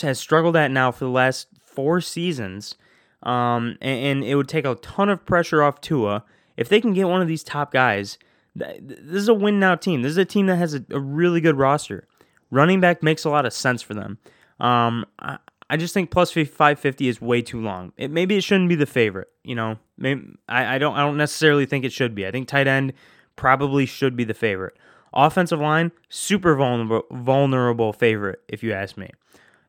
has 0.00 0.18
struggled 0.18 0.56
at 0.56 0.70
now 0.70 0.90
for 0.90 1.04
the 1.04 1.10
last 1.10 1.48
four 1.64 2.00
seasons. 2.00 2.76
Um, 3.24 3.78
and, 3.80 4.00
and, 4.00 4.24
it 4.24 4.34
would 4.34 4.48
take 4.48 4.66
a 4.66 4.74
ton 4.76 5.08
of 5.08 5.24
pressure 5.24 5.62
off 5.62 5.80
Tua 5.80 6.24
if 6.58 6.68
they 6.68 6.78
can 6.78 6.92
get 6.92 7.08
one 7.08 7.22
of 7.22 7.28
these 7.28 7.42
top 7.42 7.72
guys. 7.72 8.18
This 8.54 8.98
is 9.00 9.28
a 9.28 9.34
win 9.34 9.58
now 9.58 9.76
team. 9.76 10.02
This 10.02 10.10
is 10.10 10.18
a 10.18 10.26
team 10.26 10.46
that 10.46 10.56
has 10.56 10.74
a, 10.74 10.84
a 10.90 11.00
really 11.00 11.40
good 11.40 11.56
roster. 11.56 12.06
Running 12.50 12.80
back 12.80 13.02
makes 13.02 13.24
a 13.24 13.30
lot 13.30 13.46
of 13.46 13.54
sense 13.54 13.80
for 13.80 13.94
them. 13.94 14.18
Um, 14.60 15.06
I, 15.18 15.38
I 15.70 15.76
just 15.76 15.94
think 15.94 16.10
plus 16.10 16.30
550 16.30 17.08
is 17.08 17.20
way 17.20 17.42
too 17.42 17.60
long. 17.60 17.92
It 17.96 18.10
maybe 18.10 18.36
it 18.36 18.44
shouldn't 18.44 18.68
be 18.68 18.74
the 18.74 18.86
favorite. 18.86 19.28
You 19.42 19.54
know, 19.54 19.78
maybe, 19.96 20.26
I, 20.48 20.76
I 20.76 20.78
don't 20.78 20.94
I 20.94 21.00
don't 21.00 21.16
necessarily 21.16 21.66
think 21.66 21.84
it 21.84 21.92
should 21.92 22.14
be. 22.14 22.26
I 22.26 22.30
think 22.30 22.46
tight 22.48 22.66
end 22.66 22.92
probably 23.36 23.86
should 23.86 24.16
be 24.16 24.24
the 24.24 24.34
favorite. 24.34 24.76
Offensive 25.12 25.60
line, 25.60 25.92
super 26.08 26.54
vulnerable 26.54 27.04
vulnerable 27.10 27.92
favorite 27.92 28.40
if 28.48 28.62
you 28.62 28.72
ask 28.72 28.96
me. 28.96 29.10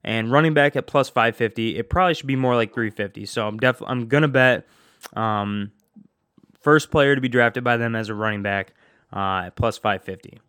And 0.05 0.31
running 0.31 0.53
back 0.53 0.75
at 0.75 0.85
plus 0.85 1.09
550, 1.09 1.77
it 1.77 1.89
probably 1.89 2.13
should 2.13 2.27
be 2.27 2.35
more 2.35 2.55
like 2.55 2.73
350. 2.73 3.25
So 3.25 3.47
I'm 3.47 3.57
def 3.57 3.81
I'm 3.85 4.07
gonna 4.07 4.27
bet 4.27 4.67
um, 5.13 5.71
first 6.61 6.91
player 6.91 7.15
to 7.15 7.21
be 7.21 7.27
drafted 7.27 7.63
by 7.63 7.75
them 7.75 7.95
as 7.95 8.07
a 8.07 8.13
running 8.13 8.43
back 8.43 8.73
uh, 9.11 9.45
at 9.47 9.55
plus 9.55 9.79
550. 9.79 10.39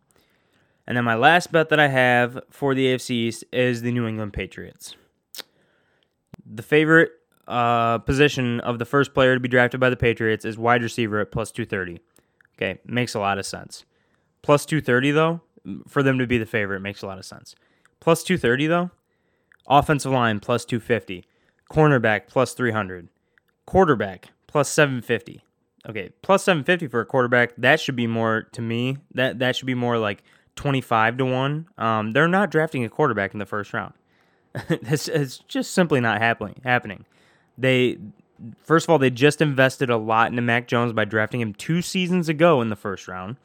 And 0.85 0.95
then 0.95 1.03
my 1.03 1.15
last 1.15 1.51
bet 1.51 1.69
that 1.69 1.79
I 1.79 1.87
have 1.87 2.39
for 2.51 2.75
the 2.75 2.85
AFC 2.85 3.09
East 3.09 3.43
is 3.51 3.81
the 3.81 3.91
New 3.91 4.07
England 4.07 4.31
Patriots. 4.31 4.95
The 6.45 6.63
favorite 6.63 7.11
uh, 7.47 7.97
position 7.97 8.59
of 8.59 8.77
the 8.77 8.85
first 8.85 9.13
player 9.15 9.33
to 9.33 9.39
be 9.39 9.49
drafted 9.49 9.79
by 9.79 9.89
the 9.89 9.97
Patriots 9.97 10.45
is 10.45 10.55
wide 10.57 10.83
receiver 10.83 11.19
at 11.19 11.31
plus 11.31 11.51
230. 11.51 11.99
Okay, 12.55 12.79
makes 12.85 13.15
a 13.15 13.19
lot 13.19 13.39
of 13.39 13.45
sense. 13.45 13.85
Plus 14.43 14.65
230, 14.65 15.11
though, 15.11 15.41
for 15.87 16.03
them 16.03 16.19
to 16.19 16.27
be 16.27 16.37
the 16.37 16.45
favorite 16.45 16.79
makes 16.79 17.01
a 17.01 17.07
lot 17.07 17.17
of 17.17 17.25
sense. 17.25 17.55
Plus 17.99 18.23
230, 18.23 18.67
though, 18.67 18.91
offensive 19.67 20.11
line 20.11 20.39
plus 20.39 20.65
250, 20.65 21.25
cornerback 21.71 22.27
plus 22.27 22.53
300, 22.53 23.09
quarterback 23.65 24.29
plus 24.47 24.69
750. 24.69 25.41
Okay, 25.87 26.09
plus 26.21 26.43
750 26.43 26.87
for 26.87 26.99
a 26.99 27.05
quarterback, 27.05 27.53
that 27.57 27.79
should 27.79 27.95
be 27.95 28.07
more 28.07 28.43
to 28.51 28.61
me. 28.61 28.97
That 29.13 29.39
that 29.39 29.55
should 29.55 29.67
be 29.67 29.73
more 29.75 29.97
like 29.97 30.23
25 30.55 31.17
to 31.17 31.25
1. 31.25 31.67
Um, 31.77 32.11
they're 32.11 32.27
not 32.27 32.51
drafting 32.51 32.83
a 32.83 32.89
quarterback 32.89 33.33
in 33.33 33.39
the 33.39 33.45
first 33.45 33.73
round. 33.73 33.93
it's, 34.69 35.07
it's 35.07 35.37
just 35.39 35.71
simply 35.71 36.01
not 36.01 36.19
happening. 36.19 36.59
Happening. 36.63 37.05
They 37.57 37.99
first 38.63 38.85
of 38.85 38.89
all, 38.89 38.99
they 38.99 39.09
just 39.09 39.41
invested 39.41 39.89
a 39.89 39.97
lot 39.97 40.29
into 40.29 40.41
Mac 40.41 40.67
Jones 40.67 40.93
by 40.93 41.05
drafting 41.05 41.41
him 41.41 41.53
two 41.53 41.81
seasons 41.81 42.29
ago 42.29 42.61
in 42.61 42.69
the 42.69 42.75
first 42.75 43.07
round. 43.07 43.37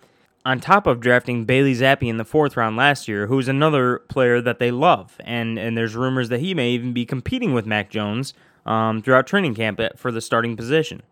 On 0.44 0.58
top 0.58 0.88
of 0.88 0.98
drafting 1.00 1.44
Bailey 1.44 1.72
Zappe 1.72 2.08
in 2.08 2.16
the 2.16 2.24
fourth 2.24 2.56
round 2.56 2.76
last 2.76 3.06
year, 3.06 3.28
who's 3.28 3.46
another 3.46 4.00
player 4.08 4.40
that 4.40 4.58
they 4.58 4.72
love, 4.72 5.16
and 5.20 5.56
and 5.56 5.76
there's 5.76 5.94
rumors 5.94 6.30
that 6.30 6.40
he 6.40 6.52
may 6.52 6.70
even 6.70 6.92
be 6.92 7.06
competing 7.06 7.52
with 7.52 7.64
Mac 7.64 7.90
Jones 7.90 8.34
um, 8.66 9.02
throughout 9.02 9.26
training 9.26 9.54
camp 9.54 9.80
for 9.96 10.10
the 10.10 10.20
starting 10.20 10.56
position. 10.56 11.02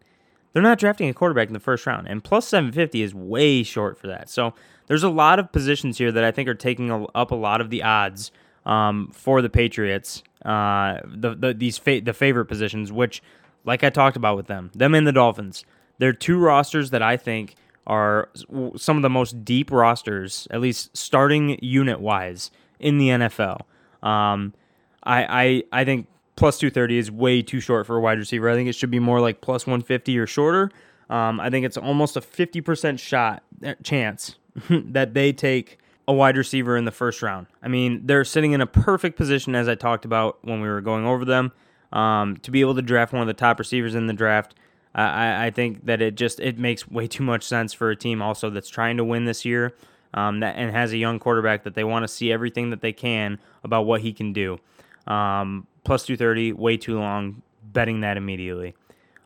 They're 0.52 0.62
not 0.62 0.78
drafting 0.78 1.08
a 1.08 1.14
quarterback 1.14 1.46
in 1.46 1.54
the 1.54 1.60
first 1.60 1.86
round, 1.86 2.08
and 2.08 2.24
plus 2.24 2.48
750 2.48 3.02
is 3.02 3.14
way 3.14 3.62
short 3.62 3.98
for 3.98 4.08
that. 4.08 4.28
So 4.28 4.52
there's 4.88 5.04
a 5.04 5.08
lot 5.08 5.38
of 5.38 5.52
positions 5.52 5.98
here 5.98 6.10
that 6.10 6.24
I 6.24 6.32
think 6.32 6.48
are 6.48 6.54
taking 6.54 6.90
up 7.14 7.30
a 7.30 7.36
lot 7.36 7.60
of 7.60 7.70
the 7.70 7.84
odds 7.84 8.32
um, 8.66 9.12
for 9.14 9.42
the 9.42 9.48
Patriots. 9.48 10.24
Uh, 10.44 10.98
the, 11.06 11.34
the 11.34 11.54
these 11.54 11.78
fa- 11.78 12.00
the 12.00 12.12
favorite 12.12 12.46
positions, 12.46 12.90
which, 12.90 13.22
like 13.64 13.84
I 13.84 13.90
talked 13.90 14.16
about 14.16 14.36
with 14.36 14.48
them, 14.48 14.72
them 14.74 14.94
and 14.94 15.06
the 15.06 15.12
Dolphins, 15.12 15.64
they're 15.98 16.12
two 16.12 16.38
rosters 16.38 16.90
that 16.90 17.02
I 17.02 17.16
think 17.16 17.54
are 17.86 18.28
some 18.76 18.96
of 18.96 19.02
the 19.02 19.10
most 19.10 19.44
deep 19.44 19.70
rosters, 19.70 20.46
at 20.50 20.60
least 20.60 20.96
starting 20.96 21.58
unit 21.62 22.00
wise, 22.00 22.50
in 22.78 22.98
the 22.98 23.08
NFL. 23.08 23.60
Um, 24.02 24.54
I, 25.02 25.62
I 25.72 25.80
I 25.80 25.84
think 25.84 26.06
plus 26.36 26.58
230 26.58 26.98
is 26.98 27.10
way 27.10 27.42
too 27.42 27.60
short 27.60 27.86
for 27.86 27.96
a 27.96 28.00
wide 28.00 28.18
receiver. 28.18 28.48
I 28.48 28.54
think 28.54 28.68
it 28.68 28.74
should 28.74 28.90
be 28.90 28.98
more 28.98 29.20
like 29.20 29.40
plus 29.40 29.66
150 29.66 30.18
or 30.18 30.26
shorter. 30.26 30.70
Um, 31.10 31.40
I 31.40 31.50
think 31.50 31.66
it's 31.66 31.76
almost 31.76 32.16
a 32.16 32.20
50% 32.20 32.98
shot 32.98 33.42
uh, 33.64 33.74
chance 33.82 34.36
that 34.70 35.12
they 35.12 35.32
take 35.32 35.78
a 36.08 36.12
wide 36.12 36.36
receiver 36.36 36.76
in 36.76 36.84
the 36.84 36.90
first 36.90 37.20
round. 37.20 37.46
I 37.62 37.68
mean, 37.68 38.06
they're 38.06 38.24
sitting 38.24 38.52
in 38.52 38.60
a 38.60 38.66
perfect 38.66 39.16
position, 39.16 39.54
as 39.54 39.68
I 39.68 39.74
talked 39.74 40.04
about 40.04 40.38
when 40.42 40.60
we 40.60 40.68
were 40.68 40.80
going 40.80 41.04
over 41.04 41.24
them, 41.24 41.52
um, 41.92 42.36
to 42.38 42.50
be 42.50 42.60
able 42.60 42.74
to 42.76 42.82
draft 42.82 43.12
one 43.12 43.22
of 43.22 43.26
the 43.28 43.34
top 43.34 43.58
receivers 43.58 43.94
in 43.94 44.06
the 44.06 44.12
draft. 44.12 44.54
I, 44.94 45.46
I 45.46 45.50
think 45.50 45.86
that 45.86 46.02
it 46.02 46.16
just 46.16 46.40
it 46.40 46.58
makes 46.58 46.88
way 46.88 47.06
too 47.06 47.22
much 47.22 47.44
sense 47.44 47.72
for 47.72 47.90
a 47.90 47.96
team 47.96 48.20
also 48.20 48.50
that's 48.50 48.68
trying 48.68 48.96
to 48.96 49.04
win 49.04 49.24
this 49.24 49.44
year 49.44 49.74
um, 50.14 50.40
that 50.40 50.56
and 50.56 50.70
has 50.70 50.92
a 50.92 50.96
young 50.96 51.18
quarterback 51.18 51.64
that 51.64 51.74
they 51.74 51.84
want 51.84 52.02
to 52.02 52.08
see 52.08 52.32
everything 52.32 52.70
that 52.70 52.80
they 52.80 52.92
can 52.92 53.38
about 53.62 53.82
what 53.82 54.00
he 54.00 54.12
can 54.12 54.32
do. 54.32 54.58
Um, 55.06 55.66
plus 55.84 56.06
230, 56.06 56.52
way 56.52 56.76
too 56.76 56.98
long. 56.98 57.42
Betting 57.62 58.00
that 58.00 58.16
immediately. 58.16 58.74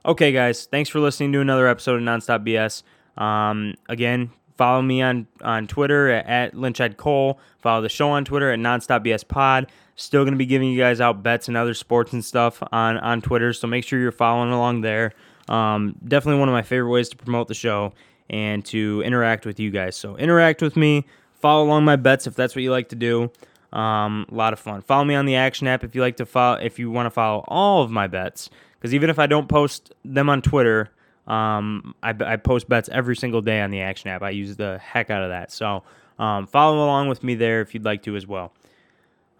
Okay, 0.05 0.31
guys, 0.31 0.67
thanks 0.67 0.91
for 0.91 1.01
listening 1.01 1.33
to 1.33 1.41
another 1.41 1.67
episode 1.67 1.97
of 1.97 2.03
Nonstop 2.03 2.47
BS. 2.47 2.83
Um, 3.21 3.75
again, 3.89 4.33
follow 4.59 4.83
me 4.83 5.01
on, 5.01 5.27
on 5.41 5.67
Twitter 5.67 6.11
at, 6.11 6.53
at 6.55 6.97
Cole. 6.99 7.41
Follow 7.61 7.81
the 7.81 7.89
show 7.89 8.11
on 8.11 8.27
Twitter 8.27 8.53
at 8.53 8.59
Nonstop 8.59 9.07
BS 9.07 9.27
Pod. 9.27 9.73
Still 9.97 10.25
going 10.25 10.35
to 10.35 10.39
be 10.39 10.45
giving 10.45 10.69
you 10.69 10.79
guys 10.79 11.01
out 11.01 11.23
bets 11.23 11.49
and 11.49 11.57
other 11.57 11.73
sports 11.73 12.13
and 12.13 12.23
stuff 12.23 12.63
on, 12.71 12.99
on 12.99 13.23
Twitter, 13.23 13.55
so 13.55 13.67
make 13.67 13.85
sure 13.85 13.99
you're 13.99 14.13
following 14.13 14.53
along 14.53 14.83
there. 14.83 15.13
Um, 15.49 15.97
definitely 16.07 16.41
one 16.41 16.49
of 16.49 16.53
my 16.53 16.63
favorite 16.63 16.91
ways 16.91 17.09
to 17.11 17.17
promote 17.17 17.49
the 17.49 17.55
show 17.55 17.93
and 18.31 18.65
to 18.67 19.03
interact 19.05 19.47
with 19.47 19.61
you 19.61 19.71
guys. 19.71 19.97
So 19.97 20.17
interact 20.17 20.63
with 20.63 20.77
me, 20.77 21.07
follow 21.41 21.65
along 21.65 21.85
my 21.85 21.97
bets 21.97 22.27
if 22.27 22.35
that's 22.35 22.55
what 22.55 22.63
you 22.63 22.71
like 22.71 22.89
to 22.91 22.97
do. 22.97 23.31
Um, 23.73 24.27
a 24.31 24.35
lot 24.35 24.53
of 24.53 24.61
fun. 24.61 24.83
Follow 24.83 25.05
me 25.05 25.15
on 25.15 25.27
the 25.27 25.35
Action 25.35 25.67
app 25.67 25.83
if 25.83 25.95
you 25.95 26.01
like 26.01 26.17
to 26.19 26.27
follow. 26.27 26.59
If 26.59 26.79
you 26.79 26.91
want 26.91 27.07
to 27.07 27.11
follow 27.11 27.45
all 27.49 27.83
of 27.83 27.91
my 27.91 28.07
bets, 28.07 28.49
because 28.79 28.95
even 28.95 29.11
if 29.11 29.19
I 29.19 29.27
don't 29.27 29.49
post 29.49 29.93
them 30.05 30.31
on 30.31 30.43
Twitter, 30.43 30.91
um, 31.27 31.95
I, 32.03 32.15
I, 32.25 32.37
post 32.37 32.69
bets 32.69 32.89
every 32.93 33.17
single 33.17 33.41
day 33.41 33.61
on 33.61 33.71
the 33.71 33.81
Action 33.81 34.11
app. 34.11 34.23
I 34.23 34.31
use 34.31 34.57
the 34.57 34.79
heck 34.79 35.11
out 35.11 35.23
of 35.23 35.31
that. 35.31 35.51
So 35.51 35.83
um, 36.19 36.47
follow 36.47 36.85
along 36.85 37.09
with 37.09 37.25
me 37.25 37.35
there 37.35 37.63
if 37.63 37.75
you'd 37.75 37.85
like 37.85 38.03
to 38.05 38.15
as 38.15 38.27
well. 38.27 38.53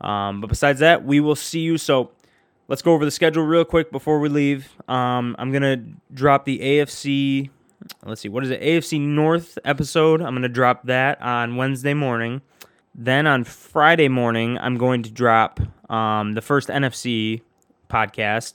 Um, 0.01 0.41
but 0.41 0.49
besides 0.49 0.81
that, 0.81 1.05
we 1.05 1.21
will 1.21 1.37
see 1.37 1.61
you. 1.61 1.79
So 1.79 2.11
let's 2.69 2.83
go 2.83 2.93
over 2.93 3.05
the 3.05 3.11
schedule 3.11 3.45
real 3.45 3.65
quick 3.65 3.91
before 3.91 4.21
we 4.21 4.29
leave. 4.29 4.71
Um, 4.89 5.37
I'm 5.39 5.53
gonna 5.53 5.83
drop 6.13 6.45
the 6.45 6.59
AFC. 6.59 7.51
Let's 8.05 8.21
see, 8.21 8.29
what 8.29 8.45
is 8.45 8.51
it? 8.51 8.61
AFC 8.61 9.01
North 9.01 9.59
episode. 9.65 10.23
I'm 10.23 10.35
gonna 10.35 10.49
drop 10.49 10.85
that 10.85 11.21
on 11.21 11.57
Wednesday 11.57 11.95
morning. 11.95 12.43
Then 12.95 13.27
on 13.27 13.45
Friday 13.45 14.09
morning, 14.09 14.57
I'm 14.59 14.77
going 14.77 15.03
to 15.03 15.11
drop 15.11 15.61
um, 15.91 16.35
the 16.35 16.43
first 16.43 16.69
NFC 16.69 17.43
podcast. 17.91 18.55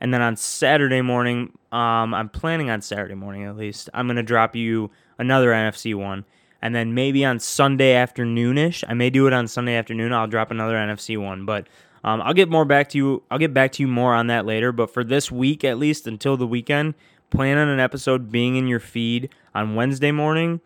And 0.00 0.12
then 0.12 0.20
on 0.20 0.36
Saturday 0.36 1.02
morning, 1.02 1.56
um, 1.72 2.12
I'm 2.12 2.28
planning 2.28 2.68
on 2.68 2.82
Saturday 2.82 3.14
morning 3.14 3.44
at 3.44 3.56
least, 3.56 3.88
I'm 3.94 4.08
to 4.08 4.22
drop 4.22 4.56
you 4.56 4.90
another 5.18 5.50
NFC 5.52 5.94
one. 5.94 6.24
And 6.60 6.74
then 6.74 6.94
maybe 6.94 7.24
on 7.24 7.38
Sunday 7.38 7.94
afternoonish, 7.94 8.82
I 8.88 8.94
may 8.94 9.10
do 9.10 9.26
it 9.26 9.32
on 9.32 9.46
Sunday 9.46 9.76
afternoon. 9.76 10.12
I'll 10.12 10.26
drop 10.26 10.50
another 10.50 10.74
NFC 10.74 11.20
one, 11.20 11.44
but 11.44 11.68
um, 12.06 12.22
I'll 12.22 12.34
get 12.34 12.48
more 12.48 12.64
back 12.64 12.88
to 12.90 12.98
you. 12.98 13.24
I'll 13.32 13.38
get 13.38 13.52
back 13.52 13.72
to 13.72 13.82
you 13.82 13.88
more 13.88 14.14
on 14.14 14.28
that 14.28 14.46
later. 14.46 14.70
But 14.70 14.94
for 14.94 15.02
this 15.02 15.30
week, 15.30 15.64
at 15.64 15.76
least 15.76 16.06
until 16.06 16.36
the 16.36 16.46
weekend, 16.46 16.94
plan 17.30 17.58
on 17.58 17.68
an 17.68 17.80
episode 17.80 18.30
being 18.30 18.54
in 18.54 18.68
your 18.68 18.78
feed 18.78 19.28
on 19.56 19.74
Wednesday 19.74 20.12
morning 20.12 20.60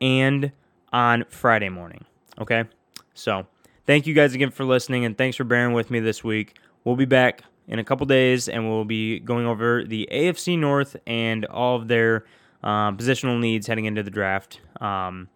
and 0.00 0.50
on 0.90 1.26
Friday 1.28 1.68
morning. 1.68 2.06
Okay. 2.40 2.64
So 3.12 3.46
thank 3.86 4.06
you 4.06 4.14
guys 4.14 4.34
again 4.34 4.50
for 4.50 4.64
listening 4.64 5.04
and 5.04 5.16
thanks 5.16 5.36
for 5.36 5.44
bearing 5.44 5.74
with 5.74 5.90
me 5.90 6.00
this 6.00 6.24
week. 6.24 6.58
We'll 6.84 6.96
be 6.96 7.04
back 7.04 7.42
in 7.66 7.78
a 7.78 7.84
couple 7.84 8.06
days 8.06 8.48
and 8.48 8.66
we'll 8.66 8.86
be 8.86 9.20
going 9.20 9.44
over 9.44 9.84
the 9.84 10.08
AFC 10.10 10.58
North 10.58 10.96
and 11.06 11.44
all 11.44 11.76
of 11.76 11.88
their 11.88 12.24
um, 12.62 12.96
positional 12.96 13.38
needs 13.38 13.66
heading 13.66 13.84
into 13.84 14.02
the 14.02 14.10
draft. 14.10 14.60
Um, 14.80 15.28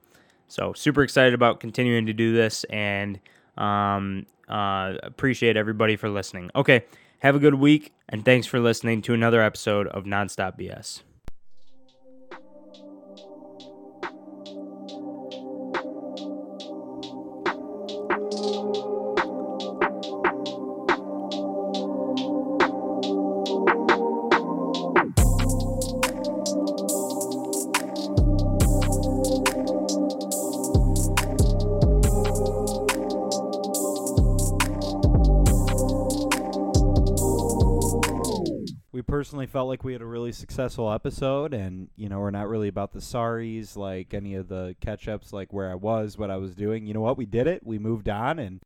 so 0.48 0.72
super 0.72 1.02
excited 1.02 1.34
about 1.34 1.60
continuing 1.60 2.06
to 2.06 2.14
do 2.14 2.32
this 2.32 2.64
and 2.64 3.20
um, 3.56 4.26
uh, 4.48 4.94
appreciate 5.02 5.56
everybody 5.56 5.96
for 5.96 6.08
listening. 6.08 6.50
Okay, 6.54 6.84
have 7.20 7.34
a 7.34 7.38
good 7.38 7.54
week 7.54 7.92
and 8.08 8.24
thanks 8.24 8.46
for 8.46 8.60
listening 8.60 9.02
to 9.02 9.14
another 9.14 9.40
episode 9.40 9.86
of 9.88 10.04
Nonstop 10.04 10.58
BS. 10.58 11.02
Personally 39.32 39.46
felt 39.46 39.66
like 39.66 39.82
we 39.82 39.94
had 39.94 40.02
a 40.02 40.06
really 40.06 40.30
successful 40.30 40.92
episode, 40.92 41.54
and 41.54 41.88
you 41.96 42.06
know, 42.06 42.18
we're 42.18 42.30
not 42.30 42.50
really 42.50 42.68
about 42.68 42.92
the 42.92 42.98
sorries, 42.98 43.78
like 43.78 44.12
any 44.12 44.34
of 44.34 44.46
the 44.48 44.76
catch 44.82 45.08
ups, 45.08 45.32
like 45.32 45.54
where 45.54 45.70
I 45.70 45.74
was, 45.74 46.18
what 46.18 46.30
I 46.30 46.36
was 46.36 46.54
doing. 46.54 46.84
You 46.84 46.92
know 46.92 47.00
what? 47.00 47.16
We 47.16 47.24
did 47.24 47.46
it. 47.46 47.66
We 47.66 47.78
moved 47.78 48.10
on, 48.10 48.38
and 48.38 48.60